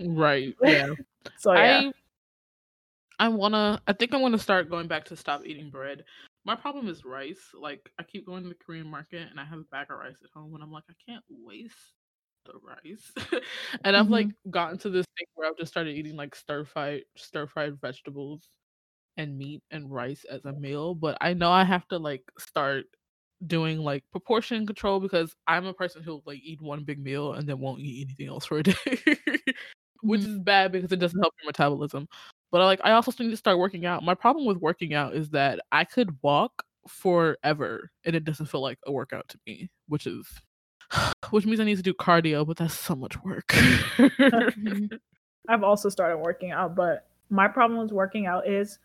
right. 0.00 0.54
Yeah. 0.62 0.94
so 1.38 1.52
yeah, 1.52 1.90
I 3.18 3.26
I 3.26 3.28
wanna 3.28 3.80
I 3.86 3.92
think 3.92 4.14
I'm 4.14 4.20
gonna 4.20 4.38
start 4.38 4.70
going 4.70 4.88
back 4.88 5.04
to 5.06 5.16
stop 5.16 5.42
eating 5.44 5.70
bread. 5.70 6.04
My 6.44 6.54
problem 6.54 6.88
is 6.88 7.04
rice. 7.04 7.40
Like 7.54 7.90
I 7.98 8.02
keep 8.02 8.26
going 8.26 8.42
to 8.42 8.48
the 8.48 8.54
Korean 8.54 8.90
market 8.90 9.28
and 9.30 9.38
I 9.38 9.44
have 9.44 9.58
a 9.58 9.64
bag 9.70 9.88
of 9.90 9.98
rice 9.98 10.16
at 10.22 10.30
home 10.34 10.54
and 10.54 10.62
I'm 10.62 10.72
like, 10.72 10.84
I 10.88 10.94
can't 11.10 11.24
waste 11.28 11.74
the 12.46 12.52
rice. 12.62 13.12
and 13.84 13.96
I've 13.96 14.04
mm-hmm. 14.04 14.12
like 14.12 14.28
gotten 14.50 14.78
to 14.78 14.90
this 14.90 15.06
thing 15.16 15.26
where 15.34 15.48
I've 15.48 15.58
just 15.58 15.72
started 15.72 15.96
eating 15.96 16.16
like 16.16 16.34
stir 16.34 16.64
fried 16.64 17.02
stir 17.16 17.46
fried 17.46 17.80
vegetables 17.80 18.48
and 19.16 19.36
meat 19.36 19.62
and 19.70 19.90
rice 19.90 20.24
as 20.30 20.44
a 20.44 20.52
meal. 20.52 20.94
But 20.94 21.18
I 21.20 21.34
know 21.34 21.50
I 21.50 21.64
have 21.64 21.86
to 21.88 21.98
like 21.98 22.22
start 22.38 22.84
doing 23.46 23.78
like 23.78 24.04
proportion 24.10 24.66
control 24.66 25.00
because 25.00 25.34
I'm 25.46 25.66
a 25.66 25.74
person 25.74 26.02
who'll 26.02 26.22
like 26.26 26.40
eat 26.42 26.60
one 26.60 26.84
big 26.84 26.98
meal 26.98 27.34
and 27.34 27.48
then 27.48 27.60
won't 27.60 27.80
eat 27.80 28.06
anything 28.06 28.28
else 28.28 28.46
for 28.46 28.58
a 28.58 28.62
day. 28.62 28.74
Which 30.02 30.20
mm-hmm. 30.20 30.32
is 30.32 30.38
bad 30.38 30.72
because 30.72 30.92
it 30.92 31.00
doesn't 31.00 31.20
help 31.20 31.34
your 31.42 31.48
metabolism. 31.48 32.08
But 32.50 32.64
like 32.64 32.80
I 32.82 32.92
also 32.92 33.12
need 33.22 33.30
to 33.30 33.36
start 33.36 33.58
working 33.58 33.86
out. 33.86 34.02
My 34.02 34.14
problem 34.14 34.46
with 34.46 34.58
working 34.58 34.94
out 34.94 35.14
is 35.14 35.30
that 35.30 35.60
I 35.70 35.84
could 35.84 36.16
walk 36.22 36.64
forever 36.88 37.90
and 38.04 38.16
it 38.16 38.24
doesn't 38.24 38.46
feel 38.46 38.62
like 38.62 38.78
a 38.86 38.92
workout 38.92 39.28
to 39.28 39.38
me, 39.46 39.70
which 39.88 40.06
is 40.06 40.26
which 41.30 41.46
means 41.46 41.60
I 41.60 41.64
need 41.64 41.76
to 41.76 41.82
do 41.82 41.94
cardio, 41.94 42.46
but 42.46 42.56
that's 42.56 42.74
so 42.74 42.94
much 42.94 43.22
work. 43.22 43.48
Mhm. 43.48 44.98
I've 45.48 45.62
also 45.62 45.88
started 45.88 46.18
working 46.18 46.50
out, 46.50 46.74
but 46.74 47.06
my 47.30 47.48
problem 47.48 47.80
with 47.80 47.92
working 47.92 48.26
out 48.26 48.48
is 48.48 48.78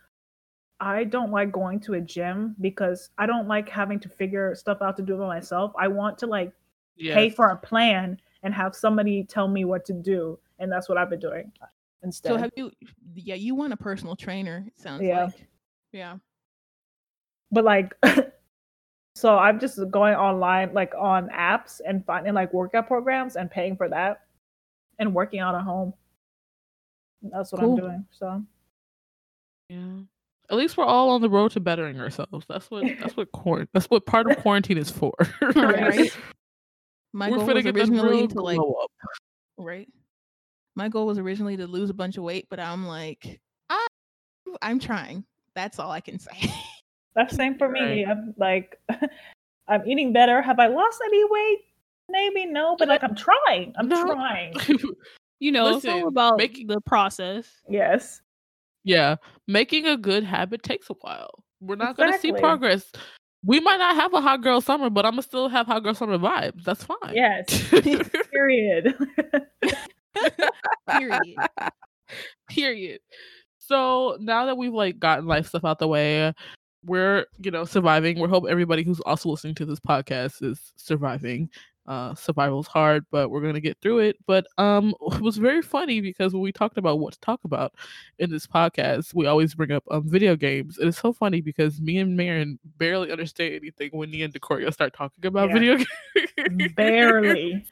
I 0.80 1.04
don't 1.04 1.32
like 1.32 1.52
going 1.52 1.80
to 1.82 1.94
a 1.94 2.02
gym 2.02 2.56
because 2.62 3.10
I 3.18 3.26
don't 3.26 3.48
like 3.48 3.70
having 3.70 4.00
to 4.02 4.10
figure 4.10 4.56
stuff 4.56 4.82
out 4.82 4.98
to 4.98 5.04
do 5.04 5.18
by 5.18 5.28
myself. 5.28 5.74
I 5.78 5.88
want 5.88 6.18
to 6.20 6.28
like 6.28 6.54
pay 7.00 7.30
for 7.30 7.50
a 7.50 7.58
plan 7.58 8.20
and 8.44 8.54
have 8.54 8.76
somebody 8.76 9.24
tell 9.24 9.48
me 9.48 9.66
what 9.66 9.86
to 9.86 9.94
do, 9.94 10.40
and 10.60 10.72
that's 10.72 10.90
what 10.90 10.98
I've 10.98 11.10
been 11.10 11.20
doing 11.20 11.52
instead. 12.04 12.30
So 12.34 12.38
have 12.38 12.52
you? 12.56 12.72
Yeah, 13.16 13.36
you 13.36 13.56
want 13.56 13.74
a 13.74 13.78
personal 13.78 14.16
trainer? 14.16 14.64
It 14.68 14.80
sounds 14.80 15.02
Yeah. 15.04 15.26
like. 15.26 15.48
Yeah. 15.92 16.18
but 17.52 17.64
like 17.64 17.94
so 19.16 19.38
i'm 19.38 19.60
just 19.60 19.80
going 19.92 20.16
online 20.16 20.74
like 20.74 20.92
on 20.98 21.30
apps 21.30 21.80
and 21.86 22.04
finding 22.04 22.34
like 22.34 22.52
workout 22.52 22.88
programs 22.88 23.36
and 23.36 23.52
paying 23.52 23.78
for 23.78 23.88
that 23.90 24.22
and 24.98 25.14
working 25.14 25.40
out 25.40 25.54
at 25.54 25.62
home 25.62 25.94
that's 27.32 27.52
what 27.52 27.62
Cool. 27.62 27.74
i'm 27.76 27.80
doing 27.80 28.06
so 28.12 28.44
Yeah. 29.70 30.00
At 30.50 30.58
least 30.58 30.78
we're 30.78 30.84
all 30.86 31.12
on 31.12 31.22
the 31.22 31.30
road 31.30 31.52
to 31.52 31.60
bettering 31.60 32.00
ourselves. 32.00 32.46
That's 32.50 32.70
what 32.70 32.84
that's 33.00 33.16
what 33.16 33.32
quar- 33.32 33.68
that's 33.74 33.86
what 33.86 34.06
part 34.06 34.30
of 34.30 34.38
quarantine 34.38 34.78
is 34.78 34.90
for. 34.92 35.14
Right. 35.56 36.12
My 37.14 37.30
We're 37.30 37.38
goal 37.38 37.54
was 37.54 37.66
originally 37.66 38.28
to 38.28 38.42
like 38.42 38.60
up. 38.60 38.92
right. 39.58 39.88
My 40.76 40.90
goal 40.90 41.06
was 41.06 41.18
originally 41.20 41.58
to 41.58 41.68
lose 41.68 41.90
a 41.90 41.94
bunch 41.94 42.18
of 42.18 42.24
weight, 42.24 42.48
but 42.50 42.60
I'm 42.60 42.88
like, 42.88 43.40
I, 43.70 43.86
I'm 44.62 44.80
trying. 44.80 45.24
That's 45.56 45.78
all 45.80 45.92
I 45.92 46.02
can 46.02 46.18
say. 46.20 46.32
that's 47.16 47.36
same 47.36 47.56
for 47.60 47.70
me 47.70 47.80
Right. 48.04 48.08
i'm 48.08 48.34
like 48.40 48.80
i'm 49.68 49.88
eating 49.88 50.14
better 50.14 50.42
have 50.42 50.58
i 50.60 50.66
lost 50.66 51.00
any 51.06 51.24
weight 51.30 51.60
maybe 52.10 52.48
no 52.48 52.76
but 52.76 52.88
like 52.88 53.04
i'm 53.04 53.14
trying 53.14 53.72
i'm 53.78 53.88
No. 53.88 54.04
trying 54.16 54.56
You 55.40 55.52
know, 55.52 55.76
it's 55.76 55.86
all 55.86 56.08
about 56.08 56.38
making 56.40 56.66
the 56.68 56.82
process. 56.82 57.46
yes 57.70 58.22
yeah, 58.84 59.18
making 59.48 59.86
a 59.86 59.96
good 59.96 60.24
habit 60.24 60.64
takes 60.64 60.90
a 60.90 60.94
while. 61.02 61.44
We're 61.62 61.76
not 61.76 61.96
going 61.98 62.12
to 62.14 62.18
see 62.20 62.32
progress. 62.34 62.92
we 63.46 63.60
might 63.60 63.78
not 63.78 63.96
have 63.96 64.14
a 64.14 64.22
hot 64.22 64.42
girl 64.42 64.60
summer, 64.62 64.90
but 64.90 65.06
I'm 65.06 65.12
gonna 65.14 65.22
still 65.22 65.50
have 65.50 65.68
hot 65.68 65.84
girl 65.84 65.94
summer 65.94 66.18
vibes. 66.18 66.64
That's 66.64 66.84
fine. 66.84 67.14
Yes. 67.14 67.70
Period. 68.32 68.96
Period. 70.90 71.38
Period. 72.50 73.00
So 73.60 74.18
now 74.20 74.46
that 74.46 74.58
we've 74.58 74.74
like 74.74 75.00
gotten 75.00 75.26
life 75.26 75.48
stuff 75.48 75.66
out 75.66 75.80
the 75.80 75.88
way, 75.88 76.34
we're 76.86 77.26
you 77.40 77.52
know 77.52 77.66
surviving. 77.66 78.20
We 78.20 78.28
hope 78.28 78.46
everybody 78.50 78.84
who's 78.84 79.00
also 79.02 79.30
listening 79.30 79.56
to 79.56 79.66
this 79.66 79.80
podcast 79.80 80.44
is 80.44 80.74
surviving. 80.76 81.50
Uh, 81.86 82.16
survival's 82.16 82.68
hard, 82.68 83.06
but 83.12 83.30
we're 83.30 83.42
gonna 83.42 83.60
get 83.60 83.78
through 83.82 84.00
it. 84.00 84.16
But 84.26 84.46
um, 84.58 84.94
it 85.14 85.22
was 85.22 85.38
very 85.38 85.62
funny 85.62 86.02
because 86.02 86.34
when 86.34 86.42
we 86.42 86.52
talked 86.52 86.78
about 86.78 87.00
what 87.00 87.14
to 87.14 87.20
talk 87.20 87.42
about 87.46 87.74
in 88.20 88.30
this 88.30 88.48
podcast, 88.48 89.14
we 89.14 89.26
always 89.26 89.54
bring 89.56 89.72
up 89.72 89.84
um 89.92 90.10
video 90.10 90.36
games. 90.36 90.78
It's 90.80 91.00
so 91.00 91.14
funny 91.14 91.42
because 91.42 91.82
me 91.82 91.98
and 91.98 92.16
Marin 92.16 92.60
barely 92.78 93.12
understand 93.12 93.56
anything 93.56 93.90
when 93.94 94.12
me 94.12 94.24
and 94.24 94.34
Decoria 94.34 94.72
start 94.72 94.94
talking 94.94 95.26
about 95.26 95.50
Yeah. 95.50 95.54
video 95.54 95.78
games. 96.38 96.74
Barely. 96.74 97.66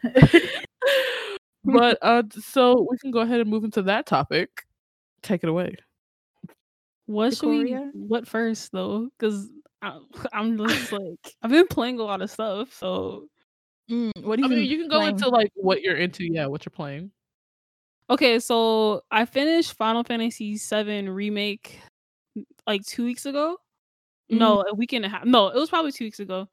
But 1.64 1.98
uh, 2.02 2.24
so 2.40 2.88
we 2.90 2.98
can 2.98 3.12
go 3.12 3.20
ahead 3.20 3.40
and 3.40 3.50
move 3.50 3.64
into 3.64 3.82
that 3.84 4.06
topic. 4.06 4.66
Take 5.22 5.44
it 5.44 5.50
away. 5.50 5.76
What 7.06 7.36
should 7.36 7.48
we? 7.50 7.74
What 7.94 8.28
first 8.28 8.72
though? 8.72 9.10
Because 9.18 9.50
I'm 10.34 10.58
just 10.58 10.92
like 10.92 11.36
I've 11.42 11.52
been 11.52 11.68
playing 11.68 12.00
a 12.00 12.04
lot 12.04 12.22
of 12.22 12.30
stuff. 12.32 12.74
So 12.74 13.28
Mm, 13.90 14.12
what 14.24 14.38
do 14.38 14.46
I 14.46 14.48
you 14.48 14.56
mean, 14.56 14.70
you 14.70 14.78
can 14.78 14.88
go 14.88 15.00
playing? 15.00 15.16
into 15.16 15.28
like 15.30 15.52
what 15.56 15.82
you're 15.82 15.98
into. 15.98 16.24
Yeah, 16.24 16.46
what 16.46 16.64
you're 16.66 16.72
playing. 16.72 17.12
okay, 18.10 18.40
so 18.40 19.02
I 19.12 19.26
finished 19.26 19.74
Final 19.74 20.04
Fantasy 20.04 20.56
VII 20.58 21.10
remake 21.10 21.78
like 22.66 22.86
two 22.86 23.04
weeks 23.04 23.26
ago. 23.26 23.58
No, 24.30 24.64
a 24.66 24.74
week 24.74 24.94
and 24.94 25.04
a 25.04 25.10
half. 25.10 25.26
No, 25.26 25.50
it 25.50 25.56
was 25.58 25.70
probably 25.70 25.92
two 25.92 26.06
weeks 26.06 26.22
ago. 26.22 26.48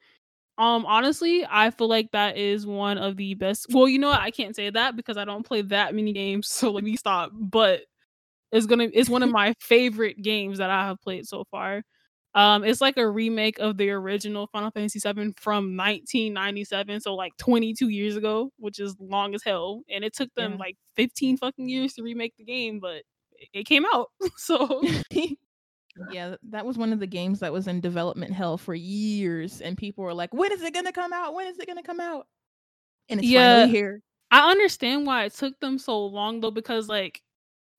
Um, 0.59 0.87
honestly, 0.87 1.47
I 1.49 1.71
feel 1.71 1.88
like 1.88 2.11
that 2.12 2.37
is 2.37 2.66
one 2.66 2.99
of 2.99 3.16
the 3.16 3.35
best. 3.35 3.66
Well, 3.73 3.88
you 3.88 3.99
know 3.99 4.09
what? 4.09 4.21
I 4.21 4.31
can't 4.33 4.57
say 4.57 4.71
that 4.71 4.97
because 4.97 5.16
I 5.16 5.25
don't 5.25 5.47
play 5.47 5.62
that 5.62 5.94
many 5.94 6.12
games. 6.12 6.49
So 6.59 6.73
let 6.73 6.83
me 6.85 6.97
stop. 6.97 7.31
But 7.33 7.83
it's 8.53 8.66
gonna. 8.66 8.88
It's 8.92 9.11
one 9.11 9.23
of 9.23 9.31
my 9.33 9.55
favorite 9.61 10.23
games 10.23 10.59
that 10.59 10.71
I 10.71 10.87
have 10.87 11.01
played 11.03 11.27
so 11.27 11.44
far. 11.51 11.83
Um, 12.35 12.64
it's 12.64 12.81
like 12.81 12.97
a 12.99 13.09
remake 13.09 13.59
of 13.61 13.79
the 13.79 13.90
original 13.90 14.49
Final 14.53 14.71
Fantasy 14.73 15.01
VII 15.01 15.35
from 15.38 15.77
1997, 15.77 17.01
so 17.01 17.14
like 17.14 17.33
22 17.38 17.88
years 17.90 18.16
ago, 18.16 18.51
which 18.59 18.81
is 18.81 18.97
long 19.01 19.35
as 19.35 19.42
hell. 19.44 19.83
And 19.90 20.05
it 20.05 20.14
took 20.14 20.31
them 20.37 20.53
Yeah. 20.53 20.59
like 20.59 20.77
15 20.97 21.37
fucking 21.38 21.68
years 21.68 21.94
to 21.94 22.03
remake 22.03 22.35
the 22.38 22.44
game, 22.44 22.81
but 22.81 22.97
it- 23.40 23.49
it 23.55 23.66
came 23.66 23.85
out. 23.94 24.09
So 24.38 24.83
yeah, 26.06 26.37
that 26.50 26.64
was 26.66 26.78
one 26.78 26.92
of 26.92 27.00
the 27.00 27.06
games 27.06 27.40
that 27.40 27.52
was 27.52 27.66
in 27.68 27.80
development 27.80 28.32
hell 28.32 28.58
for 28.58 28.74
years, 28.74 29.61
and 29.61 29.76
people 29.76 30.04
were 30.04 30.14
like, 30.14 30.32
"When 30.34 30.52
is 30.52 30.62
it 30.62 30.74
gonna 30.74 30.92
come 30.92 31.12
out? 31.12 31.34
When 31.34 31.46
is 31.48 31.58
it 31.58 31.66
gonna 31.66 31.82
come 31.82 32.00
out?" 32.00 32.26
And 33.11 33.20
it's 33.20 33.30
Yeah. 33.30 33.32
finally 33.32 33.68
here. 33.68 34.02
I 34.32 34.50
understand 34.50 35.06
why 35.06 35.24
it 35.26 35.34
took 35.34 35.58
them 35.61 35.78
so 35.78 36.06
long 36.06 36.40
though, 36.40 36.50
because 36.52 36.88
like 36.88 37.22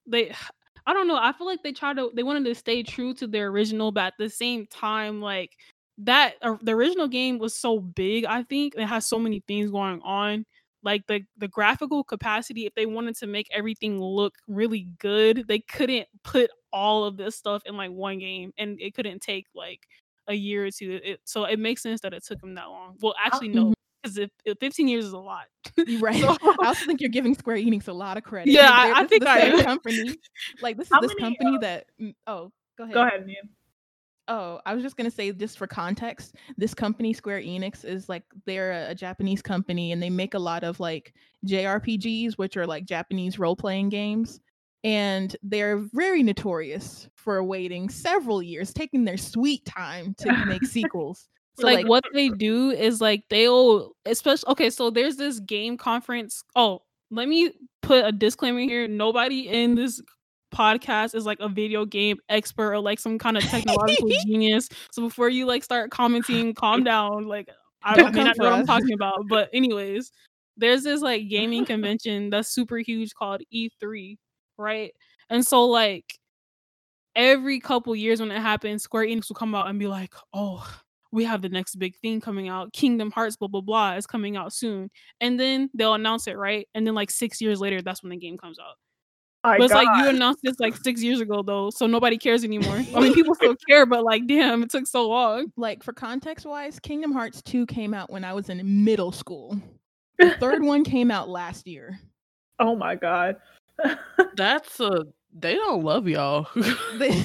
they 0.08 0.34
I 0.88 0.93
don't 0.93 1.08
know, 1.08 1.17
I 1.17 1.34
feel 1.34 1.47
like 1.47 1.63
they 1.63 1.73
tried 1.73 1.97
to 1.97 2.12
they 2.15 2.23
wanted 2.23 2.45
to 2.45 2.55
stay 2.55 2.84
true 2.84 3.13
to 3.15 3.27
their 3.27 3.47
original, 3.49 3.91
but 3.91 4.05
at 4.08 4.13
the 4.19 4.29
same 4.29 4.67
time, 4.67 5.21
like 5.21 5.51
that 5.99 6.36
uh, 6.41 6.58
the 6.63 6.73
original 6.73 7.08
game 7.08 7.39
was 7.39 7.55
so 7.55 7.79
big, 7.79 8.25
I 8.25 8.43
think 8.43 8.75
it 8.77 8.86
has 8.88 9.08
so 9.08 9.19
many 9.19 9.41
things 9.47 9.71
going 9.71 10.01
on. 10.03 10.45
Like 10.84 11.08
the 11.08 11.21
the 11.38 11.47
graphical 11.49 12.03
capacity, 12.05 12.65
if 12.67 12.75
they 12.75 12.86
wanted 12.88 13.15
to 13.17 13.27
make 13.27 13.47
everything 13.53 13.99
look 14.01 14.36
really 14.47 14.88
good, 14.99 15.45
they 15.47 15.60
couldn't 15.60 16.08
put 16.23 16.51
all 16.71 17.05
of 17.05 17.17
this 17.17 17.36
stuff 17.36 17.62
in 17.65 17.75
like 17.77 17.91
one 17.91 18.19
game, 18.19 18.51
and 18.58 18.79
it 18.79 18.93
couldn't 18.95 19.21
take 19.21 19.45
like 19.55 19.88
a 20.27 20.34
year 20.34 20.65
or 20.65 20.71
two. 20.71 20.99
It, 21.03 21.19
so 21.25 21.45
it 21.45 21.60
makes 21.60 21.82
sense 21.82 22.01
that 22.01 22.13
it 22.13 22.23
took 22.25 22.39
them 22.41 22.55
that 22.55 22.69
long. 22.69 22.95
Well, 23.01 23.15
actually, 23.23 23.49
no, 23.49 23.73
because 24.03 24.17
if, 24.17 24.29
if 24.45 24.58
15 24.60 24.88
years 24.88 25.05
is 25.05 25.13
a 25.13 25.17
lot. 25.17 25.45
Right. 25.99 26.21
So- 26.21 26.38
I 26.62 26.67
also 26.67 26.86
think 26.86 27.01
you're 27.01 27.10
giving 27.10 27.34
Square 27.36 27.58
Enix 27.58 27.88
a 27.88 27.93
lot 27.93 28.17
of 28.17 28.23
credit. 28.23 28.51
Yeah, 28.51 28.69
I- 28.71 29.01
I 29.01 29.05
think 29.05 29.23
the 29.23 29.29
I 29.29 29.38
am. 29.39 29.63
company. 29.63 30.15
Like 30.62 30.77
this 30.77 30.88
is 30.88 30.93
How 30.93 31.01
this 31.01 31.13
many, 31.19 31.36
company 31.36 31.58
uh, 31.58 31.60
that. 31.60 31.86
Oh, 32.27 32.51
go 32.77 32.84
ahead. 32.84 32.93
Go 32.93 33.01
ahead, 33.03 33.25
Mia. 33.25 33.38
Oh, 34.27 34.60
I 34.63 34.75
was 34.75 34.84
just 34.84 34.95
gonna 34.95 35.10
say, 35.10 35.32
just 35.32 35.58
for 35.58 35.65
context, 35.65 36.36
this 36.55 36.75
company, 36.75 37.13
Square 37.13 37.41
Enix, 37.41 37.84
is 37.84 38.08
like 38.08 38.21
they're 38.45 38.71
a, 38.73 38.91
a 38.91 38.95
Japanese 38.95 39.41
company, 39.41 39.91
and 39.91 40.01
they 40.03 40.10
make 40.12 40.36
a 40.36 40.39
lot 40.39 40.63
of 40.63 40.79
like 40.79 41.13
JRPGs, 41.47 42.34
which 42.34 42.55
are 42.55 42.67
like 42.67 42.86
Japanese 42.86 43.39
role 43.39 43.55
playing 43.55 43.89
games, 43.89 44.39
and 44.84 45.36
they're 45.44 45.78
very 45.94 46.24
notorious 46.24 47.10
for 47.15 47.44
waiting 47.44 47.89
several 47.89 48.42
years, 48.42 48.74
taking 48.74 49.04
their 49.04 49.18
sweet 49.18 49.65
time 49.65 50.15
to 50.20 50.46
make 50.46 50.65
sequels. 50.65 51.28
So 51.58 51.65
like, 51.65 51.88
what 51.88 52.04
they 52.13 52.30
do 52.30 52.72
is 52.72 53.02
like 53.02 53.24
they'll 53.30 53.92
especially 54.06 54.50
okay 54.52 54.70
so 54.70 54.89
there's 54.89 55.18
this 55.18 55.42
game 55.42 55.76
conference 55.76 56.42
oh 56.56 56.84
let 57.12 57.28
me 57.28 57.52
put 57.82 58.06
a 58.06 58.13
disclaimer 58.13 58.62
here 58.62 58.88
nobody 58.88 59.50
in 59.50 59.76
this 59.76 60.02
podcast 60.54 61.15
is 61.15 61.26
like 61.26 61.39
a 61.42 61.50
video 61.50 61.86
game 61.86 62.18
expert 62.30 62.74
or 62.74 62.80
like 62.80 63.00
some 63.00 63.18
kind 63.20 63.38
of 63.38 63.44
technological 63.44 64.10
genius. 64.26 64.70
So 64.92 65.02
before 65.02 65.30
you 65.30 65.46
like 65.46 65.63
start 65.63 65.92
commenting 65.92 66.54
calm 66.54 66.84
down 66.84 67.28
like 67.28 67.50
i 67.84 67.96
Don't 67.96 68.13
may 68.13 68.20
come 68.20 68.28
not 68.28 68.38
know 68.38 68.46
what 68.46 68.54
i'm 68.54 68.65
talking 68.65 68.94
about 68.94 69.28
but 69.30 69.50
anyways 69.54 70.12
there's 70.58 70.84
this 70.84 71.02
like 71.02 71.30
gaming 71.30 71.65
convention 71.65 72.30
that's 72.30 72.50
super 72.50 72.78
huge 72.78 73.13
called 73.13 73.42
e3 73.54 74.18
right 74.60 74.93
and 75.30 75.45
so 75.45 75.65
like 75.65 76.06
every 77.15 77.60
couple 77.60 77.95
years 77.95 78.19
when 78.19 78.32
it 78.32 78.39
happens 78.39 78.84
square 78.84 79.06
enix 79.06 79.30
will 79.30 79.36
come 79.36 79.56
out 79.56 79.67
and 79.67 79.80
be 79.80 79.88
like 79.88 80.13
oh 80.34 80.67
we 81.12 81.24
have 81.24 81.41
the 81.41 81.50
next 81.50 81.76
big 81.76 81.95
thing 81.98 82.22
coming 82.22 82.50
out. 82.50 82.74
Kingdom 82.74 83.12
Hearts, 83.12 83.36
blah 83.36 83.48
blah 83.48 83.62
blah, 83.62 83.95
is 83.95 84.06
coming 84.06 84.38
out 84.38 84.54
soon, 84.54 84.89
and 85.22 85.39
then 85.39 85.69
they'll 85.74 85.93
announce 85.93 86.28
it, 86.28 86.38
right? 86.38 86.67
And 86.76 86.86
then 86.86 86.95
like 86.95 87.12
six 87.12 87.41
years 87.41 87.60
later, 87.60 87.82
that's 87.82 88.04
when 88.04 88.12
the 88.12 88.17
game 88.17 88.38
comes 88.38 88.60
out. 88.60 88.76
My 89.43 89.58
but 89.58 89.65
it's 89.65 89.74
like 89.74 89.88
you 89.98 90.10
announced 90.10 90.41
this 90.43 90.60
like 90.60 90.76
six 90.76 91.02
years 91.02 91.22
ago, 91.22 91.41
though, 91.41 91.69
so 91.69 91.88
nobody 91.88 92.17
cares 92.17 92.43
anymore. 92.43 92.84
I 92.93 93.00
mean, 93.00 93.13
people 93.13 93.34
still 93.36 93.56
care, 93.69 93.86
but 93.86 94.04
like, 94.04 94.28
damn, 94.28 94.63
it 94.63 94.69
took 94.69 94.86
so 94.86 95.08
long. 95.08 95.52
like 95.56 95.82
for 95.82 95.93
context 95.93 96.45
wise, 96.45 96.78
Kingdom 96.80 97.13
Hearts 97.13 97.41
2 97.43 97.65
came 97.65 97.93
out 97.93 98.10
when 98.10 98.26
I 98.26 98.34
was 98.34 98.50
in 98.50 98.84
middle 98.84 99.13
school. 99.13 99.58
The 100.17 100.32
third 100.39 100.62
one 100.62 100.84
came 100.84 101.10
out 101.10 101.30
last 101.30 101.67
year. 101.67 102.00
Oh 102.60 102.76
my 102.76 102.95
god. 102.95 103.38
That's 104.36 104.80
a 104.80 105.06
they 105.38 105.56
don't 105.56 105.84
love 105.84 106.08
y'all. 106.08 106.48
They, 106.98 107.10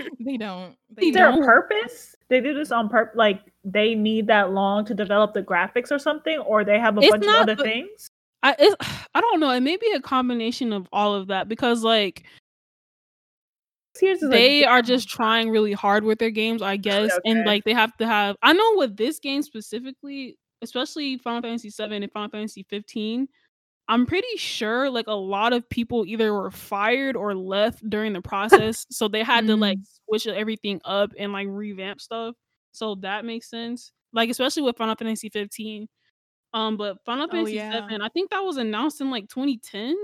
they 0.20 0.36
don't. 0.36 0.76
They 0.90 1.06
Is 1.06 1.14
there 1.14 1.28
a 1.28 1.32
don't. 1.32 1.44
purpose? 1.44 2.14
They 2.28 2.40
do 2.40 2.54
this 2.54 2.72
on 2.72 2.88
purpose. 2.88 3.16
Like 3.16 3.40
they 3.64 3.94
need 3.94 4.26
that 4.26 4.52
long 4.52 4.84
to 4.86 4.94
develop 4.94 5.34
the 5.34 5.42
graphics 5.42 5.90
or 5.90 5.98
something, 5.98 6.38
or 6.38 6.64
they 6.64 6.78
have 6.78 6.98
a 6.98 7.00
It's 7.00 7.10
bunch 7.10 7.26
of 7.26 7.34
other 7.34 7.54
the- 7.54 7.62
things. 7.62 8.08
I 8.42 8.54
it's, 8.58 8.76
I 9.14 9.20
don't 9.20 9.40
know. 9.40 9.50
It 9.50 9.60
may 9.60 9.76
be 9.76 9.92
a 9.94 10.00
combination 10.00 10.72
of 10.72 10.88
all 10.92 11.14
of 11.14 11.28
that 11.28 11.48
because 11.48 11.82
like 11.82 12.24
Six 13.96 14.02
years 14.02 14.22
is 14.24 14.30
they 14.30 14.62
like, 14.62 14.70
are 14.70 14.82
just 14.82 15.08
trying 15.08 15.50
really 15.50 15.72
hard 15.72 16.02
with 16.02 16.18
their 16.18 16.30
games, 16.30 16.62
I 16.62 16.76
guess, 16.76 17.16
and 17.24 17.44
like 17.46 17.62
they 17.62 17.72
have 17.72 17.96
to 17.98 18.06
have. 18.06 18.34
I 18.42 18.52
know 18.52 18.72
with 18.74 18.96
this 18.96 19.20
game 19.20 19.40
specifically, 19.42 20.36
especially 20.62 21.18
Final 21.18 21.42
Fantasy 21.42 21.70
VII 21.70 21.94
and 21.94 22.10
Final 22.10 22.28
Fantasy 22.30 22.66
15, 22.68 23.28
I'm 23.88 24.06
pretty 24.06 24.36
sure 24.36 24.88
like 24.90 25.06
a 25.08 25.12
lot 25.14 25.52
of 25.52 25.68
people 25.68 26.06
either 26.06 26.32
were 26.32 26.50
fired 26.50 27.16
or 27.16 27.34
left 27.34 27.88
during 27.88 28.12
the 28.14 28.22
process, 28.22 28.86
so 28.90 29.08
they 29.08 29.22
had 29.22 29.46
to 29.48 29.56
like 29.56 29.78
switch 30.06 30.26
everything 30.26 30.80
up 30.84 31.10
and 31.18 31.32
like 31.32 31.48
revamp 31.50 32.00
stuff. 32.00 32.34
So 32.72 32.96
that 32.96 33.24
makes 33.24 33.50
sense. 33.50 33.92
Like 34.12 34.30
especially 34.30 34.62
with 34.62 34.76
Final 34.78 34.96
Fantasy 34.96 35.28
15. 35.28 35.88
Um, 36.54 36.76
but 36.76 36.98
Final 37.04 37.26
Oh, 37.26 37.30
Fantasy 37.30 37.54
yeah. 37.56 37.72
7, 37.72 38.00
I 38.00 38.08
think 38.08 38.30
that 38.30 38.44
was 38.44 38.56
announced 38.56 39.00
in 39.00 39.10
like 39.10 39.28
2010. 39.28 39.94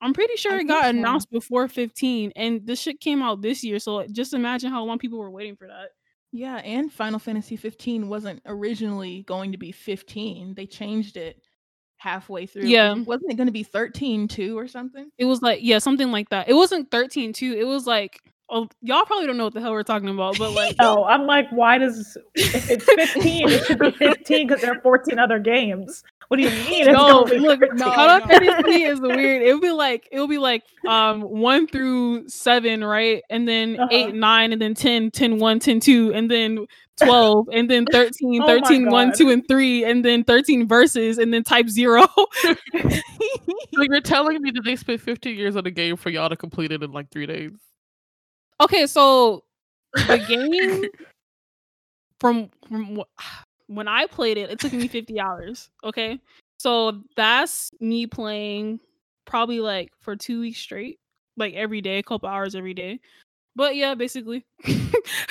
I'm 0.00 0.12
pretty 0.12 0.36
sure 0.36 0.52
I 0.54 0.60
it 0.60 0.64
got 0.68 0.84
so. 0.84 0.90
announced 0.90 1.30
before 1.30 1.68
15, 1.68 2.32
and 2.36 2.66
this 2.66 2.80
shit 2.80 3.00
came 3.00 3.22
out 3.22 3.42
this 3.42 3.62
year. 3.62 3.78
So 3.78 4.06
just 4.08 4.32
imagine 4.34 4.70
how 4.70 4.84
long 4.84 4.98
people 4.98 5.18
were 5.18 5.30
waiting 5.30 5.56
for 5.56 5.66
that. 5.68 5.90
Yeah, 6.32 6.56
and 6.56 6.90
Final 6.92 7.18
Fantasy 7.18 7.56
15 7.56 8.08
wasn't 8.08 8.40
originally 8.46 9.22
going 9.24 9.52
to 9.52 9.58
be 9.58 9.70
15. 9.70 10.54
They 10.54 10.66
changed 10.66 11.16
it 11.16 11.40
halfway 12.02 12.46
through. 12.46 12.64
Yeah. 12.64 12.94
Wasn't 12.94 13.30
it 13.30 13.36
going 13.36 13.46
to 13.46 13.52
be 13.52 13.62
13 13.62 14.26
too 14.26 14.58
or 14.58 14.66
something? 14.66 15.08
It 15.18 15.24
was 15.24 15.40
like, 15.40 15.60
yeah, 15.62 15.78
something 15.78 16.10
like 16.10 16.30
that. 16.30 16.48
It 16.48 16.54
wasn't 16.54 16.90
13 16.90 17.32
too. 17.32 17.54
It 17.56 17.64
was 17.64 17.86
like, 17.86 18.20
oh, 18.50 18.68
y'all 18.80 19.04
probably 19.04 19.26
don't 19.26 19.36
know 19.36 19.44
what 19.44 19.54
the 19.54 19.60
hell 19.60 19.70
we're 19.70 19.84
talking 19.84 20.08
about, 20.08 20.36
but 20.36 20.50
like, 20.52 20.76
No, 20.80 21.04
I'm 21.04 21.26
like, 21.26 21.48
why 21.50 21.78
does 21.78 22.16
if 22.34 22.70
it's 22.70 22.84
15? 22.84 23.48
it 23.48 23.64
should 23.66 23.78
be 23.78 23.92
15 23.92 24.46
because 24.48 24.62
there 24.62 24.72
are 24.72 24.80
14 24.80 25.18
other 25.20 25.38
games. 25.38 26.02
What 26.28 26.36
do 26.38 26.44
you 26.44 26.50
mean? 26.50 26.86
No, 26.92 27.26
gonna 27.26 27.40
look, 27.42 27.60
13? 27.60 27.78
no, 27.78 27.90
Final 27.92 28.18
no. 28.20 28.26
Fantasy 28.26 28.82
is 28.84 29.00
weird. 29.00 29.42
It'll 29.42 29.60
be 29.60 29.70
like 29.70 30.08
it'll 30.10 30.28
be 30.28 30.38
like 30.38 30.62
um 30.86 31.20
one 31.22 31.66
through 31.66 32.28
seven, 32.28 32.82
right? 32.84 33.22
And 33.30 33.46
then 33.46 33.76
Uh-huh. 33.76 33.88
eight, 33.90 34.14
nine, 34.14 34.52
and 34.52 34.60
then 34.62 34.74
10, 34.74 35.10
10, 35.10 35.38
1, 35.38 35.58
10, 35.60 35.80
2, 35.80 36.12
and 36.14 36.30
then 36.30 36.66
12, 36.98 37.48
and 37.52 37.68
then 37.70 37.86
13, 37.86 38.42
13, 38.46 38.88
oh 38.88 38.90
1, 38.92 39.12
2, 39.12 39.30
and 39.30 39.46
3, 39.48 39.84
and 39.84 40.04
then 40.04 40.24
13 40.24 40.66
Versus, 40.68 41.18
and 41.18 41.32
then 41.34 41.42
type 41.42 41.68
zero. 41.68 42.02
so 42.42 43.82
you're 43.82 44.00
telling 44.00 44.40
me 44.42 44.50
that 44.52 44.62
they 44.64 44.76
spent 44.76 45.00
15 45.00 45.36
years 45.36 45.56
on 45.56 45.66
a 45.66 45.70
game 45.70 45.96
for 45.96 46.10
y'all 46.10 46.28
to 46.28 46.36
complete 46.36 46.72
it 46.72 46.82
in 46.82 46.92
like 46.92 47.10
three 47.10 47.26
days? 47.26 47.52
okay, 48.60 48.86
so 48.86 49.42
the 50.08 50.18
game 50.28 50.84
from 52.20 52.48
from 52.68 52.96
wh- 52.96 53.32
when 53.74 53.88
I 53.88 54.06
played 54.06 54.38
it, 54.38 54.50
it 54.50 54.58
took 54.58 54.72
me 54.72 54.88
50 54.88 55.20
hours. 55.20 55.70
Okay. 55.84 56.20
So 56.58 57.02
that's 57.16 57.70
me 57.80 58.06
playing 58.06 58.80
probably 59.24 59.60
like 59.60 59.92
for 60.00 60.16
two 60.16 60.40
weeks 60.40 60.58
straight, 60.58 61.00
like 61.36 61.54
every 61.54 61.80
day, 61.80 61.98
a 61.98 62.02
couple 62.02 62.28
hours 62.28 62.54
every 62.54 62.74
day. 62.74 63.00
But 63.54 63.76
yeah, 63.76 63.94
basically, 63.94 64.46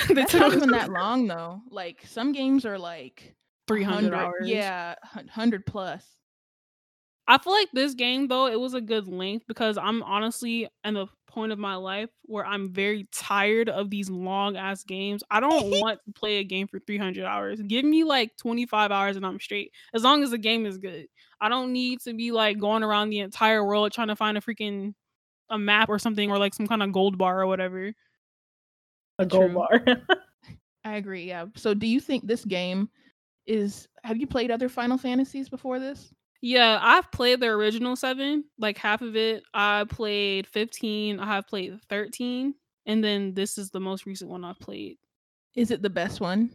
That's 0.08 0.32
took 0.32 0.40
not 0.40 0.52
even 0.52 0.70
that 0.70 0.90
long 0.90 1.26
though. 1.26 1.60
Like 1.70 2.04
some 2.06 2.32
games 2.32 2.64
are 2.64 2.78
like 2.78 3.34
300 3.66 4.14
hours. 4.14 4.48
Yeah, 4.48 4.94
hundred 5.28 5.66
plus. 5.66 6.04
I 7.32 7.38
feel 7.38 7.54
like 7.54 7.70
this 7.72 7.94
game 7.94 8.28
though 8.28 8.46
it 8.46 8.60
was 8.60 8.74
a 8.74 8.80
good 8.82 9.08
length 9.08 9.46
because 9.48 9.78
I'm 9.78 10.02
honestly 10.02 10.68
in 10.84 10.92
the 10.92 11.06
point 11.26 11.50
of 11.50 11.58
my 11.58 11.76
life 11.76 12.10
where 12.24 12.44
I'm 12.44 12.70
very 12.74 13.08
tired 13.10 13.70
of 13.70 13.88
these 13.88 14.10
long 14.10 14.58
ass 14.58 14.84
games. 14.84 15.22
I 15.30 15.40
don't 15.40 15.70
want 15.80 15.98
to 16.04 16.12
play 16.12 16.36
a 16.36 16.44
game 16.44 16.66
for 16.66 16.78
300 16.78 17.24
hours. 17.24 17.58
Give 17.62 17.86
me 17.86 18.04
like 18.04 18.36
25 18.36 18.90
hours 18.90 19.16
and 19.16 19.24
I'm 19.24 19.40
straight. 19.40 19.72
As 19.94 20.02
long 20.02 20.22
as 20.22 20.32
the 20.32 20.36
game 20.36 20.66
is 20.66 20.76
good. 20.76 21.06
I 21.40 21.48
don't 21.48 21.72
need 21.72 22.00
to 22.00 22.12
be 22.12 22.32
like 22.32 22.58
going 22.58 22.82
around 22.82 23.08
the 23.08 23.20
entire 23.20 23.64
world 23.64 23.92
trying 23.92 24.08
to 24.08 24.16
find 24.16 24.36
a 24.36 24.42
freaking 24.42 24.92
a 25.48 25.58
map 25.58 25.88
or 25.88 25.98
something 25.98 26.30
or 26.30 26.36
like 26.36 26.52
some 26.52 26.66
kind 26.66 26.82
of 26.82 26.92
gold 26.92 27.16
bar 27.16 27.40
or 27.40 27.46
whatever. 27.46 27.94
A 29.18 29.24
gold 29.24 29.52
True. 29.52 29.54
bar. 29.54 29.84
I 30.84 30.96
agree. 30.96 31.24
Yeah. 31.24 31.46
So 31.56 31.72
do 31.72 31.86
you 31.86 31.98
think 31.98 32.26
this 32.26 32.44
game 32.44 32.90
is? 33.46 33.88
Have 34.04 34.18
you 34.18 34.26
played 34.26 34.50
other 34.50 34.68
Final 34.68 34.98
Fantasies 34.98 35.48
before 35.48 35.78
this? 35.78 36.12
Yeah, 36.42 36.78
I've 36.82 37.10
played 37.12 37.40
the 37.40 37.46
original 37.46 37.94
7, 37.94 38.44
like 38.58 38.76
half 38.76 39.00
of 39.00 39.16
it. 39.16 39.44
I 39.54 39.84
played 39.88 40.46
15, 40.48 41.20
I 41.20 41.26
have 41.26 41.46
played 41.46 41.80
13, 41.88 42.54
and 42.84 43.04
then 43.04 43.32
this 43.34 43.58
is 43.58 43.70
the 43.70 43.80
most 43.80 44.06
recent 44.06 44.28
one 44.28 44.44
I've 44.44 44.58
played. 44.58 44.98
Is 45.54 45.70
it 45.70 45.82
the 45.82 45.90
best 45.90 46.20
one? 46.20 46.50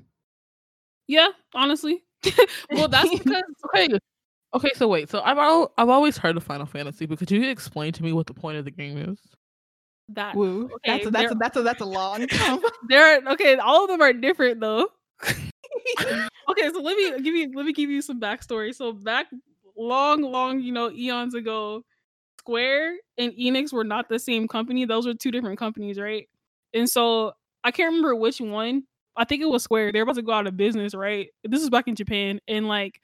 Yeah, 1.07 1.29
honestly. 1.55 2.03
well, 2.71 2.87
that's 2.89 3.09
because 3.17 3.43
okay. 3.73 3.97
Okay, 4.53 4.71
so 4.75 4.87
wait. 4.87 5.09
So 5.09 5.21
I've 5.21 5.37
al- 5.37 5.73
I've 5.77 5.89
always 5.89 6.17
heard 6.17 6.35
of 6.37 6.43
Final 6.43 6.65
Fantasy, 6.65 7.05
but 7.05 7.19
could 7.19 7.31
you 7.31 7.49
explain 7.49 7.91
to 7.93 8.03
me 8.03 8.11
what 8.11 8.27
the 8.27 8.33
point 8.33 8.57
of 8.57 8.65
the 8.65 8.71
game 8.71 8.97
is? 8.97 9.19
that 10.09 10.35
Woo. 10.35 10.69
okay, 10.75 11.03
that's 11.03 11.05
a, 11.05 11.11
that's 11.11 11.31
a, 11.31 11.35
that's 11.35 11.57
a, 11.57 11.61
that's 11.63 11.81
a 11.81 11.85
long. 11.85 12.27
There, 12.89 13.21
okay, 13.31 13.55
all 13.55 13.83
of 13.83 13.89
them 13.89 14.01
are 14.01 14.13
different 14.13 14.59
though. 14.61 14.87
okay, 16.49 16.69
so 16.71 16.81
let 16.81 16.97
me 16.97 17.21
give 17.21 17.35
you 17.35 17.51
let 17.53 17.65
me 17.65 17.73
give 17.73 17.89
you 17.89 18.01
some 18.01 18.19
backstory. 18.19 18.73
So 18.73 18.93
back 18.93 19.27
long, 19.77 20.21
long, 20.21 20.61
you 20.61 20.71
know, 20.71 20.91
eons 20.91 21.35
ago, 21.35 21.83
Square 22.39 22.97
and 23.17 23.33
Enix 23.33 23.73
were 23.73 23.83
not 23.83 24.09
the 24.09 24.19
same 24.19 24.47
company. 24.47 24.85
Those 24.85 25.05
were 25.07 25.13
two 25.13 25.31
different 25.31 25.59
companies, 25.59 25.99
right? 25.99 26.27
And 26.73 26.89
so 26.89 27.33
I 27.63 27.71
can't 27.71 27.87
remember 27.87 28.15
which 28.15 28.39
one. 28.41 28.83
I 29.17 29.25
think 29.25 29.41
it 29.41 29.47
was 29.47 29.63
Square. 29.63 29.91
They're 29.93 30.03
about 30.03 30.15
to 30.15 30.21
go 30.21 30.33
out 30.33 30.47
of 30.47 30.57
business, 30.57 30.95
right? 30.95 31.29
This 31.43 31.61
is 31.63 31.69
back 31.69 31.87
in 31.87 31.95
Japan, 31.95 32.39
and 32.47 32.67
like 32.67 32.99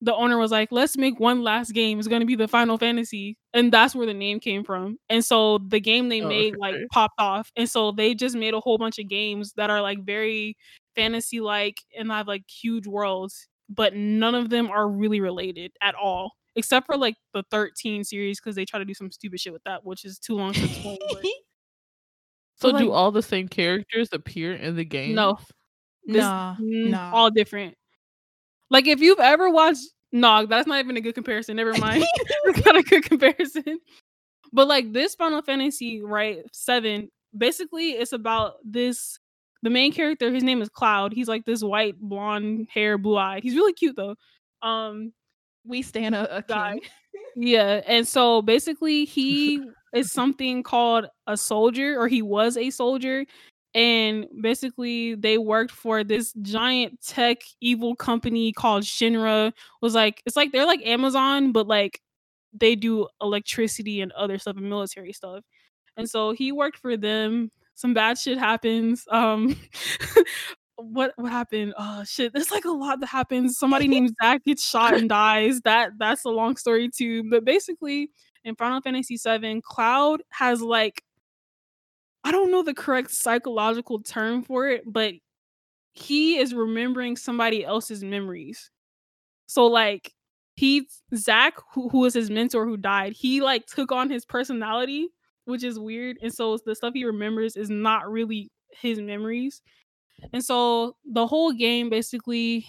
the 0.00 0.14
owner 0.14 0.38
was 0.38 0.50
like, 0.50 0.72
"Let's 0.72 0.96
make 0.98 1.20
one 1.20 1.42
last 1.42 1.72
game. 1.72 1.98
It's 1.98 2.08
gonna 2.08 2.24
be 2.26 2.34
the 2.36 2.48
Final 2.48 2.76
Fantasy," 2.78 3.36
and 3.54 3.72
that's 3.72 3.94
where 3.94 4.06
the 4.06 4.14
name 4.14 4.40
came 4.40 4.64
from. 4.64 4.98
And 5.08 5.24
so 5.24 5.58
the 5.58 5.80
game 5.80 6.08
they 6.08 6.20
Oh, 6.20 6.22
made 6.22 6.56
like 6.56 6.80
popped 6.92 7.20
off, 7.20 7.52
and 7.56 7.68
so 7.68 7.92
they 7.92 8.14
just 8.14 8.36
made 8.36 8.54
a 8.54 8.60
whole 8.60 8.78
bunch 8.78 8.98
of 8.98 9.08
games 9.08 9.52
that 9.54 9.70
are 9.70 9.80
like 9.82 10.04
very 10.04 10.56
fantasy 10.96 11.40
like 11.40 11.82
and 11.96 12.10
have 12.10 12.26
like 12.28 12.44
huge 12.50 12.86
worlds, 12.86 13.48
but 13.68 13.94
none 13.94 14.34
of 14.34 14.50
them 14.50 14.70
are 14.70 14.88
really 14.88 15.20
related 15.20 15.72
at 15.80 15.94
all, 15.94 16.32
except 16.56 16.86
for 16.86 16.96
like 16.96 17.14
the 17.34 17.42
13 17.50 18.04
series 18.04 18.40
because 18.40 18.54
they 18.56 18.64
try 18.64 18.78
to 18.78 18.84
do 18.84 18.94
some 18.94 19.10
stupid 19.10 19.40
shit 19.40 19.52
with 19.52 19.62
that, 19.64 19.84
which 19.84 20.04
is 20.04 20.18
too 20.18 20.34
long 20.36 20.52
to 20.52 20.64
explain. 20.64 20.98
So 22.56 22.70
But, 22.70 22.78
do 22.78 22.92
all 22.92 23.10
the 23.10 23.22
same 23.22 23.48
characters 23.48 24.10
appear 24.12 24.52
in 24.54 24.76
the 24.76 24.84
game? 24.84 25.16
No. 25.16 25.36
This- 26.06 26.22
nah, 26.22 26.54
Mm, 26.60 26.90
nah. 26.90 27.12
all 27.12 27.30
different. 27.30 27.76
Like 28.70 28.86
if 28.86 29.00
you've 29.00 29.18
ever 29.20 29.50
watched 29.50 29.82
no, 30.12 30.46
that's 30.46 30.66
not 30.66 30.78
even 30.78 30.96
a 30.96 31.00
good 31.00 31.14
comparison. 31.14 31.56
Never 31.56 31.76
mind. 31.78 32.04
it's 32.44 32.64
not 32.64 32.76
a 32.76 32.82
good 32.84 33.02
comparison. 33.04 33.78
But 34.52 34.68
like 34.68 34.92
this 34.92 35.14
Final 35.14 35.42
Fantasy, 35.42 36.02
right? 36.02 36.44
Seven, 36.52 37.10
basically 37.36 37.92
it's 37.92 38.12
about 38.12 38.56
this 38.64 39.18
the 39.62 39.70
main 39.70 39.92
character, 39.92 40.32
his 40.32 40.42
name 40.42 40.60
is 40.60 40.68
Cloud. 40.68 41.12
He's 41.12 41.28
like 41.28 41.44
this 41.44 41.62
white, 41.62 41.98
blonde 42.00 42.68
hair, 42.72 42.98
blue 42.98 43.16
eye. 43.16 43.40
He's 43.42 43.54
really 43.54 43.72
cute 43.72 43.96
though. 43.96 44.16
Um, 44.62 45.12
we 45.64 45.82
stand 45.82 46.14
a, 46.14 46.38
a 46.38 46.42
Guy. 46.42 46.80
yeah, 47.36 47.80
and 47.86 48.06
so 48.06 48.42
basically 48.42 49.04
he 49.04 49.62
is 49.94 50.12
something 50.12 50.62
called 50.62 51.06
a 51.26 51.36
soldier, 51.36 51.98
or 51.98 52.08
he 52.08 52.22
was 52.22 52.56
a 52.56 52.70
soldier, 52.70 53.24
and 53.74 54.26
basically 54.40 55.14
they 55.14 55.38
worked 55.38 55.72
for 55.72 56.04
this 56.04 56.32
giant 56.42 57.00
tech 57.06 57.38
evil 57.60 57.94
company 57.94 58.52
called 58.52 58.82
Shinra. 58.82 59.52
Was 59.80 59.94
like 59.94 60.22
it's 60.26 60.36
like 60.36 60.52
they're 60.52 60.66
like 60.66 60.84
Amazon, 60.84 61.52
but 61.52 61.66
like 61.66 62.00
they 62.52 62.74
do 62.74 63.08
electricity 63.20 64.00
and 64.00 64.12
other 64.12 64.38
stuff 64.38 64.56
and 64.56 64.68
military 64.68 65.12
stuff. 65.12 65.44
And 65.96 66.08
so 66.08 66.32
he 66.32 66.52
worked 66.52 66.78
for 66.78 66.96
them. 66.96 67.50
Some 67.82 67.94
bad 67.94 68.16
shit 68.16 68.38
happens. 68.38 69.04
Um 69.10 69.56
what 70.76 71.14
what 71.16 71.32
happened? 71.32 71.74
Oh 71.76 72.04
shit, 72.04 72.32
there's 72.32 72.52
like 72.52 72.64
a 72.64 72.70
lot 72.70 73.00
that 73.00 73.08
happens. 73.08 73.58
Somebody 73.58 73.88
named 73.94 74.14
Zack 74.22 74.44
gets 74.44 74.64
shot 74.64 74.94
and 74.94 75.08
dies. 75.08 75.60
That 75.62 75.90
that's 75.98 76.24
a 76.24 76.28
long 76.28 76.54
story 76.54 76.88
too. 76.88 77.28
But 77.28 77.44
basically, 77.44 78.10
in 78.44 78.54
Final 78.54 78.80
Fantasy 78.82 79.16
VII, 79.16 79.62
Cloud 79.64 80.22
has 80.30 80.62
like 80.62 81.02
I 82.22 82.30
don't 82.30 82.52
know 82.52 82.62
the 82.62 82.72
correct 82.72 83.10
psychological 83.10 84.00
term 84.00 84.44
for 84.44 84.68
it, 84.68 84.84
but 84.86 85.14
he 85.92 86.38
is 86.38 86.54
remembering 86.54 87.16
somebody 87.16 87.64
else's 87.64 88.04
memories. 88.04 88.70
So 89.46 89.66
like 89.66 90.12
he 90.54 90.86
Zack, 91.16 91.54
who, 91.74 91.88
who 91.88 91.98
was 91.98 92.14
his 92.14 92.30
mentor 92.30 92.64
who 92.64 92.76
died, 92.76 93.12
he 93.12 93.40
like 93.40 93.66
took 93.66 93.90
on 93.90 94.08
his 94.08 94.24
personality, 94.24 95.08
which 95.44 95.64
is 95.64 95.78
weird. 95.78 96.18
And 96.22 96.32
so 96.32 96.58
the 96.64 96.74
stuff 96.74 96.92
he 96.94 97.04
remembers 97.04 97.56
is 97.56 97.70
not 97.70 98.10
really 98.10 98.50
his 98.80 99.00
memories. 99.00 99.62
And 100.32 100.44
so 100.44 100.96
the 101.04 101.26
whole 101.26 101.52
game 101.52 101.90
basically 101.90 102.66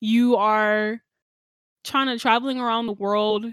you 0.00 0.36
are 0.36 1.00
trying 1.84 2.06
to 2.06 2.18
traveling 2.18 2.60
around 2.60 2.86
the 2.86 2.92
world, 2.92 3.46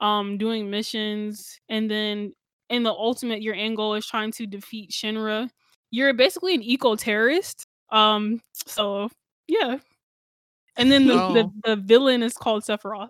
um, 0.00 0.36
doing 0.38 0.70
missions, 0.70 1.58
and 1.68 1.90
then 1.90 2.32
in 2.68 2.82
the 2.82 2.90
ultimate, 2.92 3.42
your 3.42 3.54
end 3.54 3.76
goal 3.76 3.94
is 3.94 4.06
trying 4.06 4.32
to 4.32 4.46
defeat 4.46 4.90
Shinra. 4.90 5.48
You're 5.90 6.12
basically 6.14 6.54
an 6.54 6.62
eco 6.62 6.96
terrorist. 6.96 7.64
Um, 7.90 8.40
so 8.66 9.08
yeah. 9.48 9.78
And 10.76 10.90
then 10.92 11.06
the, 11.06 11.14
the, 11.14 11.44
Oh. 11.44 11.52
the 11.64 11.76
villain 11.76 12.22
is 12.22 12.34
called 12.34 12.62
Sephiroth. 12.64 13.08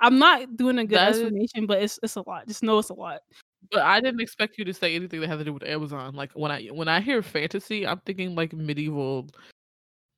I'm 0.00 0.18
not 0.18 0.56
doing 0.56 0.78
a 0.78 0.84
good 0.84 0.96
That's- 0.98 1.16
explanation, 1.18 1.66
but 1.66 1.82
it's 1.82 1.98
it's 2.02 2.16
a 2.16 2.22
lot. 2.26 2.46
Just 2.48 2.62
know 2.62 2.78
it's 2.78 2.90
a 2.90 2.94
lot. 2.94 3.20
But 3.70 3.82
I 3.82 4.00
didn't 4.00 4.20
expect 4.20 4.58
you 4.58 4.64
to 4.64 4.74
say 4.74 4.94
anything 4.94 5.20
that 5.20 5.28
had 5.28 5.38
to 5.38 5.44
do 5.44 5.52
with 5.52 5.64
Amazon. 5.64 6.14
Like 6.14 6.32
when 6.32 6.50
I 6.50 6.66
when 6.66 6.88
I 6.88 7.00
hear 7.00 7.22
fantasy, 7.22 7.86
I'm 7.86 8.00
thinking 8.00 8.34
like 8.34 8.52
medieval, 8.52 9.28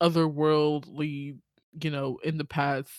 otherworldly, 0.02 1.36
you 1.82 1.90
know, 1.90 2.18
in 2.22 2.38
the 2.38 2.44
past 2.44 2.90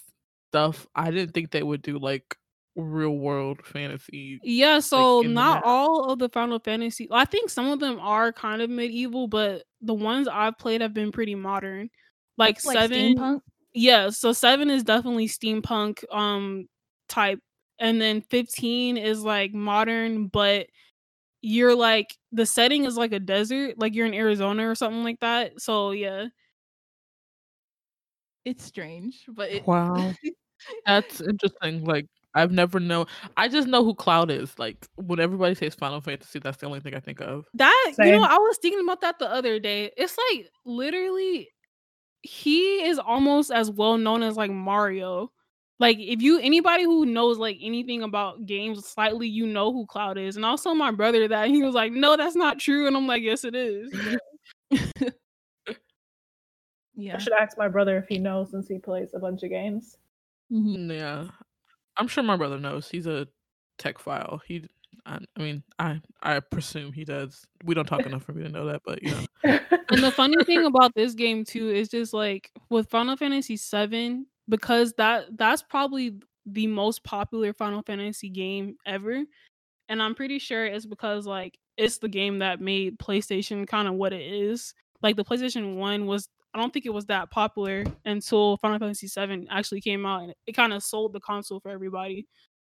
stuff. 0.51 0.87
I 0.95 1.11
didn't 1.11 1.33
think 1.33 1.51
they 1.51 1.63
would 1.63 1.81
do 1.81 1.97
like 1.97 2.35
real 2.75 3.17
world 3.17 3.65
fantasy. 3.65 4.39
Yeah, 4.43 4.79
so 4.79 5.21
in 5.21 5.29
the 5.29 5.33
not 5.33 5.63
all 5.63 6.11
of 6.11 6.19
the 6.19 6.29
Final 6.29 6.59
Fantasy. 6.59 7.07
I 7.11 7.25
think 7.25 7.49
some 7.49 7.67
of 7.67 7.79
them 7.79 7.99
are 7.99 8.31
kind 8.31 8.61
of 8.61 8.69
medieval, 8.69 9.27
but 9.27 9.63
the 9.81 9.93
ones 9.93 10.27
I've 10.27 10.57
played 10.57 10.81
have 10.81 10.93
been 10.93 11.11
pretty 11.11 11.35
modern. 11.35 11.89
Like, 12.37 12.63
like 12.65 12.75
seven, 12.77 13.17
steampunk. 13.17 13.41
yeah. 13.73 14.09
So 14.09 14.31
seven 14.33 14.69
is 14.69 14.83
definitely 14.83 15.27
steampunk 15.27 16.03
um 16.11 16.67
type, 17.09 17.39
and 17.81 17.99
then 18.01 18.21
fifteen 18.21 18.95
is 18.97 19.23
like 19.23 19.53
modern, 19.53 20.27
but 20.27 20.67
you're 21.41 21.75
like 21.75 22.15
the 22.31 22.45
setting 22.45 22.85
is 22.85 22.95
like 22.95 23.11
a 23.11 23.19
desert, 23.19 23.77
like 23.77 23.95
you're 23.95 24.05
in 24.05 24.13
Arizona 24.13 24.69
or 24.69 24.75
something 24.75 25.03
like 25.03 25.19
that. 25.19 25.59
So 25.59 25.91
yeah, 25.91 26.27
It's 28.45 28.63
strange, 28.63 29.25
but 29.27 29.51
it, 29.51 29.67
Wow. 29.67 30.13
That's 30.85 31.21
interesting. 31.21 31.83
Like 31.83 32.07
I've 32.33 32.51
never 32.51 32.79
known. 32.79 33.05
I 33.37 33.47
just 33.47 33.67
know 33.67 33.83
who 33.83 33.93
Cloud 33.93 34.31
is. 34.31 34.57
Like 34.57 34.87
when 34.95 35.19
everybody 35.19 35.55
says 35.55 35.75
Final 35.75 36.01
Fantasy, 36.01 36.39
that's 36.39 36.57
the 36.57 36.65
only 36.65 36.79
thing 36.79 36.93
I 36.93 36.99
think 36.99 37.19
of. 37.19 37.45
That 37.55 37.93
you 37.99 38.11
know, 38.11 38.23
I 38.23 38.37
was 38.37 38.57
thinking 38.61 38.79
about 38.79 39.01
that 39.01 39.19
the 39.19 39.29
other 39.29 39.59
day. 39.59 39.91
It's 39.97 40.15
like 40.31 40.49
literally 40.65 41.49
he 42.21 42.83
is 42.85 42.99
almost 42.99 43.51
as 43.51 43.71
well 43.71 43.97
known 43.97 44.23
as 44.23 44.37
like 44.37 44.51
Mario. 44.51 45.31
Like 45.81 45.97
if 45.99 46.21
you 46.21 46.37
anybody 46.37 46.83
who 46.83 47.07
knows 47.07 47.39
like 47.39 47.57
anything 47.59 48.03
about 48.03 48.45
games 48.45 48.85
slightly, 48.85 49.27
you 49.27 49.47
know 49.47 49.73
who 49.73 49.87
Cloud 49.87 50.19
is. 50.19 50.35
And 50.35 50.45
also 50.45 50.75
my 50.75 50.91
brother 50.91 51.27
that 51.27 51.47
he 51.47 51.63
was 51.63 51.73
like, 51.73 51.91
No, 51.91 52.15
that's 52.15 52.35
not 52.35 52.59
true. 52.59 52.85
And 52.85 52.95
I'm 52.95 53.07
like, 53.07 53.23
Yes, 53.23 53.43
it 53.43 53.55
is. 53.55 53.91
yeah. 56.95 57.15
I 57.15 57.17
should 57.17 57.33
ask 57.33 57.57
my 57.57 57.67
brother 57.67 57.97
if 57.97 58.07
he 58.07 58.19
knows 58.19 58.51
since 58.51 58.67
he 58.67 58.77
plays 58.77 59.15
a 59.15 59.19
bunch 59.19 59.41
of 59.41 59.49
games. 59.49 59.97
Mhm. 60.51 60.95
Yeah, 60.95 61.25
I'm 61.97 62.07
sure 62.07 62.23
my 62.23 62.37
brother 62.37 62.59
knows. 62.59 62.87
He's 62.87 63.07
a 63.07 63.27
tech 63.79 63.97
file. 63.97 64.39
He, 64.45 64.69
I, 65.07 65.17
I 65.35 65.41
mean, 65.41 65.63
I 65.79 65.99
I 66.21 66.41
presume 66.41 66.93
he 66.93 67.05
does. 67.05 67.43
We 67.63 67.73
don't 67.73 67.87
talk 67.87 68.05
enough 68.05 68.21
for 68.21 68.33
me 68.33 68.43
to 68.43 68.49
know 68.49 68.67
that, 68.67 68.83
but 68.85 69.01
yeah. 69.01 69.23
And 69.89 70.03
the 70.03 70.11
funny 70.11 70.41
thing 70.45 70.63
about 70.63 70.93
this 70.93 71.15
game 71.15 71.43
too 71.43 71.69
is 71.69 71.89
just 71.89 72.13
like 72.13 72.51
with 72.69 72.87
Final 72.91 73.17
Fantasy 73.17 73.57
VII, 73.57 74.25
because 74.49 74.93
that 74.97 75.37
that's 75.37 75.63
probably 75.63 76.19
the 76.45 76.67
most 76.67 77.03
popular 77.03 77.53
Final 77.53 77.83
Fantasy 77.83 78.29
game 78.29 78.75
ever. 78.85 79.23
And 79.89 80.01
I'm 80.01 80.15
pretty 80.15 80.39
sure 80.39 80.65
it's 80.65 80.85
because 80.85 81.25
like 81.25 81.57
it's 81.77 81.97
the 81.97 82.07
game 82.07 82.39
that 82.39 82.61
made 82.61 82.99
PlayStation 82.99 83.67
kind 83.67 83.87
of 83.87 83.95
what 83.95 84.13
it 84.13 84.21
is. 84.21 84.73
Like 85.01 85.15
the 85.15 85.25
PlayStation 85.25 85.75
1 85.75 86.05
was 86.05 86.27
I 86.53 86.59
don't 86.59 86.73
think 86.73 86.85
it 86.85 86.93
was 86.93 87.05
that 87.05 87.31
popular 87.31 87.85
until 88.05 88.57
Final 88.57 88.79
Fantasy 88.79 89.07
VII 89.07 89.47
actually 89.49 89.81
came 89.81 90.05
out 90.05 90.23
and 90.23 90.33
it 90.45 90.53
kind 90.53 90.73
of 90.73 90.83
sold 90.83 91.13
the 91.13 91.19
console 91.19 91.59
for 91.59 91.69
everybody. 91.69 92.27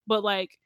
But 0.07 0.23
like 0.23 0.59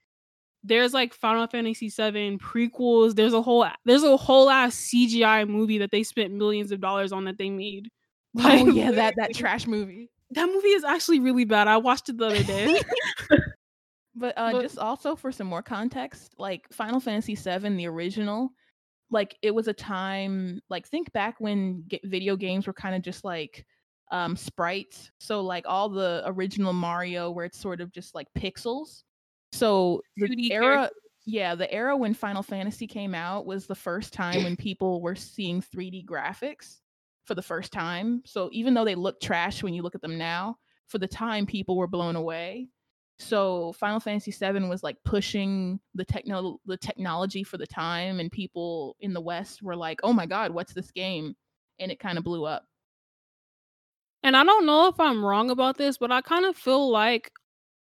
there's 0.64 0.94
like 0.94 1.14
Final 1.14 1.46
Fantasy 1.46 1.88
VII 1.88 2.38
prequels. 2.38 3.14
There's 3.14 3.34
a 3.34 3.42
whole 3.42 3.66
there's 3.84 4.02
a 4.02 4.16
whole 4.16 4.50
ass 4.50 4.74
CGI 4.74 5.46
movie 5.48 5.78
that 5.78 5.90
they 5.90 6.02
spent 6.02 6.32
millions 6.32 6.72
of 6.72 6.80
dollars 6.80 7.12
on 7.12 7.24
that 7.24 7.38
they 7.38 7.50
made. 7.50 7.90
Oh, 8.36 8.42
like, 8.42 8.62
oh 8.62 8.66
yeah, 8.66 8.90
that 8.90 9.14
that 9.16 9.32
trash 9.32 9.64
movie. 9.68 10.10
That 10.34 10.46
movie 10.46 10.68
is 10.68 10.84
actually 10.84 11.20
really 11.20 11.44
bad. 11.44 11.68
I 11.68 11.76
watched 11.78 12.08
it 12.08 12.18
the 12.18 12.26
other 12.26 12.42
day. 12.42 12.80
But 14.16 14.34
uh, 14.38 14.52
But- 14.52 14.62
just 14.62 14.78
also 14.78 15.16
for 15.16 15.32
some 15.32 15.46
more 15.48 15.62
context, 15.62 16.34
like 16.38 16.72
Final 16.72 17.00
Fantasy 17.00 17.34
VII, 17.34 17.70
the 17.76 17.88
original, 17.88 18.50
like 19.10 19.36
it 19.42 19.52
was 19.52 19.68
a 19.68 19.72
time 19.72 20.60
like 20.70 20.86
think 20.86 21.12
back 21.12 21.36
when 21.38 21.84
video 22.04 22.36
games 22.36 22.66
were 22.66 22.72
kind 22.72 22.94
of 22.94 23.02
just 23.02 23.24
like 23.24 23.66
um 24.12 24.36
sprites. 24.36 25.10
So 25.18 25.40
like 25.40 25.64
all 25.66 25.88
the 25.88 26.22
original 26.26 26.72
Mario, 26.72 27.30
where 27.30 27.44
it's 27.44 27.58
sort 27.58 27.80
of 27.80 27.92
just 27.92 28.14
like 28.14 28.28
pixels. 28.38 29.02
So 29.52 30.00
the 30.16 30.52
era, 30.52 30.74
characters. 30.76 30.98
yeah, 31.26 31.54
the 31.56 31.72
era 31.72 31.96
when 31.96 32.14
Final 32.14 32.42
Fantasy 32.44 32.86
came 32.86 33.14
out 33.16 33.46
was 33.46 33.66
the 33.66 33.74
first 33.74 34.12
time 34.12 34.42
when 34.44 34.56
people 34.56 35.00
were 35.00 35.16
seeing 35.16 35.60
3D 35.60 36.04
graphics 36.06 36.78
for 37.24 37.34
the 37.34 37.42
first 37.42 37.72
time. 37.72 38.22
So 38.24 38.48
even 38.52 38.74
though 38.74 38.84
they 38.84 38.94
look 38.94 39.20
trash 39.20 39.62
when 39.62 39.74
you 39.74 39.82
look 39.82 39.94
at 39.94 40.02
them 40.02 40.18
now, 40.18 40.58
for 40.86 40.98
the 40.98 41.08
time 41.08 41.46
people 41.46 41.76
were 41.76 41.86
blown 41.86 42.16
away. 42.16 42.68
So 43.18 43.72
Final 43.74 44.00
Fantasy 44.00 44.30
VII 44.32 44.66
was 44.68 44.82
like 44.82 44.96
pushing 45.04 45.80
the 45.94 46.04
techno 46.04 46.60
the 46.66 46.76
technology 46.76 47.44
for 47.44 47.58
the 47.58 47.66
time, 47.66 48.20
and 48.20 48.30
people 48.30 48.96
in 49.00 49.12
the 49.12 49.20
West 49.20 49.62
were 49.62 49.76
like, 49.76 50.00
"Oh 50.02 50.12
my 50.12 50.26
god, 50.26 50.52
what's 50.52 50.72
this 50.74 50.90
game?" 50.90 51.36
And 51.78 51.92
it 51.92 52.00
kind 52.00 52.18
of 52.18 52.24
blew 52.24 52.44
up. 52.44 52.66
And 54.22 54.36
I 54.36 54.44
don't 54.44 54.66
know 54.66 54.88
if 54.88 54.98
I'm 54.98 55.24
wrong 55.24 55.50
about 55.50 55.76
this, 55.76 55.98
but 55.98 56.10
I 56.10 56.20
kind 56.22 56.44
of 56.46 56.56
feel 56.56 56.90
like 56.90 57.30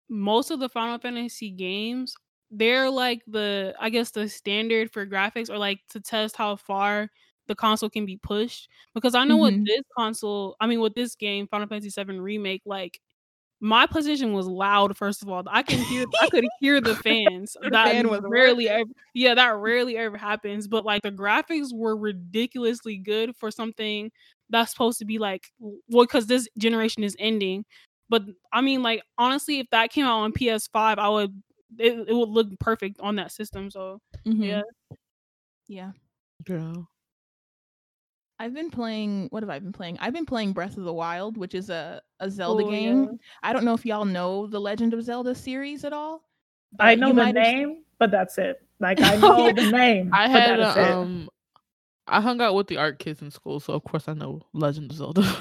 most 0.10 0.52
of 0.52 0.60
the 0.60 0.69
Final 0.69 0.99
Fantasy 0.99 1.52
games, 1.52 2.15
they're 2.52 2.89
like 2.89 3.23
the 3.28 3.75
I 3.80 3.89
guess 3.89 4.12
the 4.12 4.30
standard 4.30 4.91
for 4.91 5.06
graphics 5.08 5.49
or 5.49 5.58
like 5.58 5.82
to 5.91 6.02
test 6.02 6.36
how 6.38 6.56
far 6.58 7.10
the 7.49 7.55
console 7.55 7.89
can 7.89 8.05
be 8.05 8.17
pushed. 8.17 8.69
Because 8.95 9.15
I 9.15 9.25
know 9.25 9.38
Mhm. 9.38 9.41
with 9.43 9.65
this 9.65 9.83
console, 9.97 10.55
I 10.62 10.67
mean 10.67 10.79
with 10.81 10.95
this 10.95 11.15
game, 11.15 11.47
Final 11.49 11.67
Fantasy 11.67 11.89
VII 11.91 12.21
Remake, 12.21 12.62
like 12.65 13.01
my 13.62 13.85
position 13.88 14.33
was 14.33 14.47
loud. 14.47 14.95
First 14.97 15.21
of 15.23 15.29
all, 15.29 15.43
I 15.49 15.63
can 15.63 15.81
hear, 15.83 16.05
I 16.21 16.27
could 16.27 16.45
hear 16.59 16.81
the 16.81 16.95
fans. 16.95 17.57
The 17.63 17.71
that 17.71 17.85
fan 17.89 18.09
was 18.09 18.21
rarely, 18.23 18.69
ever, 18.69 18.89
yeah, 19.13 19.35
that 19.35 19.55
rarely 19.57 19.97
ever 19.97 20.17
happens. 20.17 20.67
But 20.67 20.85
like 20.85 21.01
the 21.03 21.12
graphics 21.12 21.73
were 21.73 21.97
ridiculously 21.97 22.97
good 22.97 23.35
for 23.35 23.51
something 23.51 24.12
that's 24.49 24.71
supposed 24.71 24.99
to 24.99 25.05
be 25.05 25.17
like, 25.19 25.51
well, 25.59 26.05
because 26.05 26.27
this 26.27 26.47
generation 26.57 27.03
is 27.03 27.15
ending. 27.19 27.65
But 28.09 28.23
I 28.53 28.62
mean, 28.62 28.81
like 28.83 29.03
honestly, 29.17 29.59
if 29.59 29.67
that 29.71 29.91
came 29.91 30.05
out 30.05 30.19
on 30.21 30.31
PS5, 30.33 30.97
I 30.99 31.09
would, 31.09 31.43
it, 31.77 32.07
it 32.09 32.13
would 32.15 32.29
look 32.29 32.47
perfect 32.59 32.99
on 33.01 33.17
that 33.17 33.31
system. 33.31 33.69
So 33.71 33.99
Mhm. 34.25 34.43
yeah, 34.45 34.62
yeah. 35.67 35.91
Yeah. 36.47 36.73
I've 38.39 38.54
been 38.54 38.69
playing. 38.71 39.28
What 39.32 39.43
have 39.43 39.49
I 39.49 39.60
been 39.60 39.73
playing? 39.73 39.97
I've 39.99 40.13
been 40.13 40.25
playing 40.25 40.54
Breath 40.54 40.78
of 40.78 40.84
the 40.86 40.93
Wild, 40.93 41.38
which 41.38 41.54
is 41.54 41.69
a 41.69 42.02
a 42.19 42.30
Zelda 42.32 42.63
Oh, 42.65 42.69
game. 42.71 43.04
yeah. 43.04 43.17
I 43.43 43.54
don't 43.54 43.65
know 43.65 43.73
if 43.73 43.86
y'all 43.86 44.06
know 44.06 44.47
the 44.47 44.60
Legend 44.60 44.93
of 44.93 45.04
Zelda 45.04 45.36
series 45.36 45.84
at 45.84 45.93
all. 45.93 46.23
I 46.80 46.95
know 46.95 47.10
the 47.10 47.15
might 47.15 47.36
have- 47.36 47.45
name, 47.45 47.84
but 47.97 48.12
that's 48.12 48.38
it. 48.38 48.62
Like 48.80 48.99
I 49.02 49.15
Oh, 49.17 49.19
know 49.19 49.45
yeah. 49.47 49.52
the 49.54 49.71
name. 49.71 50.10
I 50.13 50.28
but 50.28 50.32
had 50.41 50.49
that 50.52 50.69
is 50.71 50.75
a, 50.78 50.82
it. 50.82 50.91
um 50.91 51.30
I 52.08 52.21
hung 52.21 52.41
out 52.41 52.56
with 52.56 52.65
the 52.67 52.78
art 52.78 52.97
kids 52.97 53.21
in 53.21 53.30
school, 53.30 53.60
so 53.60 53.73
of 53.73 53.84
course 53.84 54.08
I 54.08 54.13
know 54.13 54.41
Legend 54.54 54.89
of 54.89 54.97
Zelda. 54.97 55.38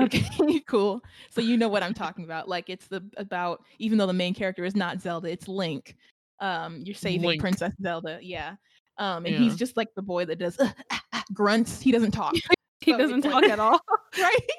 Okay, 0.00 0.24
cool. 0.66 1.02
So 1.30 1.40
you 1.42 1.56
know 1.58 1.68
what 1.68 1.82
I'm 1.82 1.92
talking 1.94 2.24
about. 2.24 2.48
Like 2.48 2.70
it's 2.70 2.86
the 2.86 3.02
about 3.18 3.62
even 3.78 3.98
though 3.98 4.06
the 4.06 4.12
main 4.14 4.32
character 4.34 4.64
is 4.64 4.74
not 4.76 5.00
Zelda, 5.02 5.28
it's 5.30 5.48
Link. 5.48 5.96
Um, 6.40 6.80
you're 6.84 6.94
saving 6.94 7.26
Link. 7.26 7.40
Princess 7.40 7.72
Zelda. 7.82 8.18
Yeah. 8.22 8.54
Um, 8.98 9.26
and 9.26 9.34
Yeah. 9.34 9.40
he's 9.40 9.56
just 9.56 9.76
like 9.76 9.88
the 9.94 10.02
boy 10.02 10.24
that 10.26 10.38
does 10.38 10.58
grunts. 11.32 11.80
He 11.80 11.92
doesn't 11.92 12.12
talk. 12.12 12.34
he 12.80 12.92
So 12.92 12.98
doesn't 12.98 13.22
talk 13.22 13.44
at 13.44 13.58
all. 13.58 13.80
right? 14.18 14.50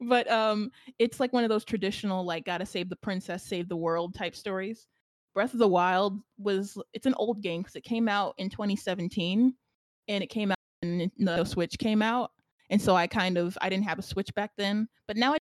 But 0.00 0.30
um, 0.30 0.70
it's 0.98 1.20
like 1.20 1.32
one 1.32 1.44
of 1.44 1.50
those 1.50 1.64
traditional 1.64 2.24
like 2.24 2.44
gotta 2.44 2.66
save 2.66 2.88
the 2.88 2.96
princess, 2.96 3.44
save 3.44 3.68
the 3.68 3.76
world 3.76 4.14
type 4.14 4.34
stories. 4.34 4.86
Breath 5.34 5.52
of 5.52 5.58
the 5.60 5.68
Wild 5.68 6.20
was 6.38 6.76
it's 6.92 7.06
an 7.06 7.14
old 7.16 7.42
game 7.42 7.60
because 7.62 7.76
it 7.76 7.84
came 7.84 8.08
out 8.08 8.34
in 8.38 8.48
2017, 8.50 9.54
and 10.08 10.24
it 10.24 10.26
came 10.28 10.50
out 10.50 10.56
and 10.82 11.10
the 11.18 11.44
Switch 11.44 11.78
came 11.78 12.02
out, 12.02 12.32
and 12.70 12.80
so 12.80 12.96
I 12.96 13.06
kind 13.06 13.36
of 13.38 13.56
I 13.60 13.68
didn't 13.68 13.84
have 13.84 13.98
a 13.98 14.02
Switch 14.02 14.34
back 14.34 14.52
then, 14.56 14.88
but 15.06 15.16
now 15.16 15.32
I 15.34 15.38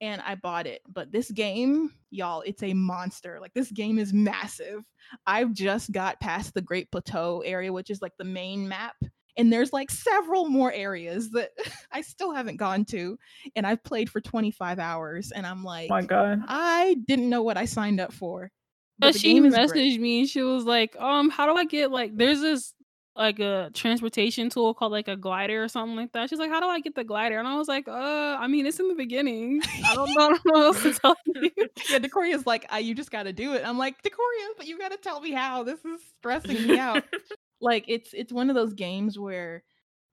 and 0.00 0.20
I 0.22 0.34
bought 0.34 0.66
it. 0.66 0.82
But 0.88 1.12
this 1.12 1.30
game, 1.30 1.92
y'all, 2.10 2.42
it's 2.42 2.62
a 2.62 2.74
monster. 2.74 3.38
Like 3.40 3.54
this 3.54 3.70
game 3.70 3.98
is 3.98 4.12
massive. 4.12 4.82
I've 5.26 5.52
just 5.52 5.92
got 5.92 6.20
past 6.20 6.54
the 6.54 6.62
Great 6.62 6.90
Plateau 6.90 7.42
area, 7.44 7.72
which 7.72 7.90
is 7.90 8.02
like 8.02 8.16
the 8.18 8.24
main 8.24 8.68
map. 8.68 8.96
And 9.36 9.52
there's 9.52 9.72
like 9.72 9.90
several 9.90 10.48
more 10.48 10.72
areas 10.72 11.30
that 11.30 11.50
I 11.92 12.02
still 12.02 12.32
haven't 12.32 12.56
gone 12.56 12.84
to. 12.86 13.18
And 13.56 13.66
I've 13.66 13.82
played 13.84 14.10
for 14.10 14.20
25 14.20 14.78
hours. 14.78 15.32
And 15.32 15.46
I'm 15.46 15.62
like, 15.62 15.90
oh 15.90 15.94
my 15.94 16.02
god. 16.02 16.42
I 16.48 16.96
didn't 17.06 17.30
know 17.30 17.42
what 17.42 17.56
I 17.56 17.64
signed 17.64 18.00
up 18.00 18.12
for. 18.12 18.50
But 18.98 19.14
the 19.14 19.18
she 19.18 19.34
game 19.34 19.44
messaged 19.44 19.68
great. 19.72 20.00
me 20.00 20.20
and 20.20 20.28
she 20.28 20.42
was 20.42 20.64
like, 20.64 20.94
um, 20.98 21.30
how 21.30 21.50
do 21.50 21.58
I 21.58 21.64
get 21.64 21.90
like 21.90 22.16
there's 22.16 22.40
this 22.40 22.74
like 23.16 23.38
a 23.40 23.70
transportation 23.74 24.48
tool 24.48 24.72
called 24.72 24.92
like 24.92 25.08
a 25.08 25.16
glider 25.16 25.62
or 25.62 25.68
something 25.68 25.96
like 25.96 26.12
that. 26.12 26.30
She's 26.30 26.38
like, 26.38 26.50
How 26.50 26.60
do 26.60 26.66
I 26.66 26.80
get 26.80 26.94
the 26.94 27.04
glider? 27.04 27.38
And 27.38 27.46
I 27.46 27.56
was 27.56 27.68
like, 27.68 27.88
uh, 27.88 28.36
I 28.38 28.46
mean 28.46 28.66
it's 28.66 28.80
in 28.80 28.88
the 28.88 28.94
beginning. 28.94 29.60
I 29.84 29.94
don't 29.94 30.10
know, 30.14 30.26
I 30.26 30.28
don't 30.28 30.46
know 30.46 30.52
what 30.52 30.64
else 30.64 30.82
to 30.82 30.92
tell 30.92 31.16
you. 31.26 31.50
yeah, 31.90 31.98
Decoria's 31.98 32.46
like, 32.46 32.66
I, 32.70 32.78
you 32.78 32.94
just 32.94 33.10
got 33.10 33.24
to 33.24 33.32
do 33.32 33.54
it. 33.54 33.62
I'm 33.66 33.78
like, 33.78 34.02
Decoria, 34.02 34.48
but 34.56 34.66
you 34.66 34.78
got 34.78 34.92
to 34.92 34.96
tell 34.96 35.20
me 35.20 35.32
how. 35.32 35.62
This 35.62 35.84
is 35.84 36.00
stressing 36.18 36.66
me 36.66 36.78
out. 36.78 37.02
like 37.60 37.84
it's 37.88 38.12
it's 38.14 38.32
one 38.32 38.48
of 38.48 38.56
those 38.56 38.72
games 38.72 39.18
where 39.18 39.62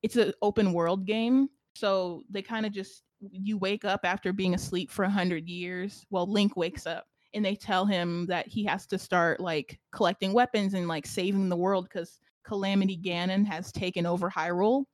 it's 0.02 0.16
an 0.16 0.32
open 0.42 0.72
world 0.72 1.06
game 1.06 1.48
so 1.74 2.22
they 2.30 2.42
kind 2.42 2.66
of 2.66 2.72
just 2.72 3.02
you 3.30 3.58
wake 3.58 3.84
up 3.84 4.00
after 4.04 4.32
being 4.32 4.54
asleep 4.54 4.90
for 4.90 5.04
a 5.04 5.10
hundred 5.10 5.48
years 5.48 6.06
well 6.10 6.30
link 6.30 6.56
wakes 6.56 6.86
up 6.86 7.06
and 7.34 7.44
they 7.44 7.54
tell 7.54 7.84
him 7.84 8.26
that 8.26 8.46
he 8.46 8.64
has 8.64 8.86
to 8.86 8.98
start 8.98 9.40
like 9.40 9.78
collecting 9.92 10.32
weapons 10.32 10.74
and 10.74 10.88
like 10.88 11.06
saving 11.06 11.48
the 11.48 11.56
world 11.56 11.88
because 11.88 12.20
calamity 12.44 12.96
ganon 12.96 13.44
has 13.46 13.70
taken 13.72 14.06
over 14.06 14.30
hyrule 14.30 14.84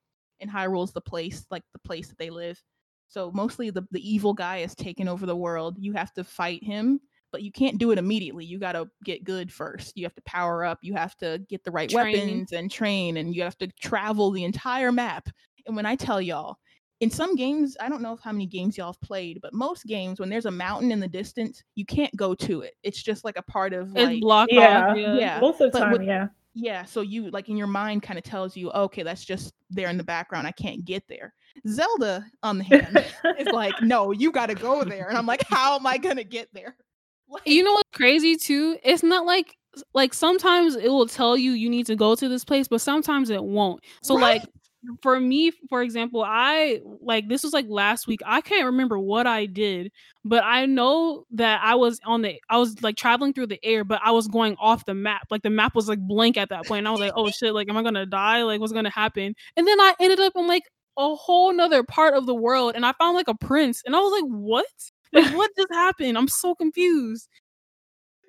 and 0.40 0.50
hyrule's 0.50 0.92
the 0.92 1.00
place 1.00 1.46
like 1.50 1.62
the 1.72 1.78
place 1.80 2.08
that 2.08 2.18
they 2.18 2.30
live 2.30 2.60
so 3.08 3.30
mostly 3.32 3.70
the, 3.70 3.82
the 3.92 4.08
evil 4.12 4.32
guy 4.34 4.58
has 4.60 4.74
taken 4.74 5.08
over 5.08 5.26
the 5.26 5.36
world 5.36 5.76
you 5.78 5.92
have 5.92 6.12
to 6.12 6.24
fight 6.24 6.62
him 6.64 7.00
but 7.32 7.42
you 7.42 7.50
can't 7.50 7.78
do 7.78 7.90
it 7.90 7.98
immediately. 7.98 8.44
You 8.44 8.60
got 8.60 8.74
to 8.74 8.88
get 9.02 9.24
good 9.24 9.52
first. 9.52 9.96
You 9.96 10.04
have 10.04 10.14
to 10.14 10.22
power 10.22 10.64
up. 10.64 10.78
You 10.82 10.94
have 10.94 11.16
to 11.16 11.42
get 11.48 11.64
the 11.64 11.72
right 11.72 11.90
Train. 11.90 12.12
weapons 12.14 12.52
and 12.52 12.70
train, 12.70 13.16
and 13.16 13.34
you 13.34 13.42
have 13.42 13.58
to 13.58 13.66
travel 13.82 14.30
the 14.30 14.44
entire 14.44 14.92
map. 14.92 15.28
And 15.66 15.74
when 15.74 15.84
I 15.84 15.96
tell 15.96 16.20
y'all, 16.22 16.58
in 17.00 17.10
some 17.10 17.34
games, 17.34 17.76
I 17.80 17.88
don't 17.88 18.02
know 18.02 18.12
if 18.12 18.20
how 18.20 18.30
many 18.30 18.46
games 18.46 18.78
y'all 18.78 18.92
have 18.92 19.00
played, 19.00 19.40
but 19.42 19.52
most 19.52 19.84
games, 19.86 20.20
when 20.20 20.28
there's 20.28 20.46
a 20.46 20.50
mountain 20.52 20.92
in 20.92 21.00
the 21.00 21.08
distance, 21.08 21.60
you 21.74 21.84
can't 21.84 22.14
go 22.14 22.36
to 22.36 22.60
it. 22.60 22.74
It's 22.84 23.02
just 23.02 23.24
like 23.24 23.36
a 23.36 23.42
part 23.42 23.72
of 23.72 23.88
It's 23.96 24.06
like, 24.06 24.20
blocked 24.20 24.52
Yeah, 24.52 24.86
off. 24.90 24.96
Yeah. 24.96 25.14
yeah. 25.16 25.40
Most 25.40 25.60
of 25.60 25.72
the 25.72 25.76
but 25.76 25.84
time, 25.86 25.92
with- 25.92 26.02
yeah. 26.02 26.28
Yeah. 26.54 26.84
So 26.84 27.00
you 27.00 27.30
like 27.30 27.48
in 27.48 27.56
your 27.56 27.66
mind 27.66 28.02
kind 28.02 28.18
of 28.18 28.24
tells 28.24 28.56
you, 28.56 28.70
okay, 28.70 29.02
that's 29.02 29.24
just 29.24 29.52
there 29.70 29.88
in 29.88 29.98
the 29.98 30.04
background. 30.04 30.46
I 30.46 30.52
can't 30.52 30.84
get 30.84 31.02
there. 31.08 31.34
Zelda, 31.68 32.24
on 32.42 32.58
the 32.58 32.64
hand, 32.64 33.04
is 33.38 33.48
like, 33.48 33.74
no, 33.82 34.12
you 34.12 34.30
got 34.32 34.46
to 34.46 34.54
go 34.54 34.84
there. 34.84 35.08
And 35.08 35.18
I'm 35.18 35.26
like, 35.26 35.44
how 35.48 35.76
am 35.76 35.86
I 35.86 35.98
gonna 35.98 36.24
get 36.24 36.48
there? 36.52 36.76
Like, 37.26 37.42
You 37.46 37.64
know 37.64 37.72
what's 37.72 37.88
crazy 37.94 38.36
too? 38.36 38.76
It's 38.84 39.02
not 39.02 39.24
like 39.24 39.56
like 39.94 40.12
sometimes 40.12 40.76
it 40.76 40.90
will 40.90 41.06
tell 41.08 41.38
you 41.38 41.52
you 41.52 41.70
need 41.70 41.86
to 41.86 41.96
go 41.96 42.14
to 42.14 42.28
this 42.28 42.44
place, 42.44 42.68
but 42.68 42.82
sometimes 42.82 43.30
it 43.30 43.42
won't. 43.42 43.82
So 44.02 44.14
like 44.14 44.42
right. 44.42 44.53
For 45.02 45.18
me, 45.20 45.52
for 45.68 45.82
example, 45.82 46.24
I 46.26 46.80
like 47.00 47.28
this 47.28 47.42
was 47.42 47.52
like 47.52 47.66
last 47.68 48.06
week. 48.06 48.20
I 48.24 48.40
can't 48.40 48.66
remember 48.66 48.98
what 48.98 49.26
I 49.26 49.46
did, 49.46 49.92
but 50.24 50.42
I 50.44 50.66
know 50.66 51.26
that 51.32 51.60
I 51.62 51.74
was 51.74 52.00
on 52.04 52.22
the 52.22 52.40
I 52.48 52.58
was 52.58 52.82
like 52.82 52.96
traveling 52.96 53.32
through 53.32 53.48
the 53.48 53.64
air, 53.64 53.84
but 53.84 54.00
I 54.04 54.10
was 54.10 54.28
going 54.28 54.56
off 54.58 54.84
the 54.84 54.94
map. 54.94 55.26
Like 55.30 55.42
the 55.42 55.50
map 55.50 55.74
was 55.74 55.88
like 55.88 56.00
blank 56.00 56.36
at 56.36 56.48
that 56.50 56.66
point. 56.66 56.80
And 56.80 56.88
I 56.88 56.90
was 56.90 57.00
like, 57.00 57.12
oh 57.16 57.30
shit, 57.30 57.54
like 57.54 57.68
am 57.68 57.76
I 57.76 57.82
gonna 57.82 58.06
die? 58.06 58.42
Like 58.42 58.60
what's 58.60 58.72
gonna 58.72 58.90
happen? 58.90 59.34
And 59.56 59.66
then 59.66 59.80
I 59.80 59.94
ended 60.00 60.20
up 60.20 60.32
in 60.36 60.46
like 60.46 60.64
a 60.96 61.14
whole 61.14 61.52
nother 61.52 61.82
part 61.82 62.14
of 62.14 62.26
the 62.26 62.34
world 62.34 62.74
and 62.74 62.86
I 62.86 62.92
found 62.92 63.16
like 63.16 63.28
a 63.28 63.34
prince 63.34 63.82
and 63.84 63.96
I 63.96 64.00
was 64.00 64.20
like, 64.20 64.30
what? 64.30 64.66
Like 65.12 65.36
what 65.36 65.50
just 65.56 65.72
happened? 65.72 66.18
I'm 66.18 66.26
so 66.26 66.56
confused. 66.56 67.28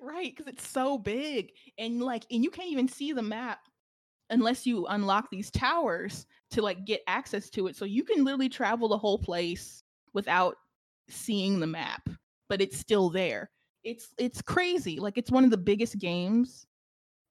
right, 0.00 0.32
because 0.34 0.52
it's 0.52 0.68
so 0.68 0.98
big. 0.98 1.50
And 1.78 2.00
like 2.00 2.24
and 2.30 2.44
you 2.44 2.50
can't 2.50 2.70
even 2.70 2.86
see 2.86 3.12
the 3.12 3.22
map 3.22 3.58
unless 4.30 4.66
you 4.66 4.86
unlock 4.86 5.30
these 5.30 5.50
towers 5.50 6.26
to 6.50 6.62
like 6.62 6.84
get 6.84 7.02
access 7.06 7.50
to 7.50 7.66
it. 7.66 7.76
So 7.76 7.84
you 7.84 8.04
can 8.04 8.24
literally 8.24 8.48
travel 8.48 8.88
the 8.88 8.98
whole 8.98 9.18
place 9.18 9.82
without 10.12 10.56
seeing 11.08 11.60
the 11.60 11.66
map, 11.66 12.08
but 12.48 12.60
it's 12.60 12.78
still 12.78 13.10
there. 13.10 13.50
It's 13.84 14.08
it's 14.18 14.42
crazy. 14.42 14.98
Like 14.98 15.16
it's 15.16 15.30
one 15.30 15.44
of 15.44 15.50
the 15.50 15.56
biggest 15.56 15.98
games 15.98 16.66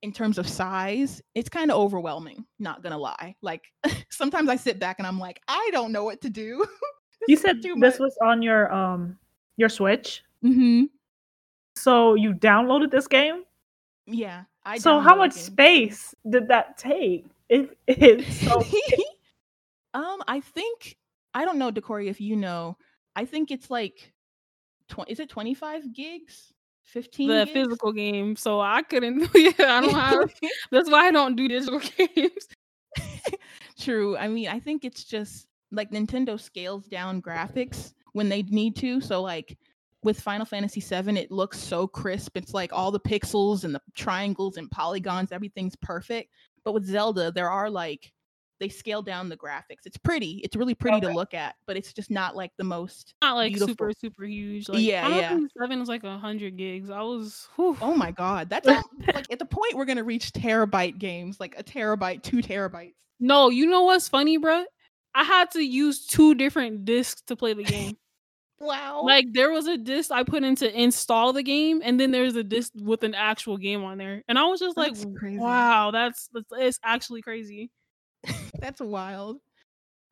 in 0.02 0.12
terms 0.12 0.38
of 0.38 0.48
size. 0.48 1.22
It's 1.34 1.50
kind 1.50 1.72
of 1.72 1.78
overwhelming, 1.78 2.46
not 2.60 2.84
gonna 2.84 2.98
lie. 2.98 3.36
Like 3.42 3.64
sometimes 4.10 4.50
I 4.50 4.56
sit 4.56 4.80
back 4.80 4.98
and 5.00 5.08
I'm 5.08 5.20
like, 5.20 5.42
I 5.48 5.70
don't 5.72 5.92
know 5.92 6.04
what 6.04 6.22
to 6.22 6.30
do. 6.30 6.66
You 7.28 7.38
said 7.38 7.64
this 7.64 7.98
was 7.98 8.16
on 8.22 8.44
your 8.44 8.72
um 8.72 9.18
your 9.58 9.70
Switch. 9.70 10.24
mm-hmm. 10.44 10.84
So 11.76 12.14
you 12.14 12.34
downloaded 12.34 12.92
this 12.92 13.08
game? 13.08 13.44
Yeah. 14.06 14.44
I 14.66 14.78
so 14.78 15.00
how 15.00 15.16
much 15.16 15.34
space 15.34 16.16
did 16.30 16.48
that 16.48 16.78
take? 16.78 17.28
It 17.50 17.78
is 17.88 18.40
so 18.40 18.64
um, 19.94 20.22
I 20.28 20.42
think 20.42 20.98
I 21.34 21.46
don't 21.46 21.58
know, 21.58 21.72
Decory, 21.72 22.08
if 22.08 22.20
you 22.20 22.36
know. 22.36 22.78
I 23.16 23.26
think 23.26 23.52
it's 23.52 23.70
like 23.70 24.14
twenty. 24.90 25.12
Is 25.12 25.20
it 25.20 25.30
twenty 25.30 25.54
five 25.54 25.94
gigs? 25.94 26.52
Fifteen. 26.84 27.30
the 27.30 27.46
gigs? 27.46 27.52
physical 27.52 27.92
game, 27.92 28.36
so 28.36 28.60
I 28.60 28.82
couldn't. 28.84 29.30
Yeah, 29.36 29.52
I 29.60 29.82
don't 29.82 29.94
have. 29.94 30.34
That's 30.72 30.90
why 30.90 31.08
I 31.08 31.12
don't 31.12 31.36
do 31.36 31.48
digital 31.48 31.80
games. 31.80 32.48
True. 33.80 34.18
I 34.18 34.28
mean, 34.28 34.48
I 34.48 34.60
think 34.60 34.86
it's 34.86 35.04
just 35.04 35.48
like 35.72 35.92
Nintendo 35.92 36.40
scales 36.40 36.88
down 36.88 37.22
graphics 37.22 37.94
when 38.14 38.30
they 38.30 38.44
need 38.44 38.76
to. 38.78 39.02
So 39.02 39.22
like 39.22 39.58
with 40.06 40.22
Final 40.22 40.46
Fantasy 40.46 40.80
VII, 40.80 41.20
it 41.20 41.32
looks 41.32 41.60
so 41.60 41.88
crisp. 41.88 42.38
It's 42.38 42.54
like 42.54 42.72
all 42.72 42.92
the 42.92 43.00
pixels 43.00 43.64
and 43.66 43.76
the 43.76 43.82
triangles 43.96 44.56
and 44.58 44.70
polygons, 44.72 45.32
everything's 45.32 45.76
perfect. 45.76 46.32
But 46.64 46.74
with 46.74 46.86
Zelda, 46.86 47.32
there 47.32 47.50
are 47.50 47.70
like 47.70 48.12
they 48.60 48.70
scale 48.70 49.02
down 49.02 49.28
the 49.28 49.36
graphics. 49.36 49.86
It's 49.86 49.98
pretty. 49.98 50.40
It's 50.44 50.56
really 50.56 50.76
pretty 50.76 51.02
to 51.02 51.10
look 51.12 51.34
at, 51.34 51.56
but 51.68 51.76
it's 51.76 51.92
just 51.92 52.10
not 52.10 52.36
like 52.36 52.52
the 52.58 52.64
most. 52.64 53.14
Not 53.22 53.36
like 53.36 53.52
Beautiful. 53.52 53.74
super 53.74 53.92
super 54.00 54.24
huge. 54.26 54.70
Like, 54.70 54.82
Yeah, 54.82 55.02
Final 55.04 55.18
yeah. 55.20 55.30
Fantasy 55.30 55.54
Seven 55.60 55.82
is 55.82 55.90
like 55.90 56.04
hundred 56.06 56.56
gigs. 56.56 56.90
I 56.90 57.02
was. 57.02 57.48
Whew. 57.56 57.76
Oh 57.82 57.96
my 57.96 58.12
god, 58.12 58.50
that's 58.50 58.68
all, 58.68 58.84
like 59.14 59.30
at 59.32 59.40
the 59.40 59.46
point 59.46 59.74
we're 59.74 59.86
gonna 59.86 60.04
reach 60.04 60.32
terabyte 60.32 61.00
games, 61.00 61.40
like 61.40 61.56
a 61.58 61.64
terabyte, 61.64 62.24
two 62.24 62.38
terabytes. 62.38 62.94
No, 63.20 63.50
you 63.50 63.66
know 63.66 63.84
what's 63.84 64.08
funny, 64.08 64.38
bruh? 64.40 64.66
I 65.14 65.24
had 65.24 65.50
to 65.52 65.62
use 65.62 66.06
two 66.06 66.36
different 66.36 66.86
discs 66.86 67.22
to 67.24 67.36
play 67.36 67.54
the 67.54 67.64
game. 67.64 67.98
Wow. 68.60 69.04
like 69.04 69.26
there 69.34 69.52
was 69.52 69.68
a 69.68 69.78
disc 69.78 70.12
I 70.12 70.24
put 70.24 70.44
in 70.44 70.56
to 70.58 70.82
install 70.82 71.34
the 71.34 71.44
game, 71.44 71.82
and 71.84 72.00
then 72.00 72.12
there's 72.12 72.36
a 72.36 72.44
disc 72.44 72.72
with 72.76 73.04
an 73.04 73.14
actual 73.16 73.58
game 73.58 73.84
on 73.84 73.98
there, 73.98 74.24
and 74.28 74.40
I 74.40 74.46
was 74.46 74.60
just 74.60 74.78
like, 74.78 74.94
That's 74.94 75.06
crazy. 75.18 75.40
"Wow, 75.40 75.92
that's, 75.92 76.30
that's 76.34 76.48
it's 76.54 76.80
actually 76.84 77.22
crazy." 77.22 77.72
That's 78.60 78.82
wild. 78.82 79.38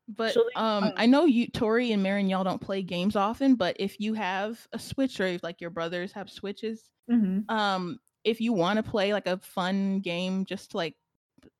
But 0.08 0.36
um, 0.54 0.84
um, 0.84 0.92
I 0.96 1.06
know 1.06 1.24
you, 1.24 1.48
Tori 1.48 1.92
and 1.92 2.02
Marin, 2.02 2.28
y'all 2.28 2.44
don't 2.44 2.60
play 2.60 2.82
games 2.82 3.16
often. 3.16 3.56
But 3.56 3.76
if 3.80 3.98
you 4.00 4.14
have 4.14 4.66
a 4.72 4.78
Switch 4.78 5.18
or 5.18 5.26
if 5.26 5.42
like 5.42 5.60
your 5.60 5.70
brothers 5.70 6.12
have 6.12 6.30
Switches, 6.30 6.90
Mhm. 7.10 7.50
um, 7.50 7.98
if 8.22 8.40
you 8.40 8.52
want 8.52 8.76
to 8.76 8.82
play 8.82 9.12
like 9.12 9.26
a 9.26 9.38
fun 9.38 10.00
game 10.00 10.44
just 10.44 10.72
to 10.72 10.76
like 10.76 10.94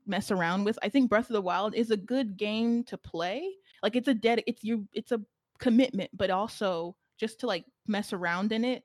mess 0.06 0.30
around 0.30 0.64
with, 0.64 0.78
I 0.82 0.88
think 0.90 1.08
Breath 1.10 1.30
of 1.30 1.34
the 1.34 1.42
Wild 1.42 1.74
is 1.74 1.90
a 1.90 1.96
good 1.96 2.36
game 2.36 2.84
to 2.84 2.98
play. 2.98 3.50
Like 3.82 3.96
it's 3.96 4.08
a 4.08 4.14
dead, 4.14 4.42
it's 4.46 4.62
you, 4.62 4.86
it's 4.92 5.12
a 5.12 5.20
commitment, 5.64 6.10
but 6.12 6.28
also 6.28 6.94
just 7.18 7.40
to 7.40 7.46
like 7.46 7.64
mess 7.86 8.12
around 8.12 8.52
in 8.52 8.66
it, 8.66 8.84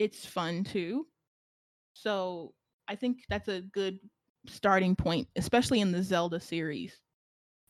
it's 0.00 0.26
fun 0.26 0.64
too. 0.64 1.06
So 1.94 2.54
I 2.88 2.96
think 2.96 3.18
that's 3.30 3.46
a 3.46 3.60
good 3.60 4.00
starting 4.48 4.96
point, 4.96 5.28
especially 5.36 5.80
in 5.80 5.92
the 5.92 6.02
Zelda 6.02 6.40
series. 6.40 6.98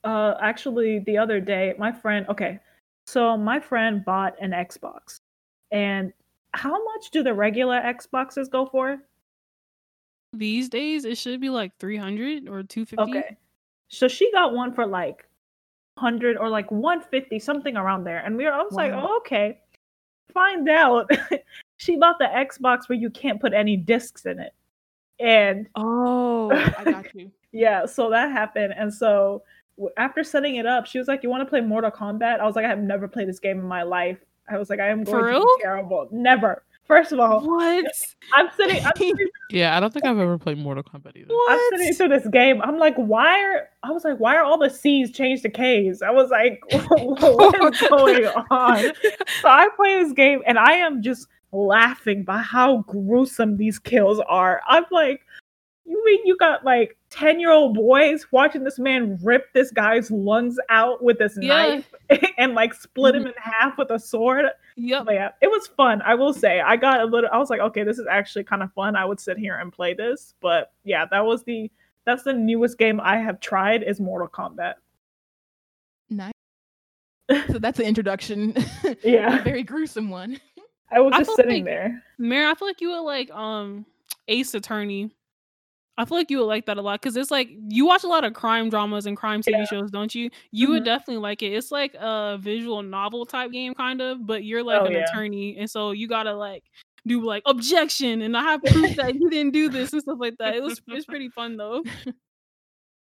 Uh, 0.03 0.33
actually, 0.41 1.01
the 1.01 1.19
other 1.19 1.41
day, 1.41 1.75
my 1.79 1.93
friend. 1.93 2.25
Okay, 2.31 2.59
so 3.07 3.37
my 3.37 3.61
friend 3.61 4.03
bought 4.03 4.35
an 4.41 4.53
Xbox, 4.53 5.21
and 5.71 6.11
how 6.55 6.73
much 6.73 7.11
do 7.11 7.23
the 7.23 7.35
regular 7.35 7.79
Xboxes 7.83 8.51
go 8.51 8.65
for? 8.65 8.97
These 10.33 10.71
days, 10.71 11.05
it 11.05 11.19
should 11.19 11.39
be 11.39 11.51
like 11.51 11.73
three 11.79 11.99
hundred 11.99 12.49
or 12.49 12.63
two 12.63 12.87
fifty. 12.87 13.03
Okay, 13.03 13.37
so 13.89 14.09
she 14.09 14.33
got 14.33 14.55
one 14.55 14.73
for 14.73 14.87
like 14.87 15.28
hundred 15.99 16.37
or 16.37 16.49
like 16.49 16.71
one 16.71 17.01
fifty, 17.03 17.39
something 17.39 17.77
around 17.77 18.05
there, 18.05 18.19
and 18.25 18.37
we 18.37 18.45
were. 18.45 18.53
I 18.53 18.63
was 18.63 18.73
like, 18.73 18.93
oh, 18.93 19.19
okay. 19.19 19.59
Find 20.33 20.69
out, 20.69 21.11
she 21.79 21.97
bought 21.97 22.19
the 22.19 22.27
Xbox 22.27 22.89
where 22.89 22.99
you 22.99 23.11
can't 23.11 23.41
put 23.41 23.53
any 23.55 23.77
discs 23.77 24.27
in 24.27 24.39
it, 24.39 24.53
and 25.19 25.69
Oh, 25.75 26.51
I 26.53 26.85
got 26.85 27.07
you. 27.15 27.31
Yeah, 27.53 27.87
so 27.87 28.11
that 28.11 28.31
happened, 28.31 28.75
and 28.77 28.93
so 28.93 29.43
after 29.97 30.23
setting 30.25 30.57
it 30.57 30.67
up, 30.67 30.87
she 30.87 30.99
was 30.99 31.09
like, 31.09 31.23
"You 31.23 31.31
want 31.31 31.41
to 31.43 31.47
play 31.49 31.61
Mortal 31.61 31.91
Kombat?" 31.91 32.41
I 32.41 32.45
was 32.47 32.57
like, 32.57 32.65
"I 32.65 32.69
have 32.69 32.79
never 32.81 33.09
played 33.09 33.29
this 33.29 33.41
game 33.41 33.59
in 33.59 33.67
my 33.67 33.83
life." 33.83 34.19
I 34.51 34.59
was 34.59 34.69
like, 34.71 34.81
"I 34.81 34.89
am 34.89 35.05
For 35.05 35.13
going 35.13 35.25
to 35.25 35.31
real? 35.31 35.41
be 35.41 35.63
terrible." 35.63 36.09
Never. 36.11 36.63
First 36.89 37.13
of 37.13 37.21
all, 37.21 37.43
What? 37.47 37.85
I'm 38.33 38.49
sitting, 38.57 38.85
I'm 38.85 38.93
sitting, 38.97 39.29
Yeah, 39.51 39.77
I 39.77 39.81
don't 39.81 39.93
think 39.93 40.07
I've 40.07 40.19
ever 40.19 40.39
played 40.39 40.57
Mortal 40.59 40.83
Kombat 40.83 41.17
either. 41.17 41.35
I'm 41.51 41.61
sitting 41.71 41.93
through 41.93 42.09
this 42.09 42.27
game. 42.29 42.63
I'm 42.63 42.79
like, 42.79 42.97
"Why 42.97 43.45
are?" 43.45 43.69
I 43.83 43.91
was 43.91 44.05
like, 44.05 44.19
"Why 44.19 44.37
are 44.37 44.43
all 44.43 44.59
the 44.59 44.71
C's 44.71 45.13
changed 45.13 45.43
to 45.43 45.51
K's?" 45.51 46.01
I 46.01 46.11
was 46.11 46.31
like, 46.31 46.63
"What 46.71 47.73
is 47.73 47.83
oh, 47.83 47.89
going 47.91 48.27
on?" 48.51 48.93
So 49.43 49.49
I 49.49 49.69
play 49.77 50.03
this 50.03 50.13
game, 50.13 50.43
and 50.47 50.59
I 50.59 50.73
am 50.73 51.03
just 51.03 51.29
laughing 51.53 52.25
by 52.25 52.39
how 52.39 52.79
gruesome 52.89 53.59
these 53.59 53.79
kills 53.79 54.21
are. 54.29 54.63
I'm 54.67 54.85
like, 54.91 55.21
you 55.85 56.03
mean 56.05 56.21
you 56.27 56.37
got 56.37 56.65
like 56.65 56.97
10 57.11 57.41
year 57.41 57.51
old 57.51 57.75
boys 57.75 58.27
watching 58.31 58.65
this 58.65 58.79
man 58.79 59.19
rip 59.23 59.53
this 59.55 59.71
guy's 59.71 60.11
lungs 60.11 60.57
out 60.69 61.03
with 61.03 61.19
this 61.19 61.37
Yeah. 61.41 61.49
knife 61.49 61.95
and 62.39 62.55
like 62.55 62.75
split 62.75 63.15
him 63.15 63.23
mm-hmm. 63.23 63.29
in 63.29 63.35
half 63.39 63.79
with 63.79 63.91
a 63.91 63.99
sword? 63.99 64.47
Yep. 64.81 65.07
But 65.07 65.15
yeah, 65.15 65.31
it 65.43 65.49
was 65.51 65.67
fun. 65.67 66.01
I 66.03 66.15
will 66.15 66.33
say, 66.33 66.61
I 66.61 66.77
got 66.77 67.01
a 67.01 67.05
little, 67.05 67.29
I 67.33 67.39
was 67.39 67.51
like, 67.51 67.59
okay, 67.61 67.83
this 67.83 67.99
is 67.99 68.07
actually 68.09 68.45
kind 68.45 68.63
of 68.63 68.73
fun. 68.75 68.95
I 68.95 69.05
would 69.05 69.19
sit 69.19 69.37
here 69.37 69.57
and 69.57 69.73
play 69.73 69.93
this. 69.93 70.35
But 70.41 70.73
yeah, 70.85 71.05
that 71.11 71.27
was 71.27 71.43
the, 71.43 71.69
that's 72.05 72.23
the 72.23 72.33
newest 72.33 72.79
game 72.79 73.01
I 73.03 73.17
have 73.19 73.41
tried 73.41 73.83
is 73.83 73.99
Mortal 74.01 74.29
Kombat. 74.29 74.75
Nice. 76.11 76.33
So 77.53 77.59
that's 77.59 77.77
the 77.77 77.85
introduction. 77.85 78.55
Yeah. 79.03 79.43
very 79.43 79.63
gruesome 79.63 80.09
one. 80.11 80.39
I 80.91 81.01
was 81.01 81.13
I 81.15 81.19
just 81.19 81.35
sitting 81.37 81.57
like- 81.57 81.65
there. 81.65 82.03
Mary, 82.17 82.47
I 82.51 82.55
feel 82.55 82.69
like 82.69 82.81
you 82.81 82.91
were 82.91 83.01
like 83.01 83.31
um 83.33 83.85
Ace 84.29 84.55
Attorney. 84.55 85.11
I 85.99 86.05
feel 86.07 86.17
like 86.19 86.31
you 86.31 86.39
would 86.39 86.45
like 86.47 86.67
that 86.67 86.79
a 86.79 86.83
lot 86.83 87.01
because 87.03 87.17
it's 87.17 87.31
like 87.33 87.51
you 87.71 87.87
watch 87.87 88.05
a 88.05 88.09
lot 88.09 88.25
of 88.25 88.33
crime 88.35 88.71
dramas 88.71 89.07
and 89.07 89.17
crime 89.17 89.43
TV 89.43 89.67
Yeah. 89.67 89.67
shows, 89.67 89.91
don't 89.91 90.15
you? 90.15 90.31
You 90.53 90.71
would 90.71 90.83
Mhm. 90.83 90.85
definitely 90.85 91.19
like 91.19 91.43
it. 91.43 91.53
It's 91.53 91.73
like 91.73 91.95
a 91.97 92.39
visual 92.41 92.83
novel 92.83 93.27
type 93.27 93.53
game, 93.53 93.75
kind 93.75 94.01
of, 94.01 94.27
but 94.27 94.45
you're 94.45 94.65
like 94.65 94.85
Oh, 94.85 94.87
an 94.87 94.95
yeah. 94.95 94.97
attorney, 94.97 95.57
and 95.59 95.71
so 95.71 95.91
you 95.93 96.09
gotta 96.09 96.35
like 96.35 96.65
do 97.07 97.25
like 97.27 97.43
objection, 97.47 98.23
and 98.23 98.37
I 98.37 98.43
have 98.45 98.65
proof 98.65 98.95
that 98.97 99.15
you 99.15 99.31
didn't 99.31 99.53
do 99.53 99.69
this 99.71 99.93
and 99.93 100.03
stuff 100.03 100.19
like 100.21 100.37
that. 100.39 100.55
It 100.57 100.63
was 100.63 100.81
it's 100.89 101.07
pretty 101.07 101.31
fun 101.31 101.57
though. 101.59 101.85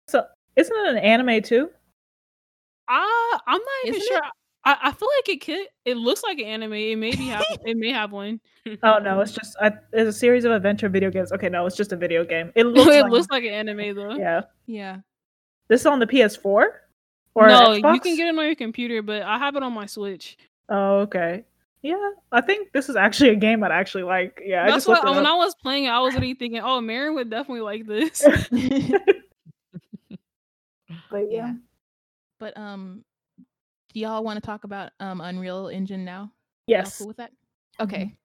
So 0.08 0.26
isn't 0.56 0.76
it 0.76 0.88
an 0.92 0.98
anime 0.98 1.42
too? 1.42 1.70
I 2.88 3.40
I'm 3.48 3.60
not 3.60 3.88
even 3.88 4.00
Isn't 4.00 4.02
sure. 4.02 4.22
I, 4.66 4.78
I 4.84 4.92
feel 4.92 5.10
like 5.20 5.30
it 5.30 5.46
could. 5.46 5.68
It 5.86 5.98
looks 5.98 6.24
like 6.24 6.40
an 6.40 6.46
anime. 6.46 6.74
It 6.74 6.96
maybe 6.98 7.26
have. 7.28 7.44
it 7.66 7.78
may 7.78 7.92
have 7.92 8.12
one. 8.12 8.40
Oh 8.82 9.00
no, 9.00 9.20
it's 9.20 9.32
just 9.32 9.56
I, 9.62 9.72
it's 9.92 10.16
a 10.16 10.18
series 10.18 10.46
of 10.46 10.52
adventure 10.52 10.90
video 10.90 11.12
games. 11.12 11.32
Okay, 11.32 11.50
no, 11.50 11.66
it's 11.66 11.76
just 11.76 11.92
a 11.92 11.98
video 11.98 12.24
game. 12.24 12.52
It 12.56 12.66
looks 12.66 12.92
it 12.92 13.02
like, 13.02 13.12
looks 13.12 13.28
like 13.30 13.44
an 13.44 13.54
anime 13.54 13.96
though. 13.96 14.16
yeah. 14.16 14.42
Yeah. 14.66 15.00
This 15.68 15.82
is 15.82 15.88
on 15.88 16.00
the 16.00 16.08
PS4 16.08 16.66
or 17.36 17.48
no, 17.48 17.74
you 17.74 17.82
can 17.82 18.16
get 18.16 18.28
it 18.28 18.38
on 18.38 18.46
your 18.46 18.56
computer, 18.56 19.02
but 19.02 19.24
I 19.24 19.38
have 19.38 19.56
it 19.56 19.64
on 19.64 19.74
my 19.74 19.86
Switch. 19.86 20.38
Oh, 20.70 21.00
okay. 21.00 21.44
Yeah, 21.82 22.12
I 22.32 22.40
think 22.42 22.72
this 22.72 22.88
is 22.88 22.96
actually 22.96 23.32
a 23.32 23.36
game 23.36 23.64
I'd 23.64 23.72
actually 23.72 24.04
like. 24.04 24.42
Yeah, 24.46 24.64
I 24.64 24.72
That's 24.72 24.86
just 24.86 24.88
why 24.88 25.00
it 25.00 25.16
when 25.16 25.26
up. 25.26 25.34
I 25.34 25.36
was 25.36 25.56
playing 25.56 25.86
it, 25.86 25.90
I 25.90 26.00
was 26.00 26.14
really 26.14 26.34
thinking, 26.34 26.62
oh, 26.62 26.80
Marin 26.80 27.16
would 27.16 27.30
definitely 27.30 27.62
like 27.62 27.86
this. 27.86 28.26
But 31.10 31.32
yeah. 31.32 31.38
yeah. 31.38 31.54
But 32.40 32.58
um 32.58 33.04
do 33.94 34.00
y'all 34.00 34.24
want 34.24 34.38
to 34.38 34.46
talk 34.46 34.64
about 34.64 34.92
um 35.00 35.22
Unreal 35.22 35.68
Engine 35.68 36.04
now? 36.06 36.32
Yes. 36.68 36.98
cool 36.98 37.08
with 37.08 37.18
that? 37.18 37.32
Okay. 37.80 38.16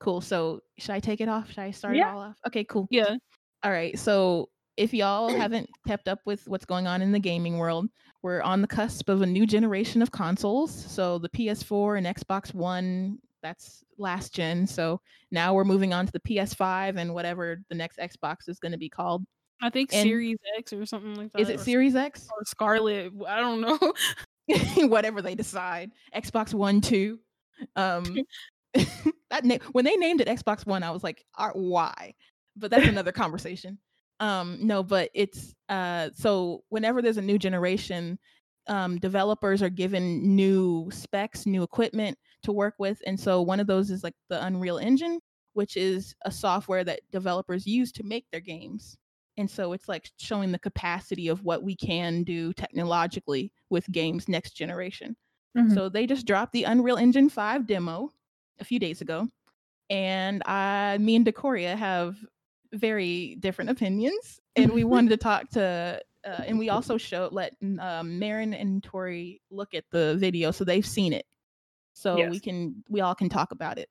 Cool. 0.00 0.20
So 0.20 0.60
should 0.78 0.90
I 0.90 1.00
take 1.00 1.20
it 1.20 1.28
off? 1.28 1.48
Should 1.48 1.60
I 1.60 1.70
start 1.70 1.96
Yeah. 1.96 2.10
it 2.10 2.14
all 2.14 2.20
off? 2.20 2.36
Okay, 2.46 2.64
cool. 2.64 2.86
yeah. 2.90 3.16
All 3.62 3.70
right. 3.70 3.98
So 3.98 4.50
if 4.76 4.92
y'all 4.92 5.28
haven't 5.36 5.68
kept 5.86 6.08
up 6.08 6.18
with 6.26 6.46
what's 6.48 6.64
going 6.66 6.86
on 6.86 7.00
in 7.02 7.12
the 7.12 7.18
gaming 7.20 7.58
world, 7.58 7.88
we're 8.22 8.42
on 8.42 8.60
the 8.60 8.66
cusp 8.66 9.08
of 9.08 9.22
a 9.22 9.26
new 9.26 9.46
generation 9.46 10.02
of 10.02 10.10
consoles. 10.10 10.72
So 10.72 11.18
the 11.18 11.28
PS4 11.28 11.98
and 11.98 12.06
Xbox 12.06 12.52
One, 12.54 13.18
that's 13.42 13.84
last 13.98 14.34
gen. 14.34 14.66
So 14.66 15.00
now 15.30 15.54
we're 15.54 15.64
moving 15.64 15.92
on 15.94 16.06
to 16.06 16.12
the 16.12 16.20
PS5 16.20 16.96
and 16.96 17.14
whatever 17.14 17.62
the 17.68 17.74
next 17.74 17.98
Xbox 17.98 18.48
is 18.48 18.58
going 18.58 18.72
to 18.72 18.78
be 18.78 18.88
called. 18.88 19.24
I 19.62 19.70
think 19.70 19.92
And- 19.94 20.02
Series 20.02 20.38
X 20.58 20.72
or 20.72 20.84
something 20.84 21.14
like 21.14 21.32
that. 21.32 21.40
Is 21.40 21.48
it 21.48 21.60
Series 21.60 21.94
X? 21.94 22.28
or 22.36 22.44
Scarlett? 22.44 23.12
I 23.28 23.40
don't 23.40 23.60
know. 23.60 23.78
whatever 24.76 25.22
they 25.22 25.34
decide. 25.34 25.90
Xbox 26.14 26.54
One, 26.54 26.80
two. 26.80 27.18
Um, 27.76 28.16
that 29.30 29.44
na- 29.44 29.58
when 29.72 29.84
they 29.84 29.96
named 29.96 30.20
it 30.20 30.28
Xbox 30.28 30.66
One, 30.66 30.82
I 30.82 30.90
was 30.90 31.04
like, 31.04 31.24
"Uh, 31.38 31.50
why? 31.54 32.14
But 32.56 32.70
that's 32.70 32.86
another 32.88 33.12
conversation. 33.12 33.78
Um, 34.20 34.58
no, 34.62 34.82
but 34.82 35.10
it's 35.14 35.54
uh, 35.68 36.10
so 36.14 36.64
whenever 36.70 37.00
there's 37.02 37.16
a 37.16 37.22
new 37.22 37.38
generation, 37.38 38.18
um, 38.68 38.98
developers 38.98 39.62
are 39.62 39.70
given 39.70 40.34
new 40.36 40.88
specs, 40.92 41.46
new 41.46 41.62
equipment 41.62 42.18
to 42.42 42.52
work 42.52 42.74
with, 42.78 43.00
and 43.06 43.18
so 43.18 43.42
one 43.42 43.60
of 43.60 43.66
those 43.66 43.90
is 43.90 44.02
like 44.02 44.14
the 44.28 44.44
Unreal 44.44 44.78
Engine, 44.78 45.20
which 45.52 45.76
is 45.76 46.14
a 46.24 46.30
software 46.32 46.84
that 46.84 47.00
developers 47.12 47.66
use 47.66 47.92
to 47.92 48.02
make 48.02 48.26
their 48.32 48.40
games. 48.40 48.96
And 49.36 49.50
so 49.50 49.72
it's 49.72 49.88
like 49.88 50.10
showing 50.18 50.52
the 50.52 50.58
capacity 50.58 51.28
of 51.28 51.44
what 51.44 51.62
we 51.62 51.74
can 51.74 52.22
do 52.22 52.52
technologically 52.52 53.52
with 53.70 53.90
games 53.90 54.28
next 54.28 54.52
generation. 54.52 55.16
Mhm. 55.56 55.74
So 55.74 55.88
they 55.88 56.06
just 56.06 56.26
dropped 56.26 56.52
the 56.52 56.64
Unreal 56.64 56.96
Engine 56.96 57.28
5 57.28 57.66
demo 57.66 58.10
a 58.60 58.64
few 58.64 58.78
days 58.78 59.00
ago. 59.00 59.28
And 59.90 60.42
I, 60.46 60.98
me 60.98 61.16
and 61.16 61.24
Decoria 61.24 61.76
have 61.76 62.16
very 62.72 63.36
different 63.36 63.70
opinions. 63.70 64.40
And 64.56 64.72
we 64.72 64.84
wanted 64.84 65.10
to 65.10 65.16
talk 65.16 65.48
to, 65.50 66.00
uh, 66.24 66.42
and 66.46 66.58
we 66.58 66.70
also 66.70 66.96
showed, 66.96 67.32
let 67.32 67.54
um, 67.80 68.18
Marin 68.18 68.54
and 68.54 68.82
Tori 68.82 69.40
look 69.50 69.74
at 69.74 69.84
the 69.90 70.16
video 70.18 70.50
so 70.50 70.64
they've 70.64 70.86
seen 70.86 71.12
it. 71.12 71.26
So 71.92 72.28
we 72.28 72.40
can, 72.40 72.82
we 72.88 73.00
all 73.00 73.14
can 73.14 73.28
talk 73.28 73.52
about 73.52 73.78
it 73.78 73.88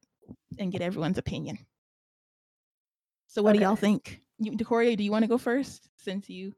and 0.60 0.72
get 0.72 0.82
everyone's 0.82 1.18
opinion. 1.18 1.58
So 3.28 3.42
what 3.42 3.54
do 3.54 3.60
y'all 3.62 3.76
think? 3.78 4.23
You, 4.40 4.56
Decoria, 4.56 4.96
do 4.96 5.04
you 5.04 5.12
want 5.12 5.24
to 5.24 5.30
go 5.30 5.38
first 5.38 5.90
since 5.98 6.30
you, 6.30 6.54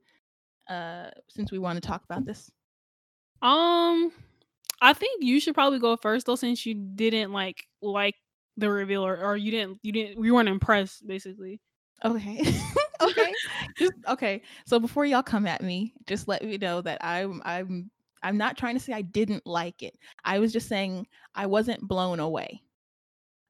uh, 0.69 1.09
since 1.29 1.51
we 1.51 1.59
want 1.59 1.81
to 1.81 1.87
talk 1.87 2.03
about 2.03 2.25
this? 2.25 2.51
Um, 3.41 4.11
I 4.81 4.93
think 4.93 5.23
you 5.23 5.39
should 5.39 5.53
probably 5.53 5.79
go 5.79 5.97
first 5.97 6.25
though, 6.25 6.35
since 6.35 6.65
you 6.65 6.73
didn't 6.73 7.31
like 7.31 7.63
like 7.81 8.15
the 8.57 8.69
reveal 8.69 9.05
or, 9.05 9.17
or 9.17 9.37
you 9.37 9.51
didn't 9.51 9.79
you 9.83 9.91
didn't 9.91 10.23
you 10.23 10.33
weren't 10.33 10.49
impressed 10.49 11.05
basically. 11.05 11.59
Okay. 12.03 12.41
okay. 13.01 13.33
Just 13.77 13.93
okay. 14.07 14.41
So 14.65 14.79
before 14.79 15.05
y'all 15.05 15.23
come 15.23 15.47
at 15.47 15.61
me, 15.61 15.93
just 16.07 16.27
let 16.27 16.43
me 16.43 16.57
know 16.57 16.81
that 16.81 17.03
I'm 17.03 17.41
I'm 17.45 17.89
I'm 18.23 18.37
not 18.37 18.57
trying 18.57 18.75
to 18.75 18.79
say 18.79 18.93
I 18.93 19.01
didn't 19.01 19.45
like 19.45 19.83
it. 19.83 19.95
I 20.23 20.39
was 20.39 20.51
just 20.51 20.67
saying 20.67 21.07
I 21.35 21.45
wasn't 21.45 21.87
blown 21.87 22.19
away. 22.19 22.61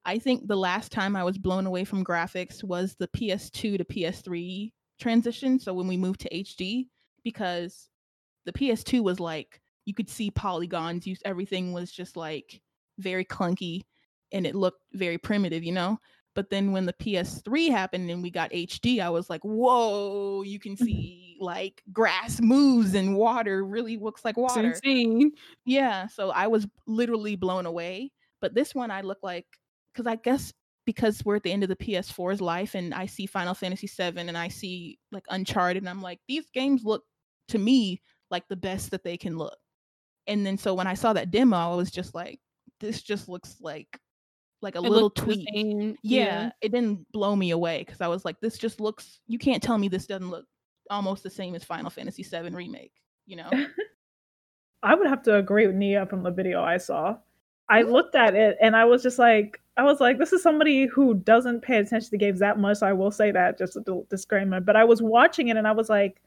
I 0.05 0.19
think 0.19 0.47
the 0.47 0.55
last 0.55 0.91
time 0.91 1.15
I 1.15 1.23
was 1.23 1.37
blown 1.37 1.65
away 1.65 1.83
from 1.83 2.05
graphics 2.05 2.63
was 2.63 2.95
the 2.95 3.07
PS2 3.07 3.77
to 3.77 3.85
PS3 3.85 4.71
transition. 4.99 5.59
So 5.59 5.73
when 5.73 5.87
we 5.87 5.97
moved 5.97 6.21
to 6.21 6.29
HD, 6.29 6.87
because 7.23 7.89
the 8.45 8.53
PS2 8.53 9.01
was 9.01 9.19
like 9.19 9.61
you 9.85 9.93
could 9.93 10.09
see 10.09 10.31
polygons, 10.31 11.05
you 11.07 11.15
everything 11.25 11.73
was 11.73 11.91
just 11.91 12.17
like 12.17 12.61
very 12.99 13.25
clunky 13.25 13.81
and 14.31 14.45
it 14.45 14.55
looked 14.55 14.81
very 14.93 15.17
primitive, 15.17 15.63
you 15.63 15.71
know? 15.71 15.99
But 16.35 16.49
then 16.49 16.71
when 16.71 16.85
the 16.85 16.93
PS3 16.93 17.69
happened 17.71 18.09
and 18.11 18.21
we 18.21 18.29
got 18.29 18.51
HD, 18.51 18.99
I 18.99 19.09
was 19.09 19.29
like, 19.29 19.41
whoa, 19.41 20.41
you 20.43 20.59
can 20.59 20.75
see 20.75 21.37
like 21.39 21.81
grass 21.93 22.41
moves 22.41 22.93
and 22.93 23.15
water 23.15 23.63
really 23.65 23.97
looks 23.97 24.25
like 24.25 24.35
water. 24.37 24.53
Yeah. 25.65 26.07
So 26.07 26.31
I 26.31 26.47
was 26.47 26.67
literally 26.87 27.35
blown 27.37 27.65
away. 27.65 28.11
But 28.41 28.53
this 28.53 28.75
one, 28.75 28.91
I 28.91 29.01
look 29.01 29.19
like, 29.23 29.45
because 29.95 30.07
I 30.07 30.15
guess 30.17 30.53
because 30.85 31.23
we're 31.25 31.37
at 31.37 31.43
the 31.43 31.51
end 31.51 31.63
of 31.63 31.69
the 31.69 31.75
PS4's 31.75 32.41
life 32.41 32.75
and 32.75 32.93
I 32.93 33.07
see 33.07 33.25
Final 33.25 33.53
Fantasy 33.55 33.87
VII 33.87 34.19
and 34.19 34.37
I 34.37 34.49
see 34.49 34.99
like 35.11 35.25
Uncharted, 35.29 35.81
and 35.81 35.89
I'm 35.89 36.01
like, 36.01 36.19
these 36.27 36.49
games 36.51 36.83
look 36.83 37.03
to 37.49 37.57
me 37.57 38.01
like 38.29 38.47
the 38.47 38.55
best 38.55 38.91
that 38.91 39.03
they 39.03 39.17
can 39.17 39.37
look. 39.37 39.57
And 40.27 40.45
then 40.45 40.57
so 40.57 40.73
when 40.73 40.87
I 40.87 40.93
saw 40.93 41.13
that 41.13 41.31
demo, 41.31 41.55
I 41.57 41.75
was 41.75 41.91
just 41.91 42.13
like, 42.15 42.39
this 42.79 43.01
just 43.01 43.29
looks 43.29 43.57
like 43.61 43.99
like 44.61 44.75
a 44.75 44.79
It 44.79 44.83
little 44.83 45.09
tweak. 45.09 45.47
same, 45.53 45.95
Yeah, 46.03 46.51
it 46.61 46.71
didn't 46.71 47.11
blow 47.11 47.35
me 47.35 47.51
away 47.51 47.79
because 47.79 48.01
I 48.01 48.07
was 48.07 48.25
like, 48.25 48.39
this 48.39 48.57
just 48.57 48.79
looks. 48.79 49.19
You 49.27 49.37
can't 49.39 49.61
tell 49.61 49.77
me 49.77 49.87
this 49.87 50.07
doesn't 50.07 50.29
look 50.29 50.45
almost 50.89 51.23
the 51.23 51.29
same 51.29 51.55
as 51.55 51.63
Final 51.63 51.89
Fantasy 51.89 52.23
VII 52.23 52.49
remake. 52.49 52.93
You 53.25 53.35
know? 53.37 53.49
I 54.83 54.95
would 54.95 55.07
have 55.07 55.23
to 55.23 55.37
agree 55.37 55.67
with 55.67 55.75
Nia 55.75 56.05
from 56.05 56.23
the 56.23 56.31
video 56.31 56.61
I 56.63 56.77
saw. 56.77 57.17
I 57.69 57.81
looked 57.81 58.15
at 58.15 58.35
it 58.35 58.57
and 58.61 58.75
I 58.75 58.85
was 58.85 59.01
just 59.01 59.17
like, 59.17 59.59
I 59.77 59.83
was 59.83 59.99
like, 59.99 60.17
this 60.17 60.31
is 60.31 60.41
somebody 60.41 60.85
who 60.85 61.15
doesn't 61.15 61.61
pay 61.61 61.77
attention 61.77 62.09
to 62.09 62.17
games 62.17 62.39
that 62.39 62.59
much. 62.59 62.77
So 62.77 62.87
I 62.87 62.93
will 62.93 63.11
say 63.11 63.31
that 63.31 63.57
just 63.57 63.75
a 63.75 64.03
disclaimer. 64.09 64.61
But 64.61 64.75
I 64.75 64.85
was 64.85 65.01
watching 65.01 65.49
it 65.49 65.57
and 65.57 65.67
I 65.67 65.71
was 65.71 65.89
like, 65.89 66.21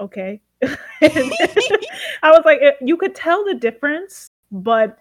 okay. 0.00 0.40
I 0.62 0.76
was 2.30 2.42
like, 2.44 2.60
it, 2.62 2.76
you 2.80 2.96
could 2.96 3.14
tell 3.14 3.44
the 3.44 3.54
difference, 3.54 4.30
but 4.50 4.98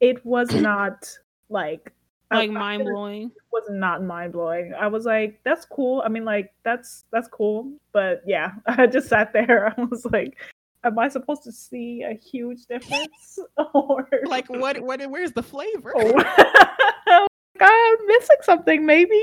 it 0.00 0.24
was 0.24 0.54
not 0.54 1.10
like 1.50 1.92
like 2.30 2.50
mind 2.50 2.84
blowing. 2.84 3.24
it 3.24 3.42
was 3.52 3.64
not 3.70 4.04
mind 4.04 4.32
blowing. 4.32 4.72
I 4.74 4.86
was 4.86 5.04
like, 5.04 5.40
that's 5.44 5.64
cool. 5.64 6.02
I 6.04 6.08
mean, 6.08 6.24
like 6.24 6.52
that's 6.62 7.04
that's 7.12 7.28
cool. 7.28 7.72
But 7.92 8.22
yeah, 8.26 8.52
I 8.66 8.86
just 8.86 9.08
sat 9.08 9.32
there. 9.32 9.74
I 9.76 9.82
was 9.84 10.06
like, 10.06 10.38
am 10.84 10.98
I 10.98 11.08
supposed 11.08 11.42
to 11.44 11.52
see 11.52 12.02
a 12.02 12.14
huge 12.14 12.66
difference 12.66 13.38
or 13.74 14.08
like 14.24 14.48
what? 14.48 14.80
What? 14.80 15.00
Where's 15.10 15.32
the 15.32 15.42
flavor? 15.42 15.92
Oh. 15.96 17.26
I'm 17.62 18.06
missing 18.06 18.36
something, 18.42 18.86
maybe. 18.86 19.22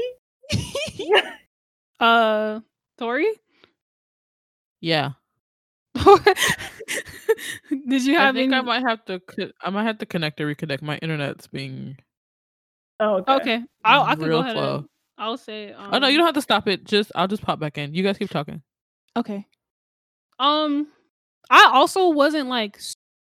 Uh, 2.00 2.60
Tori, 3.00 3.28
Yeah. 4.82 5.12
did 7.88 8.06
you 8.06 8.16
have 8.16 8.36
I 8.36 8.38
think 8.38 8.54
any? 8.54 8.56
I 8.56 8.62
might 8.62 8.84
have 8.88 9.04
to. 9.06 9.20
co- 9.20 9.52
I 9.62 9.70
might 9.72 9.84
have 9.86 9.98
to 10.00 10.06
connect 10.06 10.40
or 10.40 10.54
reconnect. 10.54 10.82
My 10.84 10.98
internet's 10.98 11.48
being. 11.48 11.98
Oh, 13.00 13.16
okay. 13.18 13.34
Okay, 13.34 13.64
I'll, 13.84 14.04
I 14.04 14.16
can 14.16 14.26
Real 14.26 14.38
go 14.38 14.44
ahead. 14.44 14.56
slow. 14.56 14.76
And, 14.78 14.90
I'll 15.18 15.38
say. 15.38 15.72
Um, 15.74 15.90
oh 15.94 15.98
no, 16.00 16.08
you 16.08 16.18
don't 16.18 16.28
have 16.28 16.36
to 16.36 16.42
stop 16.42 16.68
it. 16.68 16.84
Just 16.84 17.12
I'll 17.16 17.28
just 17.28 17.42
pop 17.42 17.60
back 17.60 17.78
in. 17.80 17.96
You 17.96 18.04
guys 18.04 18.18
keep 18.20 18.30
talking. 18.30 18.62
okay. 19.16 19.46
Um, 20.40 20.88
I 21.50 21.70
also 21.74 22.10
wasn't 22.10 22.50
like 22.50 22.80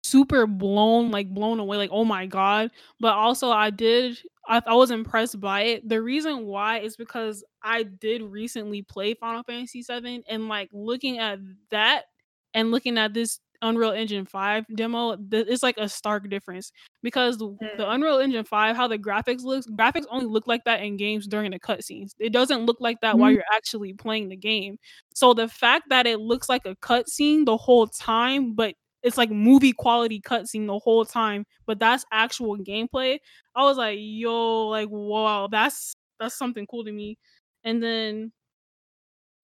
super 0.02 0.46
blown, 0.46 1.10
like 1.10 1.28
blown 1.32 1.58
away, 1.60 1.76
like 1.76 1.90
oh 1.92 2.04
my 2.04 2.26
god. 2.26 2.70
But 3.00 3.14
also, 3.14 3.50
I 3.50 3.70
did. 3.70 4.18
I, 4.46 4.60
I 4.66 4.74
was 4.74 4.90
impressed 4.90 5.40
by 5.40 5.62
it. 5.62 5.88
The 5.88 6.02
reason 6.02 6.44
why 6.46 6.80
is 6.80 6.96
because 6.96 7.42
I 7.62 7.82
did 7.84 8.22
recently 8.22 8.82
play 8.82 9.14
Final 9.14 9.42
Fantasy 9.42 9.82
VII, 9.82 10.22
and 10.28 10.48
like 10.48 10.68
looking 10.72 11.18
at 11.18 11.38
that 11.70 12.04
and 12.52 12.70
looking 12.70 12.98
at 12.98 13.14
this 13.14 13.40
Unreal 13.64 13.92
Engine 13.92 14.26
5 14.26 14.64
demo, 14.74 15.16
th- 15.16 15.46
it's 15.48 15.62
like 15.62 15.76
a 15.78 15.88
stark 15.88 16.28
difference 16.30 16.72
because 17.02 17.38
the, 17.38 17.56
the 17.76 17.90
Unreal 17.90 18.18
Engine 18.18 18.44
5, 18.44 18.76
how 18.76 18.86
the 18.88 18.98
graphics 18.98 19.42
looks, 19.42 19.66
graphics 19.66 20.06
only 20.10 20.26
look 20.26 20.46
like 20.46 20.64
that 20.64 20.82
in 20.82 20.96
games 20.96 21.26
during 21.26 21.50
the 21.52 21.60
cutscenes. 21.60 22.12
It 22.18 22.32
doesn't 22.32 22.66
look 22.66 22.78
like 22.80 23.00
that 23.02 23.18
while 23.18 23.30
Mm. 23.30 23.34
you're 23.34 23.44
actually 23.54 23.94
playing 23.94 24.28
the 24.28 24.36
game. 24.36 24.78
So 25.14 25.34
the 25.34 25.48
fact 25.48 25.84
that 25.90 26.06
it 26.06 26.20
looks 26.20 26.48
like 26.48 26.62
a 26.66 26.76
cutscene 26.76 27.44
the 27.46 27.56
whole 27.56 27.86
time, 27.86 28.54
but 28.54 28.74
it's 29.02 29.18
like 29.18 29.30
movie 29.30 29.72
quality 29.72 30.20
cutscene 30.20 30.66
the 30.66 30.78
whole 30.78 31.04
time, 31.04 31.44
but 31.66 31.78
that's 31.78 32.04
actual 32.12 32.56
gameplay. 32.58 33.18
I 33.54 33.62
was 33.64 33.76
like, 33.76 33.98
yo, 34.00 34.68
like 34.68 34.88
wow, 34.90 35.48
that's 35.50 35.94
that's 36.20 36.36
something 36.36 36.66
cool 36.66 36.84
to 36.84 36.92
me. 36.92 37.18
And 37.64 37.82
then 37.82 38.32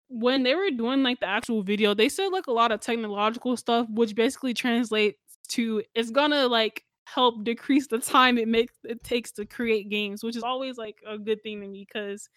when 0.08 0.42
they 0.42 0.54
were 0.54 0.70
doing 0.70 1.02
like 1.02 1.20
the 1.20 1.26
actual 1.26 1.62
video, 1.62 1.94
they 1.94 2.08
said 2.08 2.28
like 2.28 2.46
a 2.46 2.52
lot 2.52 2.72
of 2.72 2.80
technological 2.80 3.56
stuff, 3.56 3.86
which 3.90 4.14
basically 4.14 4.54
translates 4.54 5.18
to 5.48 5.82
it's 5.94 6.10
gonna 6.10 6.46
like 6.48 6.84
help 7.06 7.44
decrease 7.44 7.86
the 7.86 7.98
time 7.98 8.36
it 8.38 8.48
makes 8.48 8.74
it 8.84 9.02
takes 9.04 9.32
to 9.32 9.46
create 9.46 9.88
games, 9.88 10.22
which 10.24 10.36
is 10.36 10.42
always 10.42 10.76
like 10.76 10.98
a 11.06 11.18
good 11.18 11.42
thing 11.42 11.60
to 11.60 11.68
me 11.68 11.86
because 11.90 12.28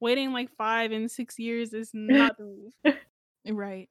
waiting 0.00 0.32
like 0.32 0.50
five 0.56 0.92
and 0.92 1.10
six 1.10 1.38
years 1.38 1.72
is 1.72 1.90
not 1.94 2.36
the 2.38 2.44
move. 2.44 2.96
Right. 3.48 3.88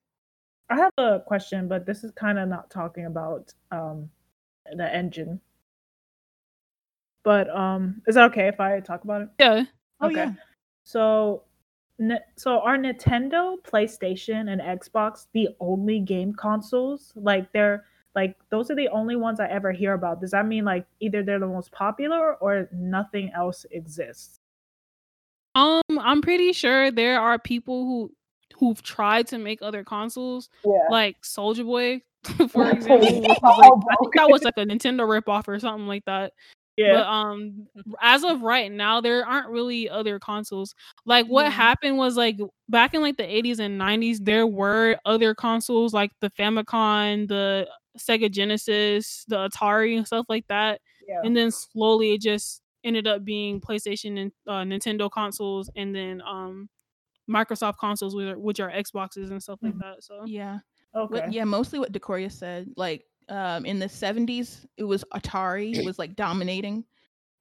I 0.70 0.76
have 0.76 0.94
a 0.98 1.20
question, 1.20 1.68
but 1.68 1.86
this 1.86 2.04
is 2.04 2.12
kind 2.12 2.40
of 2.40 2.48
not 2.48 2.70
talking 2.70 3.06
about 3.06 3.54
um 3.72 4.10
the 4.76 4.94
engine. 4.94 5.40
But 7.24 7.50
um, 7.56 8.02
is 8.08 8.16
that 8.16 8.32
okay 8.32 8.48
if 8.48 8.60
I 8.60 8.80
talk 8.80 9.04
about 9.04 9.22
it? 9.24 9.30
Yeah. 9.40 9.66
Oh 10.02 10.08
Okay. 10.08 10.16
yeah. 10.16 10.32
So, 10.84 11.44
Ni- 11.44 11.51
so 12.36 12.60
are 12.62 12.78
Nintendo, 12.78 13.58
PlayStation, 13.64 14.52
and 14.52 14.62
Xbox 14.62 15.28
the 15.34 15.50
only 15.60 16.00
game 16.00 16.34
consoles? 16.34 17.14
Like 17.16 17.52
they're 17.54 17.86
like 18.16 18.36
those 18.50 18.70
are 18.72 18.76
the 18.76 18.89
only 18.89 19.16
ones 19.16 19.39
I 19.39 19.48
ever 19.48 19.72
hear 19.72 19.94
about. 19.94 20.20
Does 20.22 20.32
that 20.32 20.46
mean 20.46 20.66
like 20.66 20.86
either 21.00 21.24
they're 21.24 21.39
the 21.39 21.48
most 21.48 21.72
popular 21.72 22.36
or 22.36 22.68
nothing 22.74 23.32
else 23.36 23.66
exists? 23.72 24.38
Um, 25.56 25.82
I'm 25.89 26.22
pretty 26.22 26.54
sure 26.54 26.92
there 26.92 27.20
are 27.20 27.38
people 27.38 27.86
who 27.86 28.12
who've 28.58 28.82
tried 28.82 29.28
to 29.28 29.38
make 29.38 29.62
other 29.62 29.84
consoles, 29.84 30.50
Yeah. 30.66 30.88
like 30.89 31.22
Soulja 31.22 31.66
Boy, 31.66 32.02
for 32.50 32.70
example. 32.70 33.00
Which 33.00 33.28
was 33.28 33.39
like, 33.42 33.72
I 33.89 33.96
think 34.02 34.14
that 34.16 34.30
was 34.30 34.44
like 34.44 34.58
a 34.58 34.66
Nintendo 34.66 35.02
ripoff 35.02 35.48
or 35.48 35.60
something 35.60 35.88
like 35.88 36.06
that. 36.06 36.34
But 36.86 37.04
Yeah. 37.04 37.06
um, 37.06 37.68
as 38.02 38.24
of 38.24 38.42
right 38.42 38.72
now, 38.72 39.02
there 39.02 39.26
aren't 39.26 39.50
really 39.50 39.90
other 39.90 40.20
consoles. 40.20 40.74
Like 41.06 41.28
what 41.28 41.46
Yeah. 41.46 41.52
happened 41.52 41.98
was 41.98 42.18
like 42.18 42.40
back 42.70 42.94
in 42.94 43.02
like 43.02 43.18
the 43.18 43.24
80s 43.24 43.60
and 43.60 43.78
90s, 43.78 44.20
there 44.20 44.48
were 44.48 44.98
other 45.06 45.36
consoles 45.36 45.94
like 45.94 46.12
the 46.22 46.30
Famicom, 46.32 47.28
the 47.28 47.68
Sega 47.98 48.32
Genesis, 48.32 49.26
the 49.28 49.50
Atari, 49.50 49.98
and 49.98 50.08
stuff 50.08 50.26
like 50.30 50.48
that 50.48 50.82
yeah. 51.08 51.22
and 51.24 51.36
then 51.38 51.52
slowly 51.52 52.14
it 52.14 52.22
just 52.22 52.62
ended 52.84 53.06
up 53.08 53.24
being 53.24 53.62
PlayStation 53.62 54.18
and 54.20 54.32
uh, 54.48 54.64
Nintendo 54.64 55.10
consoles, 55.12 55.70
and 55.76 55.96
then 55.96 56.22
um 56.22 56.70
Microsoft 57.30 57.78
consoles, 57.80 58.16
which 58.16 58.28
are, 58.28 58.40
which 58.40 58.60
are 58.60 58.72
Xboxes 58.72 59.32
and 59.32 59.42
stuff 59.44 59.60
like 59.64 59.76
Mhm. 59.76 59.80
that. 59.80 60.04
So 60.04 60.26
Yeah. 60.26 60.60
Okay. 60.96 61.22
What, 61.22 61.34
yeah, 61.34 61.44
mostly 61.46 61.80
what 61.80 61.92
Decoria 61.92 62.30
said. 62.32 62.70
Like 62.78 63.06
um, 63.30 63.66
in 63.66 63.80
the 63.80 63.88
70s, 63.88 64.66
it 64.78 64.84
was 64.84 65.04
Atari 65.14 65.76
it 65.76 65.86
was 65.86 66.00
like 66.00 66.16
dominating, 66.16 66.86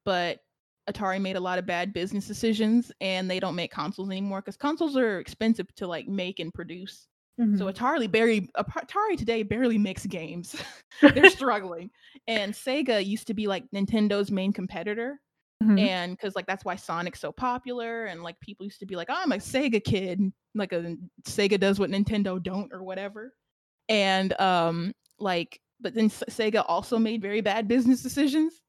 but 0.04 0.40
Atari 0.88 1.20
made 1.20 1.36
a 1.36 1.40
lot 1.40 1.58
of 1.58 1.66
bad 1.66 1.92
business 1.92 2.26
decisions 2.26 2.90
and 3.00 3.30
they 3.30 3.38
don't 3.40 3.54
make 3.54 3.70
consoles 3.70 4.10
anymore 4.10 4.40
because 4.40 4.56
consoles 4.56 4.96
are 4.96 5.18
expensive 5.20 5.72
to 5.76 5.86
like 5.86 6.08
make 6.08 6.40
and 6.40 6.52
produce. 6.52 7.06
Mhm. 7.40 7.58
So 7.58 7.66
Atari 7.66 8.10
barely 8.10 8.48
Atari 8.56 9.16
today 9.16 9.42
barely 9.42 9.78
makes 9.78 10.06
games. 10.06 10.56
They're 11.00 11.30
struggling. 11.30 11.90
And 12.26 12.52
Sega 12.52 13.04
used 13.04 13.26
to 13.28 13.34
be 13.34 13.46
like 13.46 13.64
Nintendo's 13.74 14.30
main 14.30 14.52
competitor. 14.52 15.20
Mhm. 15.62 15.78
And 15.78 16.16
because 16.16 16.34
like 16.34 16.46
that's 16.46 16.64
why 16.64 16.76
Sonic's 16.76 17.20
so 17.20 17.32
popular, 17.32 18.06
and 18.06 18.22
like 18.22 18.40
people 18.40 18.64
used 18.64 18.80
to 18.80 18.86
be 18.86 18.96
like, 18.96 19.08
oh, 19.10 19.20
I'm 19.22 19.32
a 19.32 19.36
Sega 19.36 19.82
kid, 19.82 20.20
like 20.54 20.72
a 20.72 20.96
Sega 21.24 21.60
does 21.60 21.78
what 21.78 21.90
Nintendo 21.90 22.42
don't 22.42 22.72
or 22.72 22.82
whatever. 22.82 23.34
And 23.88 24.38
um, 24.40 24.92
like, 25.18 25.60
but 25.80 25.94
then 25.94 26.08
Sega 26.10 26.64
also 26.68 26.98
made 26.98 27.22
very 27.22 27.40
bad 27.40 27.68
business 27.68 28.02
decisions, 28.02 28.62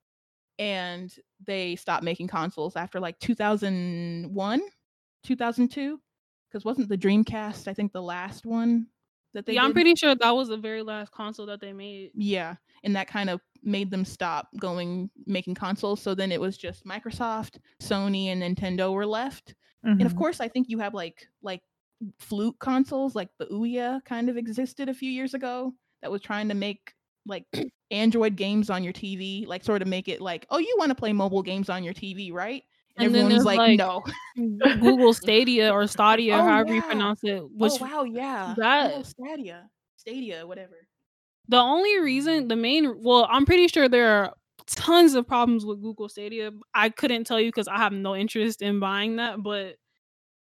and 0.60 1.16
they 1.46 1.76
stopped 1.78 2.04
making 2.04 2.28
consoles 2.30 2.76
after 2.76 3.00
like 3.00 3.20
2001, 3.20 4.62
2002, 5.24 6.02
because 6.50 6.66
wasn't 6.66 6.90
the 6.90 6.98
Dreamcast 6.98 7.68
I 7.68 7.74
think 7.76 7.94
the 7.94 8.02
last 8.04 8.46
one 8.46 8.88
that 9.34 9.46
they 9.46 9.56
yeah, 9.56 9.64
I'm 9.64 9.74
pretty 9.74 9.96
sure 9.96 10.16
that 10.16 10.32
was 10.32 10.48
the 10.50 10.58
very 10.58 10.82
last 10.82 11.12
console 11.12 11.46
that 11.48 11.60
they 11.62 11.74
made. 11.74 12.14
Yeah, 12.14 12.56
and 12.84 12.96
that 12.96 13.08
kind 13.08 13.30
of 13.30 13.40
made 13.64 13.90
them 13.90 14.04
stop 14.04 14.50
going 14.60 15.10
making 15.26 15.56
consoles. 15.56 16.02
So 16.02 16.14
then 16.14 16.32
it 16.32 16.42
was 16.42 16.58
just 16.58 16.86
Microsoft, 16.86 17.60
Sony, 17.80 18.26
and 18.26 18.42
Nintendo 18.44 18.92
were 18.94 19.06
left. 19.06 19.56
And 19.98 20.06
of 20.06 20.16
Mhm. 20.16 20.16
course, 20.16 20.42
I 20.42 20.48
think 20.50 20.68
you 20.70 20.80
have 20.80 20.94
like 20.94 21.28
like 21.42 21.62
flute 22.20 22.58
consoles, 22.60 23.16
like 23.16 23.30
the 23.38 23.46
Ouya 23.48 24.04
kind 24.04 24.30
of 24.30 24.36
existed 24.38 24.90
a 24.90 24.94
few 24.94 25.10
years 25.10 25.34
ago 25.34 25.74
that 26.02 26.12
was 26.12 26.22
trying 26.22 26.50
to 26.50 26.56
make 26.56 26.94
like 27.26 27.46
Android 27.92 28.36
games 28.36 28.70
on 28.70 28.84
your 28.84 28.94
TV, 28.94 29.46
like 29.48 29.64
sort 29.64 29.82
of 29.82 29.88
make 29.88 30.08
it 30.08 30.22
like, 30.22 30.46
oh, 30.50 30.58
you 30.58 30.76
want 30.78 30.90
to 30.90 30.96
play 30.96 31.14
mobile 31.14 31.44
games 31.44 31.70
on 31.70 31.84
your 31.84 31.94
TV, 31.94 32.32
right? 32.32 32.64
And, 32.98 33.06
And 33.08 33.16
then 33.16 33.24
everyone's 33.26 33.46
like, 33.46 33.58
like, 33.58 33.78
no. 33.78 34.04
Google 34.80 35.14
Stadia 35.14 35.72
or 35.72 35.88
Stadia, 35.88 36.38
Oh, 36.38 36.44
however 36.44 36.74
you 36.74 36.82
pronounce 36.82 37.22
it, 37.24 37.40
oh, 37.42 37.50
which 37.56 37.74
oh 37.82 37.86
wow, 37.86 38.04
yeah. 38.04 38.54
that- 38.58 38.90
Google 38.90 39.04
Stadia, 39.04 39.70
Stadia, 39.98 40.46
whatever. 40.48 40.88
the 41.48 41.58
only 41.58 42.00
reason 42.00 42.48
the 42.48 42.56
main 42.56 43.02
well 43.04 43.28
i'm 43.30 43.46
pretty 43.46 43.68
sure 43.68 43.90
there 43.90 44.10
are 44.10 44.34
tons 44.68 45.16
of 45.16 45.28
problems 45.28 45.66
with 45.66 45.82
google 45.82 46.08
stadia 46.08 46.52
i 46.74 46.88
couldn't 46.90 47.26
tell 47.26 47.40
you 47.40 47.48
because 47.50 47.68
i 47.68 47.78
have 47.78 47.92
no 47.92 48.16
interest 48.16 48.62
in 48.62 48.80
buying 48.80 49.16
that 49.18 49.42
but 49.42 49.76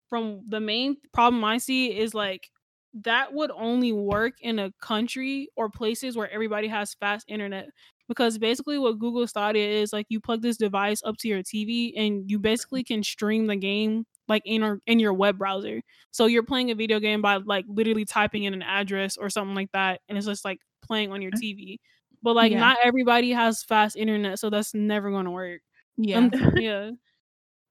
from 0.09 0.41
the 0.49 0.59
main 0.59 0.97
problem 1.13 1.43
i 1.43 1.57
see 1.57 1.97
is 1.97 2.13
like 2.13 2.49
that 2.93 3.33
would 3.33 3.51
only 3.51 3.91
work 3.93 4.33
in 4.41 4.59
a 4.59 4.71
country 4.81 5.47
or 5.55 5.69
places 5.69 6.17
where 6.17 6.29
everybody 6.31 6.67
has 6.67 6.93
fast 6.95 7.25
internet 7.29 7.69
because 8.09 8.37
basically 8.37 8.77
what 8.77 8.99
google 8.99 9.25
stadia 9.25 9.65
is 9.65 9.93
like 9.93 10.05
you 10.09 10.19
plug 10.19 10.41
this 10.41 10.57
device 10.57 11.01
up 11.05 11.15
to 11.17 11.29
your 11.29 11.41
tv 11.41 11.93
and 11.95 12.29
you 12.29 12.37
basically 12.37 12.83
can 12.83 13.01
stream 13.01 13.47
the 13.47 13.55
game 13.55 14.05
like 14.27 14.41
in 14.45 14.63
or 14.63 14.79
in 14.87 14.99
your 14.99 15.13
web 15.13 15.37
browser. 15.37 15.81
So 16.11 16.25
you're 16.25 16.43
playing 16.43 16.71
a 16.71 16.75
video 16.75 16.99
game 16.99 17.21
by 17.21 17.37
like 17.37 17.65
literally 17.67 18.05
typing 18.05 18.43
in 18.45 18.53
an 18.53 18.61
address 18.61 19.17
or 19.17 19.29
something 19.29 19.55
like 19.55 19.71
that 19.73 19.99
and 20.07 20.17
it's 20.17 20.27
just 20.27 20.45
like 20.45 20.59
playing 20.81 21.11
on 21.11 21.21
your 21.21 21.31
tv 21.31 21.77
but 22.23 22.33
like 22.35 22.51
Yeah. 22.51 22.59
not 22.59 22.77
everybody 22.83 23.31
has 23.31 23.63
fast 23.63 23.95
internet 23.97 24.39
so 24.39 24.49
that's 24.49 24.73
never 24.73 25.09
going 25.11 25.25
to 25.25 25.31
work. 25.31 25.61
Yeah. 25.97 26.17
Um, 26.19 26.31
yeah. 26.57 26.91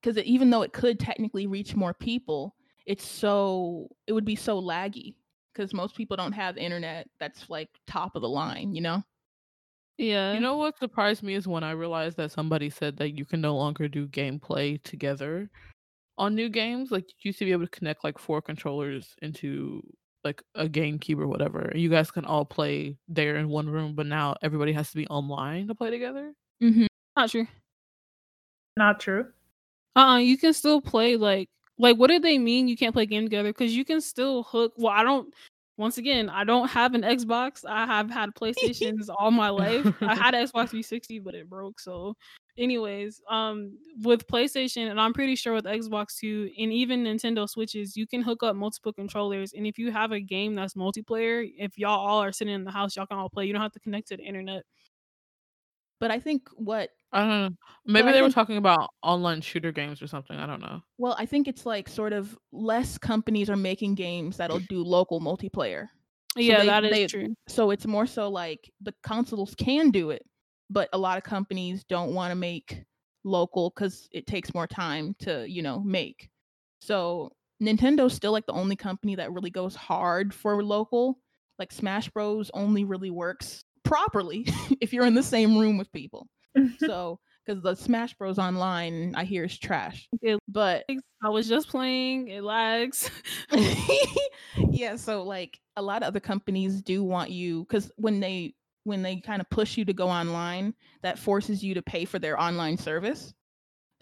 Because 0.03 0.19
even 0.25 0.51
though 0.51 0.63
it 0.63 0.73
could 0.73 0.99
technically 0.99 1.47
reach 1.47 1.75
more 1.77 1.95
people, 1.95 2.55
it's 2.91 3.07
so 3.07 3.87
it 4.09 4.13
would 4.13 4.25
be 4.25 4.35
so 4.35 4.61
laggy 4.61 5.15
because 5.53 5.73
most 5.73 5.95
people 5.97 6.17
don't 6.17 6.33
have 6.33 6.57
internet 6.57 7.07
that's 7.21 7.49
like 7.49 7.69
top 7.87 8.17
of 8.17 8.23
the 8.23 8.29
line, 8.29 8.75
you 8.75 8.81
know? 8.83 9.01
yeah 9.97 10.33
You 10.33 10.41
know 10.41 10.57
what 10.57 10.77
surprised 10.79 11.23
me 11.23 11.35
is 11.35 11.47
when 11.47 11.63
I 11.63 11.71
realized 11.73 12.17
that 12.17 12.33
somebody 12.33 12.69
said 12.71 12.97
that 12.97 13.17
you 13.17 13.25
can 13.25 13.41
no 13.41 13.55
longer 13.55 13.87
do 13.87 14.09
gameplay 14.09 14.83
together 14.83 15.49
on 16.19 16.35
new 16.35 16.49
games. 16.49 16.91
Like 16.91 17.07
you 17.11 17.29
used 17.31 17.39
to 17.39 17.45
be 17.45 17.53
able 17.53 17.67
to 17.67 17.79
connect 17.79 18.03
like 18.03 18.19
four 18.19 18.43
controllers 18.43 19.15
into 19.23 19.83
like 20.25 20.43
a 20.55 20.67
GameCube 20.69 21.19
or 21.21 21.29
whatever. 21.29 21.61
and 21.61 21.81
You 21.81 21.89
guys 21.91 22.11
can 22.11 22.25
all 22.25 22.45
play 22.45 22.97
there 23.09 23.37
in 23.37 23.49
one 23.49 23.69
room, 23.71 23.95
but 23.95 24.07
now 24.07 24.35
everybody 24.43 24.73
has 24.73 24.91
to 24.91 24.97
be 24.97 25.07
online 25.09 25.69
to 25.69 25.75
play 25.75 25.91
together. 25.91 26.33
Mm-hmm. 26.63 26.87
not 27.17 27.31
true 27.31 27.47
Not 28.77 28.99
true. 29.01 29.27
uh-uh 29.97 30.19
you 30.19 30.37
can 30.39 30.53
still 30.55 30.81
play 30.81 31.17
like 31.17 31.49
like 31.81 31.97
what 31.97 32.09
do 32.09 32.19
they 32.19 32.39
mean 32.39 32.69
you 32.69 32.77
can't 32.77 32.95
play 32.95 33.07
game 33.07 33.25
together? 33.25 33.51
Because 33.51 33.75
you 33.77 33.85
can 33.85 34.01
still 34.01 34.43
hook 34.45 34.73
well 34.77 34.93
i 34.93 35.03
don't 35.03 35.33
once 35.77 35.97
again 35.97 36.29
i 36.29 36.45
don't 36.45 36.69
have 36.69 36.95
an 36.95 37.03
xbox. 37.03 37.65
I 37.67 37.87
have 37.87 38.11
had 38.11 38.31
playstations 38.41 39.09
all 39.19 39.31
my 39.31 39.49
life. 39.49 39.87
I 40.03 40.15
had 40.15 40.35
an 40.35 40.47
xbox 40.47 40.71
360 40.71 41.21
but 41.21 41.35
it 41.35 41.49
broke 41.49 41.81
so 41.81 42.15
anyways 42.59 43.23
um 43.31 43.79
with 44.03 44.27
playstation 44.27 44.91
and 44.91 45.01
i'm 45.01 45.15
pretty 45.15 45.35
sure 45.35 45.55
with 45.55 45.65
xbox 45.65 46.19
too 46.19 46.51
and 46.59 46.73
even 46.73 47.05
nintendo 47.05 47.49
switches 47.49 47.97
you 47.97 48.07
can 48.07 48.21
hook 48.21 48.43
up 48.43 48.55
multiple 48.55 48.93
controllers 48.93 49.55
and 49.55 49.67
if 49.67 49.79
you 49.79 49.91
have 49.91 50.13
a 50.13 50.21
game 50.21 50.55
that's 50.55 50.75
multiplayer 50.75 51.49
if 51.57 51.79
y'all 51.79 52.07
all 52.07 52.23
are 52.23 52.33
sitting 52.33 52.53
in 52.53 52.65
the 52.65 52.71
house 52.71 52.97
y'all 52.97 53.07
can 53.07 53.19
all 53.19 53.31
play. 53.31 53.47
You 53.47 53.53
don't 53.53 53.63
have 53.63 53.73
to 53.73 53.81
connect 53.81 54.09
to 54.09 54.17
the 54.17 54.25
internet. 54.25 54.65
But 55.99 56.11
I 56.11 56.19
think 56.19 56.49
what 56.55 56.91
I 57.13 57.21
don't 57.21 57.29
know. 57.29 57.51
Maybe 57.87 58.13
they 58.13 58.23
were 58.23 58.31
talking 58.31 58.57
about 58.57 58.89
online 59.03 59.41
shooter 59.41 59.73
games 59.73 60.01
or 60.01 60.07
something. 60.07 60.37
I 60.37 60.47
don't 60.47 60.61
know. 60.61 60.81
well, 60.99 61.17
I 61.19 61.27
think 61.27 61.49
it's 61.49 61.67
like 61.67 61.89
sort 61.89 62.13
of 62.13 62.39
less 62.53 62.99
companies 62.99 63.51
are 63.51 63.57
making 63.57 63.97
games 63.97 64.37
that'll 64.37 64.61
do 64.61 64.83
local 64.85 65.21
multiplayer. 65.21 65.89
yeah 66.37 66.61
they- 66.61 66.67
that 66.67 66.85
is 66.85 66.91
they- 66.93 67.07
true 67.09 67.35
So 67.49 67.71
it's 67.73 67.87
more 67.87 68.07
so 68.07 68.29
like 68.29 68.71
the 68.81 68.95
consoles 69.03 69.55
can 69.57 69.91
do 69.91 70.11
it, 70.11 70.23
but 70.69 70.89
a 70.93 70.99
lot 70.99 71.19
of 71.19 71.25
companies 71.25 71.83
don't 71.85 72.15
want 72.15 72.31
to 72.31 72.37
make 72.37 72.85
local 73.25 73.71
because 73.75 74.09
it 74.13 74.27
takes 74.27 74.55
more 74.55 74.67
time 74.69 75.15
to, 75.21 75.45
you 75.51 75.63
know, 75.63 75.81
make. 75.81 76.31
So 76.81 77.33
Nintendo's 77.61 78.15
still 78.15 78.33
like 78.33 78.47
the 78.47 78.53
only 78.53 78.77
company 78.77 79.17
that 79.17 79.33
really 79.33 79.51
goes 79.51 79.75
hard 79.75 80.33
for 80.33 80.63
local. 80.63 81.19
Like 81.59 81.73
Smash 81.73 82.09
Bros 82.11 82.51
only 82.55 82.85
really 82.85 83.11
works 83.11 83.65
properly 83.83 84.47
if 84.81 84.93
you're 84.93 85.05
in 85.07 85.15
the 85.15 85.23
same 85.23 85.59
room 85.59 85.77
with 85.77 85.91
people. 85.93 86.29
So 86.79 87.21
because 87.45 87.63
the 87.63 87.75
Smash 87.75 88.15
Bros 88.15 88.39
online 88.39 89.15
I 89.17 89.25
hear 89.25 89.45
is 89.45 89.59
trash. 89.59 90.09
It 90.23 90.39
But 90.49 90.85
i 91.23 91.29
was 91.29 91.49
just 91.49 91.69
playing. 91.69 92.29
It 92.29 92.43
lags 92.43 93.11
yeah 94.71 94.97
so 94.97 95.23
like 95.23 95.59
a 95.77 95.83
lot 95.83 96.03
of 96.03 96.09
other 96.09 96.21
companies 96.21 96.83
do 96.83 97.03
want 97.03 97.31
you 97.31 97.65
because 97.65 97.91
when 97.97 98.21
they 98.21 98.55
when 98.85 99.03
they 99.03 99.17
kind 99.21 99.41
of 99.41 99.51
push 99.51 99.77
you 99.77 99.85
to 99.85 99.93
go 99.93 100.09
online 100.09 100.75
that 101.03 101.19
forces 101.19 101.63
you 101.63 101.75
to 101.75 101.83
pay 101.83 102.05
for 102.05 102.19
their 102.19 102.41
online 102.41 102.77
service. 102.77 103.35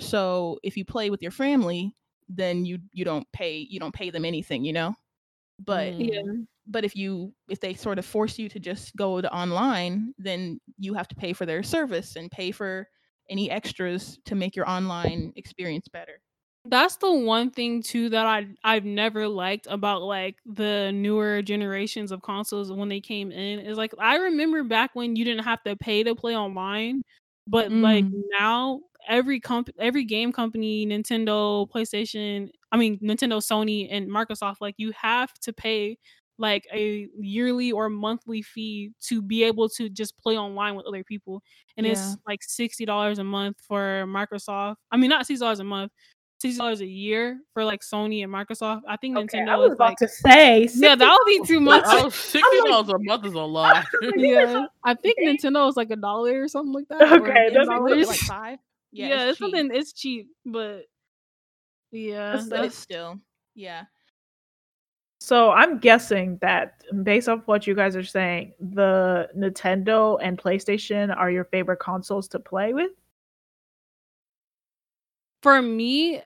So 0.00 0.58
if 0.62 0.76
you 0.76 0.84
play 0.84 1.10
with 1.10 1.22
your 1.22 1.32
family 1.32 1.94
then 2.28 2.64
you 2.64 2.78
you 2.92 3.04
don't 3.04 3.26
pay 3.32 3.66
you 3.70 3.80
don't 3.80 3.94
pay 3.94 4.10
them 4.10 4.24
anything 4.24 4.64
you 4.64 4.72
know? 4.72 4.94
But 5.64 5.98
yeah 6.00 6.20
but 6.68 6.84
if 6.84 6.94
you 6.96 7.34
if 7.48 7.60
they 7.60 7.74
sort 7.74 7.98
of 7.98 8.06
force 8.06 8.38
you 8.38 8.48
to 8.48 8.60
just 8.60 8.94
go 8.96 9.20
to 9.20 9.32
online 9.34 10.14
then 10.18 10.60
you 10.78 10.94
have 10.94 11.08
to 11.08 11.14
pay 11.16 11.32
for 11.32 11.46
their 11.46 11.62
service 11.62 12.16
and 12.16 12.30
pay 12.30 12.50
for 12.50 12.88
any 13.30 13.50
extras 13.50 14.18
to 14.24 14.34
make 14.34 14.56
your 14.56 14.68
online 14.68 15.32
experience 15.36 15.88
better 15.88 16.22
that's 16.64 16.96
the 16.96 17.10
one 17.12 17.50
thing 17.50 17.82
too 17.82 18.08
that 18.10 18.26
I 18.26 18.48
I've 18.64 18.84
never 18.84 19.28
liked 19.28 19.66
about 19.70 20.02
like 20.02 20.36
the 20.44 20.90
newer 20.92 21.40
generations 21.42 22.12
of 22.12 22.22
consoles 22.22 22.70
when 22.72 22.88
they 22.88 23.00
came 23.00 23.30
in 23.32 23.60
is 23.60 23.78
like 23.78 23.92
I 23.98 24.16
remember 24.16 24.64
back 24.64 24.90
when 24.94 25.16
you 25.16 25.24
didn't 25.24 25.44
have 25.44 25.62
to 25.64 25.76
pay 25.76 26.02
to 26.02 26.14
play 26.14 26.36
online, 26.36 27.02
but 27.46 27.72
like 27.80 28.06
Mm. 28.08 28.28
now 28.38 28.80
every 29.08 29.40
comp 29.40 29.70
every 29.78 30.04
game 30.04 30.32
company, 30.32 30.84
Nintendo, 30.86 31.68
PlayStation, 31.70 32.50
I 32.72 32.76
mean 32.76 32.98
Nintendo, 32.98 33.38
Sony, 33.40 33.88
and 33.90 34.10
Microsoft, 34.10 34.56
like 34.60 34.74
you 34.78 34.92
have 34.92 35.32
to 35.42 35.52
pay 35.52 35.96
like 36.38 36.66
a 36.72 37.08
yearly 37.18 37.72
or 37.72 37.88
monthly 37.90 38.42
fee 38.42 38.92
to 39.08 39.20
be 39.20 39.42
able 39.44 39.68
to 39.70 39.88
just 39.88 40.16
play 40.18 40.38
online 40.38 40.74
with 40.76 40.86
other 40.86 41.02
people. 41.04 41.42
And 41.76 41.84
Yeah. 41.86 41.92
it's 41.92 42.16
like 42.26 42.42
sixty 42.42 42.84
dollars 42.84 43.18
a 43.18 43.24
month 43.24 43.56
for 43.66 44.04
Microsoft. 44.06 44.76
I 44.90 44.96
mean 44.96 45.10
not 45.10 45.26
sixty 45.26 45.42
dollars 45.44 45.60
a 45.60 45.64
month 45.64 45.92
sixty 46.40 46.56
dollars 46.58 46.80
a 46.80 46.86
year 46.86 47.40
for 47.52 47.64
like 47.64 47.80
Sony 47.80 48.22
and 48.22 48.32
Microsoft. 48.32 48.82
I 48.88 48.96
think 48.96 49.16
Okay, 49.16 49.38
Nintendo 49.40 49.48
I 49.50 49.56
was 49.56 49.70
is 49.70 49.74
about 49.74 49.88
like 49.88 49.96
to 49.98 50.08
say. 50.08 50.68
yeah, 50.74 50.94
that 50.94 51.10
would 51.12 51.26
be 51.26 51.44
too 51.46 51.58
much. 51.60 51.82
Oh, 51.86 52.08
sixty 52.10 52.58
dollars 52.64 52.88
a 52.88 52.98
month 53.00 53.26
is 53.26 53.32
a 53.34 53.40
lot. 53.40 53.84
yeah, 54.16 54.66
I 54.84 54.94
think 54.94 55.16
Okay. 55.18 55.36
Nintendo 55.36 55.68
is 55.68 55.76
like 55.76 55.90
a 55.90 55.96
dollar 55.96 56.42
or 56.42 56.46
something 56.48 56.72
like 56.72 56.86
that. 56.88 57.02
Okay, 57.20 57.48
$10. 57.50 57.54
that's 57.54 57.68
Dollars. 57.68 58.06
like 58.06 58.18
five 58.20 58.58
yeah, 58.92 59.22
it's 59.24 59.30
it's 59.32 59.38
something. 59.40 59.70
It's 59.72 59.92
cheap, 59.92 60.28
but 60.46 60.82
yeah, 61.90 62.36
but 62.36 62.48
that's, 62.50 62.66
it's 62.66 62.78
still 62.78 63.18
yeah 63.54 63.84
So 65.20 65.50
I'm 65.50 65.78
guessing 65.78 66.38
that 66.40 66.82
mm, 66.92 67.04
based 67.04 67.28
off 67.28 67.46
what 67.46 67.66
you 67.66 67.74
guys 67.74 67.96
are 67.96 68.04
saying, 68.04 68.54
the 68.60 69.28
Nintendo 69.36 70.18
and 70.22 70.38
PlayStation 70.38 71.14
are 71.16 71.30
your 71.30 71.44
favorite 71.44 71.78
consoles 71.80 72.28
to 72.28 72.38
play 72.38 72.72
with. 72.72 72.92
for 75.42 75.62
me, 75.62 76.20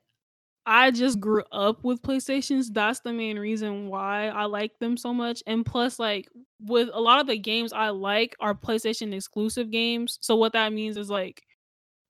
I 0.65 0.91
just 0.91 1.19
grew 1.19 1.43
up 1.51 1.83
with 1.83 2.01
PlayStations. 2.01 2.67
That's 2.73 3.01
the 3.01 3.13
main 3.13 3.39
reason 3.39 3.87
why 3.89 4.29
I 4.29 4.45
like 4.45 4.79
them 4.79 4.97
so 4.97 5.13
much. 5.13 5.43
And 5.47 5.65
plus, 5.65 5.99
like 5.99 6.29
with 6.61 6.89
a 6.93 7.01
lot 7.01 7.19
of 7.21 7.27
the 7.27 7.37
games 7.37 7.73
I 7.73 7.89
like 7.89 8.35
are 8.39 8.55
PlayStation 8.55 9.13
exclusive 9.13 9.71
games. 9.71 10.19
So 10.21 10.35
what 10.35 10.53
that 10.53 10.73
means 10.73 10.97
is 10.97 11.09
like 11.09 11.43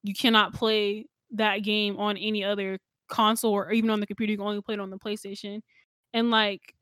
you 0.04 0.14
cannot 0.14 0.54
play 0.54 1.08
that 1.32 1.60
game 1.60 1.98
on 2.00 2.18
any 2.18 2.44
other 2.44 2.80
console 3.10 3.54
or 3.54 3.72
even 3.72 3.90
on 3.90 4.00
the 4.00 4.08
computer. 4.08 4.32
You 4.32 4.38
can 4.38 4.48
only 4.48 4.62
play 4.62 4.76
it 4.76 4.80
on 4.82 4.90
the 4.92 5.00
PlayStation. 5.00 5.62
And 6.14 6.32
like 6.32 6.74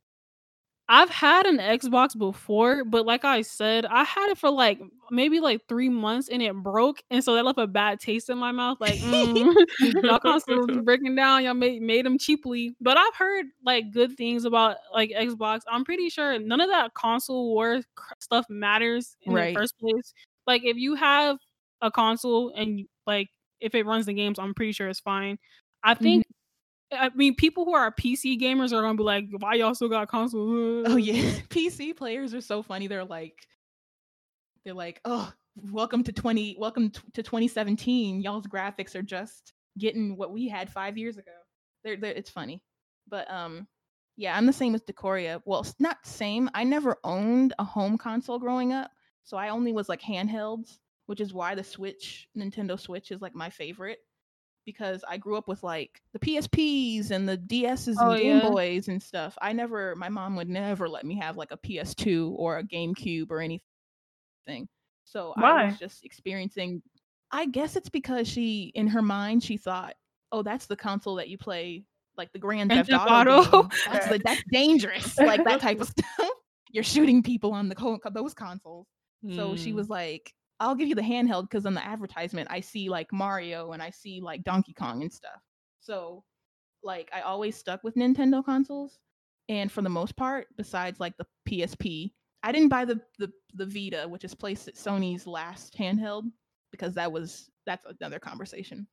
I've 0.94 1.10
had 1.10 1.46
an 1.46 1.60
Xbox 1.60 2.18
before, 2.18 2.84
but 2.84 3.06
like 3.06 3.24
I 3.24 3.44
said, 3.44 3.86
I 3.86 4.04
had 4.04 4.30
it 4.30 4.38
for 4.38 4.50
like 4.50 4.78
maybe 5.10 5.40
like 5.40 5.62
three 5.70 5.88
months 5.88 6.28
and 6.28 6.42
it 6.42 6.54
broke, 6.54 7.02
and 7.10 7.24
so 7.24 7.34
that 7.34 7.46
left 7.46 7.60
a 7.60 7.66
bad 7.66 8.02
taste 8.02 8.30
in 8.30 8.38
my 8.38 8.52
mouth. 8.52 8.78
Like, 8.82 8.96
mm, 8.96 9.56
y'all 10.04 10.20
constantly 10.24 10.82
breaking 10.84 11.16
down. 11.16 11.46
Y'all 11.46 11.54
made 11.54 11.82
made 11.82 12.06
them 12.06 12.18
cheaply, 12.18 12.76
but 12.82 12.98
I've 12.98 13.16
heard 13.16 13.46
like 13.64 13.94
good 13.94 14.18
things 14.18 14.44
about 14.44 14.76
like 14.94 15.12
Xbox. 15.12 15.62
I'm 15.72 15.86
pretty 15.86 16.10
sure 16.10 16.38
none 16.40 16.60
of 16.60 16.70
that 16.70 16.94
console 16.94 17.54
war 17.54 17.80
stuff 18.20 18.46
matters 18.50 19.16
in 19.22 19.32
right. 19.32 19.54
the 19.54 19.60
first 19.62 19.80
place. 19.80 20.14
Like, 20.46 20.64
if 20.66 20.76
you 20.76 20.96
have 20.96 21.38
a 21.82 21.90
console 21.90 22.52
and 22.54 22.86
like 23.08 23.30
if 23.62 23.76
it 23.76 23.86
runs 23.86 24.08
the 24.08 24.14
games, 24.14 24.40
I'm 24.40 24.54
pretty 24.54 24.74
sure 24.74 24.90
it's 24.90 25.00
fine. 25.00 25.38
I 25.86 25.94
think 25.94 26.26
mm-hmm. 26.26 26.41
I 26.92 27.10
mean, 27.16 27.36
people 27.36 27.66
who 27.66 27.74
are 27.74 27.92
PC 27.92 28.39
gamers 28.39 28.74
are 28.74 28.82
gonna 28.82 28.98
be 28.98 29.04
like, 29.04 29.26
"Why 29.39 29.56
y'all 29.56 29.76
still 29.76 29.89
got 29.89 30.10
consoles?" 30.10 30.86
Oh 30.89 30.98
yeah, 30.98 31.14
PC 31.50 31.96
players 31.96 32.34
are 32.34 32.42
so 32.42 32.62
funny. 32.62 32.88
They're 32.88 33.06
like, 33.06 33.48
they're 34.66 34.74
like, 34.74 35.00
"Oh, 35.06 35.32
welcome 35.56 36.04
to 36.04 36.12
twenty, 36.12 36.56
welcome 36.60 36.92
to 37.14 37.24
2017. 37.24 38.22
Y'all's 38.22 38.48
graphics 38.48 38.96
are 38.96 39.02
just 39.02 39.54
getting 39.78 40.18
what 40.18 40.32
we 40.32 40.48
had 40.48 40.70
five 40.70 40.98
years 40.98 41.18
ago." 41.18 41.32
They're, 41.84 41.98
they're 41.98 42.14
it's 42.14 42.30
funny, 42.30 42.62
but 43.08 43.30
um, 43.32 43.68
yeah, 44.18 44.38
I'm 44.38 44.46
the 44.46 44.54
same 44.54 44.76
as 44.76 44.82
Decoria. 44.82 45.42
Well, 45.46 45.66
not 45.80 45.98
same. 46.06 46.50
I 46.54 46.64
never 46.64 46.98
owned 47.04 47.54
a 47.58 47.64
home 47.64 47.98
console 47.98 48.38
growing 48.38 48.74
up, 48.74 48.92
so 49.24 49.38
I 49.38 49.50
only 49.50 49.72
was 49.72 49.88
like 49.88 50.02
handhelds, 50.02 50.80
which 51.06 51.22
is 51.22 51.34
why 51.34 51.56
the 51.56 51.64
Switch, 51.64 52.28
Nintendo 52.38 52.80
Switch, 52.80 53.12
is 53.12 53.22
like 53.22 53.34
my 53.34 53.50
favorite 53.50 54.00
because 54.66 55.03
I 55.07 55.18
grew 55.18 55.38
up 55.38 55.47
with 55.47 55.64
like 55.64 56.01
the 56.14 56.20
PSPs 56.20 57.12
and 57.12 57.28
the 57.28 57.38
DSs 57.38 57.95
oh, 57.99 58.12
and 58.12 58.22
Game 58.22 58.38
yeah. 58.38 58.49
Boys 58.49 58.88
and 58.88 59.01
stuff. 59.01 59.38
I 59.41 59.53
never, 59.53 59.95
my 59.95 60.09
mom 60.09 60.36
would 60.36 60.49
never 60.49 60.88
let 60.88 61.05
me 61.05 61.18
have 61.20 61.38
like 61.38 61.51
a 61.51 61.57
PS2 61.57 62.34
or 62.38 62.57
a 62.57 62.64
GameCube 62.64 63.32
or 63.32 63.41
anything. 63.41 64.68
So 65.03 65.34
Why? 65.36 65.64
I 65.64 65.66
was 65.66 65.80
just 65.80 66.05
experiencing. 66.05 66.82
I 67.32 67.45
guess 67.45 67.76
it's 67.76 67.89
because 67.89 68.28
she, 68.28 68.72
in 68.76 68.88
her 68.88 69.01
mind, 69.01 69.43
she 69.43 69.57
thought, 69.57 69.95
"Oh, 70.32 70.41
that's 70.41 70.68
the 70.68 70.76
console 70.76 71.16
that 71.16 71.30
you 71.30 71.38
play 71.38 71.84
like 72.18 72.32
the 72.34 72.39
Grand 72.39 72.72
Theft 72.72 72.91
Auto. 72.91 73.70
That's, 73.86 74.07
the, 74.07 74.20
that's 74.20 74.43
dangerous, 74.51 75.18
like 75.18 75.43
that 75.45 75.62
type 75.62 75.80
of 75.80 75.88
stuff. 76.18 76.30
You're 76.72 76.84
shooting 76.84 77.24
people 77.24 77.53
on 77.53 77.70
the 77.70 77.99
those 78.14 78.34
consoles." 78.34 78.88
Mm. 79.26 79.36
So 79.36 79.55
she 79.55 79.72
hmm. 79.72 79.78
was 79.78 79.89
like, 79.89 80.34
I'll 80.62 80.76
give 80.76 80.88
you 80.88 80.95
the 80.95 81.01
handheld 81.01 81.49
because 81.49 81.66
on 81.66 81.74
the 81.74 81.84
advertisement 81.84 82.47
I 82.51 82.59
see 82.59 82.88
like 82.88 83.12
Mario 83.12 83.72
and 83.72 83.82
I 83.82 83.89
see 83.89 84.22
like 84.22 84.43
Donkey 84.43 84.74
Kong 84.74 85.01
and 85.01 85.12
stuff. 85.12 85.41
So 85.80 86.24
like 86.84 87.09
I 87.12 87.22
always 87.22 87.55
stuck 87.55 87.84
with 87.84 87.95
Nintendo 87.95 88.45
consoles. 88.45 88.99
And 89.49 89.72
for 89.72 89.82
the 89.82 89.89
most 89.89 90.16
part, 90.16 90.47
besides 90.55 90.99
like 90.99 91.18
the 91.18 91.26
PSP, 91.49 92.12
I 92.43 92.51
didn't 92.51 92.70
buy 92.70 92.86
the 92.86 93.01
the, 93.18 93.32
the 93.55 93.66
Vita, 93.66 94.07
which 94.07 94.24
is 94.24 94.36
placed 94.36 94.68
at 94.68 94.76
Sony's 94.76 95.26
last 95.26 95.76
handheld, 95.78 96.26
because 96.72 96.93
that 96.93 97.12
was 97.12 97.49
that's 97.66 97.86
another 97.99 98.20
conversation. 98.20 98.88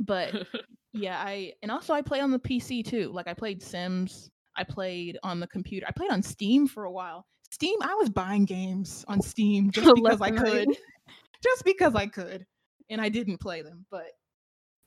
But 0.00 0.34
yeah, 0.94 1.22
I 1.22 1.52
and 1.62 1.70
also 1.70 1.92
I 1.92 2.00
play 2.00 2.20
on 2.20 2.30
the 2.30 2.38
PC 2.38 2.82
too. 2.84 3.10
Like 3.12 3.28
I 3.28 3.34
played 3.34 3.62
Sims, 3.62 4.30
I 4.56 4.64
played 4.64 5.18
on 5.22 5.38
the 5.38 5.46
computer. 5.46 5.86
I 5.86 5.92
played 5.92 6.10
on 6.10 6.22
Steam 6.22 6.66
for 6.66 6.84
a 6.84 6.90
while. 6.90 7.26
Steam, 7.54 7.78
I 7.82 7.94
was 7.94 8.10
buying 8.10 8.46
games 8.46 9.04
on 9.06 9.22
Steam 9.22 9.70
just 9.70 9.94
because 9.94 10.20
I 10.20 10.30
could 10.32 10.68
just 11.42 11.64
because 11.64 11.94
I 11.94 12.08
could, 12.08 12.44
and 12.90 13.00
I 13.00 13.08
didn't 13.08 13.38
play 13.38 13.62
them. 13.62 13.86
But 13.92 14.08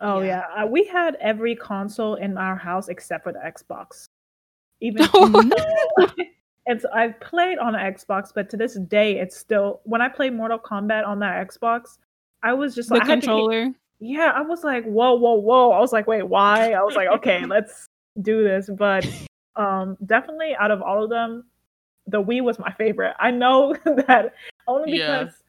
oh 0.02 0.20
yeah, 0.20 0.44
yeah. 0.54 0.64
Uh, 0.64 0.68
we 0.68 0.86
had 0.86 1.16
every 1.22 1.56
console 1.56 2.16
in 2.16 2.38
our 2.38 2.58
house 2.58 2.90
except 2.90 3.24
for 3.24 3.32
the 3.32 3.40
Xbox. 3.40 4.10
Even 4.82 5.08
and 6.68 6.82
so 6.82 6.90
I've 6.94 7.18
played 7.22 7.58
on 7.58 7.72
the 7.72 7.80
Xbox, 7.80 8.34
but 8.36 8.50
to 8.50 8.58
this 8.58 8.78
day, 8.90 9.18
it's 9.18 9.38
still 9.38 9.80
when 9.86 10.02
I 10.02 10.10
play 10.10 10.30
Mortal 10.30 10.60
Kombat 10.60 11.08
on 11.08 11.20
that 11.20 11.48
Xbox, 11.48 12.00
I 12.44 12.52
was 12.52 12.76
just 12.76 12.90
the 12.90 12.96
like 12.96 13.08
controller. 13.08 13.72
yeah, 14.02 14.34
I 14.36 14.42
was 14.42 14.66
like, 14.66 14.84
whoa, 14.84 15.14
whoa, 15.14 15.36
whoa. 15.36 15.72
I 15.72 15.80
was 15.80 15.94
like, 15.94 16.06
wait, 16.06 16.24
why? 16.24 16.74
I 16.74 16.84
was 16.84 16.96
like, 16.96 17.08
okay, 17.08 17.46
let's 17.46 17.88
do 18.22 18.44
this. 18.44 18.70
But 18.70 19.08
um, 19.56 19.98
definitely 20.06 20.54
out 20.60 20.72
of 20.72 20.82
all 20.82 21.02
of 21.02 21.10
them, 21.10 21.46
the 22.08 22.24
Wii 22.24 22.42
was 22.42 22.58
my 22.60 22.72
favorite. 22.74 23.16
I 23.20 23.32
know 23.32 23.76
that 23.86 24.34
only 24.68 24.92
because 24.92 25.28
yeah 25.28 25.48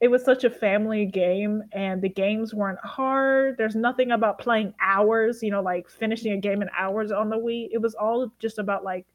it 0.00 0.08
was 0.08 0.24
such 0.24 0.44
a 0.44 0.50
family 0.50 1.04
game 1.04 1.62
and 1.72 2.00
the 2.00 2.08
games 2.08 2.54
weren't 2.54 2.78
hard. 2.80 3.58
There's 3.58 3.76
nothing 3.76 4.12
about 4.12 4.38
playing 4.38 4.74
hours, 4.80 5.42
you 5.42 5.50
know, 5.50 5.60
like 5.60 5.90
finishing 5.90 6.32
a 6.32 6.38
game 6.38 6.62
in 6.62 6.70
hours 6.76 7.12
on 7.12 7.28
the 7.28 7.36
Wii. 7.36 7.68
It 7.70 7.78
was 7.78 7.94
all 7.94 8.32
just 8.38 8.58
about 8.58 8.82
like 8.82 9.06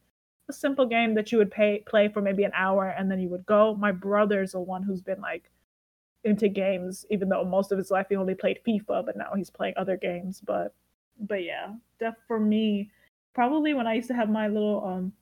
a 0.48 0.54
simple 0.54 0.86
game 0.86 1.16
that 1.16 1.32
you 1.32 1.40
would 1.40 1.50
pay 1.50 1.84
play 1.88 2.08
for 2.08 2.22
maybe 2.22 2.44
an 2.44 2.52
hour 2.54 2.90
and 2.90 3.10
then 3.10 3.20
you 3.20 3.30
would 3.30 3.48
go. 3.48 3.74
My 3.76 3.92
brother's 3.92 4.52
the 4.52 4.60
one 4.60 4.84
who's 4.84 5.02
been 5.02 5.22
like 5.22 5.50
into 6.24 6.48
games, 6.50 7.04
even 7.10 7.30
though 7.30 7.44
most 7.44 7.72
of 7.72 7.80
his 7.80 7.90
life 7.90 8.06
he 8.10 8.16
only 8.16 8.36
played 8.36 8.60
FIFA, 8.66 9.08
but 9.08 9.18
now 9.18 9.32
he's 9.36 9.50
playing 9.50 9.74
other 9.78 9.98
games. 9.98 10.40
But 10.46 10.76
but 11.20 11.44
yeah, 11.44 11.74
def 12.00 12.14
for 12.28 12.40
me, 12.40 12.92
probably 13.34 13.74
when 13.74 13.88
I 13.88 13.96
used 13.96 14.10
to 14.10 14.16
have 14.16 14.30
my 14.30 14.48
little 14.48 14.86
um 14.86 15.14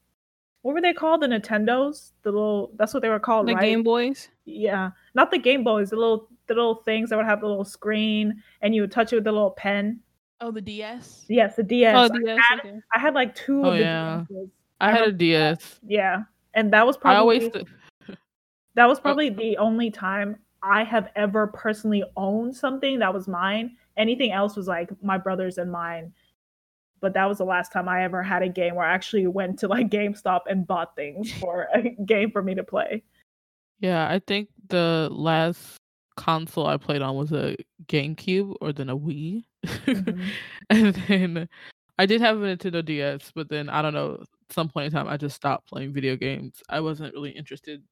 what 0.64 0.74
were 0.74 0.82
they 0.82 0.93
called? 0.93 1.22
The 1.22 1.28
Nintendos? 1.28 2.11
The 2.24 2.32
little 2.32 2.72
that's 2.78 2.93
what 2.93 3.03
they 3.03 3.09
were 3.09 3.20
called, 3.20 3.47
the 3.47 3.53
right? 3.53 3.61
Game 3.61 3.84
Boys. 3.84 4.30
Yeah, 4.45 4.91
not 5.14 5.30
the 5.30 5.38
Game 5.38 5.64
Boys. 5.64 5.91
The 5.91 5.97
little 5.97 6.30
the 6.47 6.55
little 6.55 6.76
things 6.76 7.09
that 7.09 7.18
would 7.18 7.26
have 7.26 7.41
the 7.41 7.47
little 7.47 7.66
screen, 7.66 8.41
and 8.61 8.74
you 8.74 8.82
would 8.82 8.91
touch 8.91 9.11
it 9.11 9.18
with 9.18 9.26
the 9.26 9.32
little 9.32 9.51
pen. 9.51 9.99
Oh, 10.39 10.51
the 10.51 10.61
DS. 10.61 11.26
Yes, 11.28 11.57
the 11.57 11.64
DS. 11.64 11.95
Oh, 11.95 12.18
DS. 12.18 12.39
I 12.39 12.53
had, 12.53 12.59
okay. 12.59 12.80
I 12.95 12.99
had 12.99 13.14
like 13.14 13.36
two. 13.36 13.61
Oh 13.64 13.74
yeah. 13.74 14.24
DS's. 14.30 14.49
I, 14.80 14.91
had 14.91 15.07
a 15.07 15.11
DS. 15.11 15.80
Yeah, 15.86 16.24
and 16.53 16.72
that 16.72 16.88
was 16.88 16.95
probably. 16.95 17.18
I 17.18 17.20
always. 17.20 17.51
that 18.76 18.86
was 18.88 18.99
oh. 18.99 19.01
probably 19.01 19.32
oh. 19.32 19.34
the 19.34 19.57
only 19.57 19.91
time 19.91 20.38
I 20.64 20.86
have 20.86 21.09
ever 21.18 21.47
personally 21.47 22.05
owned 22.16 22.55
something 22.55 22.99
that 22.99 23.14
was 23.14 23.28
mine. 23.28 23.76
Anything 23.97 24.32
else 24.32 24.55
was 24.55 24.68
like 24.68 24.89
my 25.03 25.18
brother's 25.18 25.57
and 25.57 25.72
mine 25.72 26.14
but 27.04 27.14
that 27.14 27.26
was 27.26 27.39
the 27.39 27.43
last 27.43 27.74
time 27.74 27.89
I 27.89 28.06
ever 28.06 28.24
had 28.24 28.43
a 28.43 28.47
game 28.47 28.76
where 28.76 28.88
I 28.88 28.93
actually 28.93 29.28
went 29.28 29.60
to 29.60 29.68
like 29.68 29.89
GameStop 29.89 30.43
and 30.49 30.66
bought 30.66 30.95
things 30.95 31.34
for 31.34 31.68
a 31.76 31.82
game 32.06 32.32
for 32.32 32.41
me 32.41 32.56
to 32.56 32.64
play. 32.64 33.04
Yeah, 33.82 34.08
I 34.10 34.20
think 34.20 34.47
the 34.70 35.10
last 35.12 35.76
console 36.16 36.66
I 36.66 36.78
played 36.78 37.01
on 37.01 37.18
was 37.18 37.34
a 37.34 37.58
GameCube 37.88 38.56
or 38.62 38.72
then 38.72 38.89
a 38.89 38.97
Wii. 38.97 39.43
Mm-hmm. 39.66 40.24
and 40.70 40.95
then 40.95 41.49
I 41.99 42.06
did 42.06 42.22
have 42.22 42.38
a 42.38 42.45
Nintendo 42.45 42.84
DS, 42.86 43.34
but 43.36 43.49
then 43.49 43.68
I 43.68 43.82
don't 43.82 43.93
know, 43.93 44.24
some 44.49 44.70
point 44.70 44.86
in 44.86 44.93
time 44.93 45.10
I 45.10 45.18
just 45.18 45.36
stopped 45.36 45.68
playing 45.68 45.91
video 45.91 46.16
games. 46.16 46.64
I 46.70 46.80
wasn't 46.80 47.14
really 47.14 47.32
interested 47.32 47.84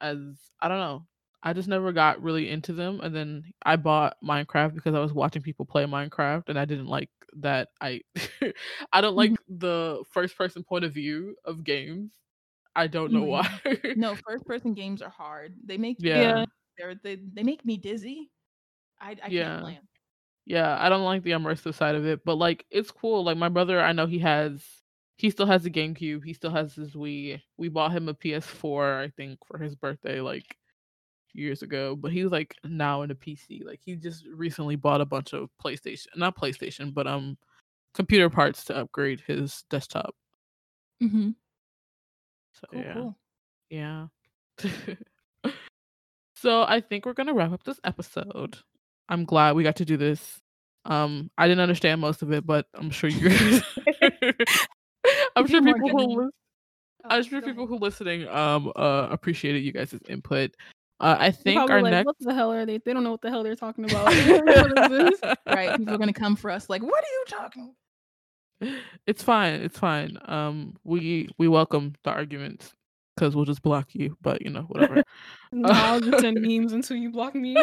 as 0.00 0.16
I 0.62 0.68
don't 0.68 0.78
know. 0.78 1.04
I 1.42 1.52
just 1.52 1.68
never 1.68 1.92
got 1.92 2.22
really 2.22 2.50
into 2.50 2.72
them. 2.72 3.00
And 3.00 3.14
then 3.14 3.44
I 3.62 3.76
bought 3.76 4.16
Minecraft 4.24 4.74
because 4.74 4.94
I 4.94 5.00
was 5.00 5.12
watching 5.12 5.42
people 5.42 5.64
play 5.64 5.84
Minecraft 5.84 6.48
and 6.48 6.58
I 6.58 6.64
didn't 6.64 6.88
like 6.88 7.10
that 7.36 7.68
I 7.80 8.00
I 8.92 9.00
don't 9.00 9.16
like 9.16 9.32
mm-hmm. 9.32 9.58
the 9.58 10.02
first 10.10 10.36
person 10.36 10.64
point 10.64 10.84
of 10.84 10.92
view 10.92 11.36
of 11.44 11.64
games. 11.64 12.12
I 12.74 12.86
don't 12.86 13.12
know 13.12 13.24
mm-hmm. 13.24 13.68
why. 13.88 13.92
no, 13.96 14.16
first 14.26 14.46
person 14.46 14.74
games 14.74 15.02
are 15.02 15.10
hard. 15.10 15.54
They 15.64 15.78
make 15.78 15.96
yeah. 16.00 16.44
They're, 16.76 16.94
they 16.94 17.16
they 17.16 17.42
make 17.42 17.64
me 17.64 17.76
dizzy. 17.76 18.30
I, 19.00 19.16
I 19.22 19.28
yeah. 19.28 19.44
can't 19.44 19.62
play 19.62 19.74
them. 19.74 19.88
Yeah, 20.46 20.76
I 20.80 20.88
don't 20.88 21.04
like 21.04 21.24
the 21.24 21.32
immersive 21.32 21.74
side 21.74 21.94
of 21.94 22.06
it, 22.06 22.24
but 22.24 22.36
like 22.36 22.64
it's 22.70 22.90
cool. 22.90 23.24
Like 23.24 23.36
my 23.36 23.48
brother, 23.48 23.80
I 23.80 23.92
know 23.92 24.06
he 24.06 24.20
has 24.20 24.64
he 25.18 25.30
still 25.30 25.46
has 25.46 25.66
a 25.66 25.70
GameCube. 25.70 26.24
He 26.24 26.32
still 26.32 26.52
has 26.52 26.74
his 26.74 26.94
Wii. 26.94 27.42
We 27.56 27.68
bought 27.68 27.92
him 27.92 28.08
a 28.08 28.14
PS4, 28.14 29.04
I 29.04 29.08
think, 29.16 29.40
for 29.46 29.58
his 29.58 29.74
birthday. 29.74 30.20
Like 30.20 30.56
years 31.32 31.62
ago, 31.62 31.96
but 31.96 32.12
he 32.12 32.22
was 32.22 32.32
like 32.32 32.54
now 32.64 33.02
in 33.02 33.10
a 33.10 33.14
PC. 33.14 33.64
Like 33.64 33.80
he 33.84 33.96
just 33.96 34.26
recently 34.34 34.76
bought 34.76 35.00
a 35.00 35.06
bunch 35.06 35.32
of 35.32 35.48
PlayStation, 35.62 36.06
not 36.16 36.36
PlayStation, 36.36 36.92
but 36.92 37.06
um 37.06 37.36
computer 37.94 38.30
parts 38.30 38.64
to 38.64 38.76
upgrade 38.76 39.20
his 39.26 39.64
desktop. 39.70 40.14
Mhm. 41.02 41.34
So 42.52 42.66
cool, 42.70 42.80
yeah. 42.80 42.94
Cool. 42.94 43.16
Yeah. 43.70 44.06
so 46.36 46.62
I 46.62 46.80
think 46.80 47.06
we're 47.06 47.14
to 47.14 47.34
wrap 47.34 47.52
up 47.52 47.64
this 47.64 47.80
episode. 47.84 48.58
I'm 49.08 49.24
glad 49.24 49.54
we 49.56 49.62
got 49.62 49.76
to 49.76 49.84
do 49.84 49.96
this. 49.96 50.40
Um 50.84 51.30
I 51.38 51.46
didn't 51.46 51.62
understand 51.62 52.00
most 52.00 52.22
of 52.22 52.32
it, 52.32 52.46
but 52.46 52.66
I'm 52.74 52.90
sure 52.90 53.10
you 53.10 53.30
I'm 55.36 55.46
sure 55.46 55.62
people 55.62 56.08
who 56.16 56.30
I'm 57.04 57.22
sure 57.22 57.40
people 57.40 57.66
who 57.66 57.78
listening 57.78 58.26
um 58.28 58.72
uh 58.76 59.08
appreciated 59.10 59.62
you 59.62 59.72
guys' 59.72 59.94
input. 60.08 60.54
Uh, 61.00 61.16
I 61.18 61.30
think 61.30 61.70
our 61.70 61.80
like, 61.80 61.92
next 61.92 62.06
what 62.06 62.16
the 62.18 62.34
hell 62.34 62.52
are 62.52 62.66
they? 62.66 62.78
They 62.78 62.92
don't 62.92 63.04
know 63.04 63.12
what 63.12 63.20
the 63.20 63.30
hell 63.30 63.42
they're 63.42 63.54
talking 63.54 63.84
about. 63.90 64.04
what 64.26 64.92
is 64.92 65.20
this? 65.20 65.20
Right. 65.46 65.76
People 65.76 65.94
are 65.94 65.98
gonna 65.98 66.12
come 66.12 66.34
for 66.36 66.50
us 66.50 66.68
like, 66.68 66.82
what 66.82 67.04
are 67.04 67.12
you 67.12 67.24
talking? 67.28 67.74
It's 69.06 69.22
fine. 69.22 69.54
It's 69.60 69.78
fine. 69.78 70.18
Um, 70.24 70.74
we 70.82 71.28
we 71.38 71.46
welcome 71.46 71.94
the 72.02 72.10
arguments 72.10 72.72
because 73.14 73.36
we'll 73.36 73.44
just 73.44 73.62
block 73.62 73.94
you. 73.94 74.16
But 74.20 74.42
you 74.42 74.50
know, 74.50 74.62
whatever. 74.62 75.04
No, 75.52 75.68
I'll 75.70 76.00
just 76.00 76.18
send 76.18 76.42
memes 76.42 76.72
until 76.72 76.96
you 76.96 77.12
block 77.12 77.36
me. 77.36 77.56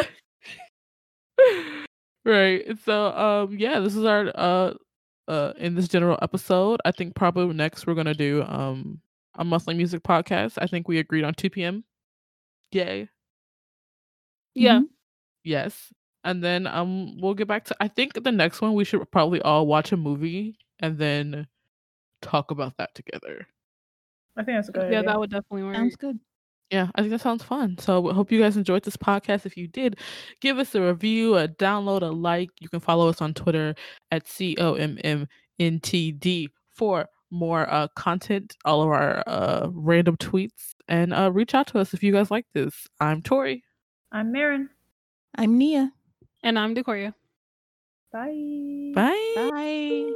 right. 2.24 2.64
So 2.86 3.08
um, 3.08 3.58
yeah, 3.58 3.78
this 3.80 3.94
is 3.94 4.06
our 4.06 4.32
uh 4.34 4.72
uh 5.28 5.52
in 5.58 5.74
this 5.74 5.86
general 5.86 6.18
episode. 6.22 6.80
I 6.86 6.92
think 6.92 7.14
probably 7.14 7.54
next 7.54 7.86
we're 7.86 7.94
gonna 7.94 8.14
do 8.14 8.42
um 8.44 9.02
a 9.34 9.44
monthly 9.44 9.74
music 9.74 10.02
podcast. 10.02 10.56
I 10.56 10.66
think 10.66 10.88
we 10.88 10.98
agreed 10.98 11.24
on 11.24 11.34
two 11.34 11.50
p.m. 11.50 11.84
Yay. 12.72 13.10
Yeah. 14.56 14.80
Mhm. 14.80 14.88
Yes. 15.44 15.92
And 16.24 16.42
then 16.42 16.66
um 16.66 17.18
we'll 17.20 17.34
get 17.34 17.46
back 17.48 17.64
to 17.66 17.76
I 17.80 17.88
think 17.88 18.14
the 18.14 18.32
next 18.32 18.60
one 18.60 18.74
we 18.74 18.84
should 18.84 19.08
probably 19.12 19.40
all 19.42 19.66
watch 19.66 19.92
a 19.92 19.96
movie 19.96 20.58
and 20.80 20.98
then 20.98 21.46
talk 22.22 22.50
about 22.50 22.76
that 22.78 22.94
together. 22.94 23.46
I 24.36 24.42
think 24.44 24.58
that's 24.58 24.68
a 24.68 24.72
good 24.72 24.92
Yeah, 24.92 24.98
idea. 25.00 25.02
that 25.04 25.18
would 25.20 25.30
definitely 25.30 25.62
work. 25.64 25.76
Sounds 25.76 25.96
good. 25.96 26.18
Yeah, 26.70 26.88
I 26.96 27.00
think 27.02 27.12
that 27.12 27.20
sounds 27.20 27.44
fun. 27.44 27.78
So 27.78 28.10
I 28.10 28.14
hope 28.14 28.32
you 28.32 28.40
guys 28.40 28.56
enjoyed 28.56 28.82
this 28.82 28.96
podcast. 28.96 29.46
If 29.46 29.56
you 29.56 29.68
did, 29.68 30.00
give 30.40 30.58
us 30.58 30.74
a 30.74 30.82
review, 30.82 31.36
a 31.36 31.46
download, 31.46 32.02
a 32.02 32.06
like. 32.06 32.50
You 32.60 32.68
can 32.68 32.80
follow 32.80 33.08
us 33.08 33.20
on 33.22 33.34
Twitter 33.34 33.74
at 34.10 34.26
C 34.26 34.56
O 34.58 34.74
M 34.74 34.98
M 35.04 35.28
N 35.60 35.78
T 35.80 36.10
D 36.12 36.48
for 36.74 37.08
more 37.30 37.70
uh 37.72 37.86
content, 37.96 38.56
all 38.64 38.82
of 38.82 38.88
our 38.88 39.22
uh 39.28 39.68
random 39.72 40.16
tweets, 40.16 40.74
and 40.88 41.14
uh 41.14 41.30
reach 41.32 41.54
out 41.54 41.68
to 41.68 41.78
us 41.78 41.94
if 41.94 42.02
you 42.02 42.12
guys 42.12 42.30
like 42.32 42.46
this. 42.52 42.88
I'm 43.00 43.22
Tori. 43.22 43.62
I'm 44.12 44.32
Marin. 44.32 44.70
I'm 45.34 45.58
Nia. 45.58 45.92
And 46.42 46.58
I'm 46.58 46.74
Decoria. 46.74 47.14
Bye. 48.12 48.92
Bye. 48.94 49.32
Bye. 49.34 50.14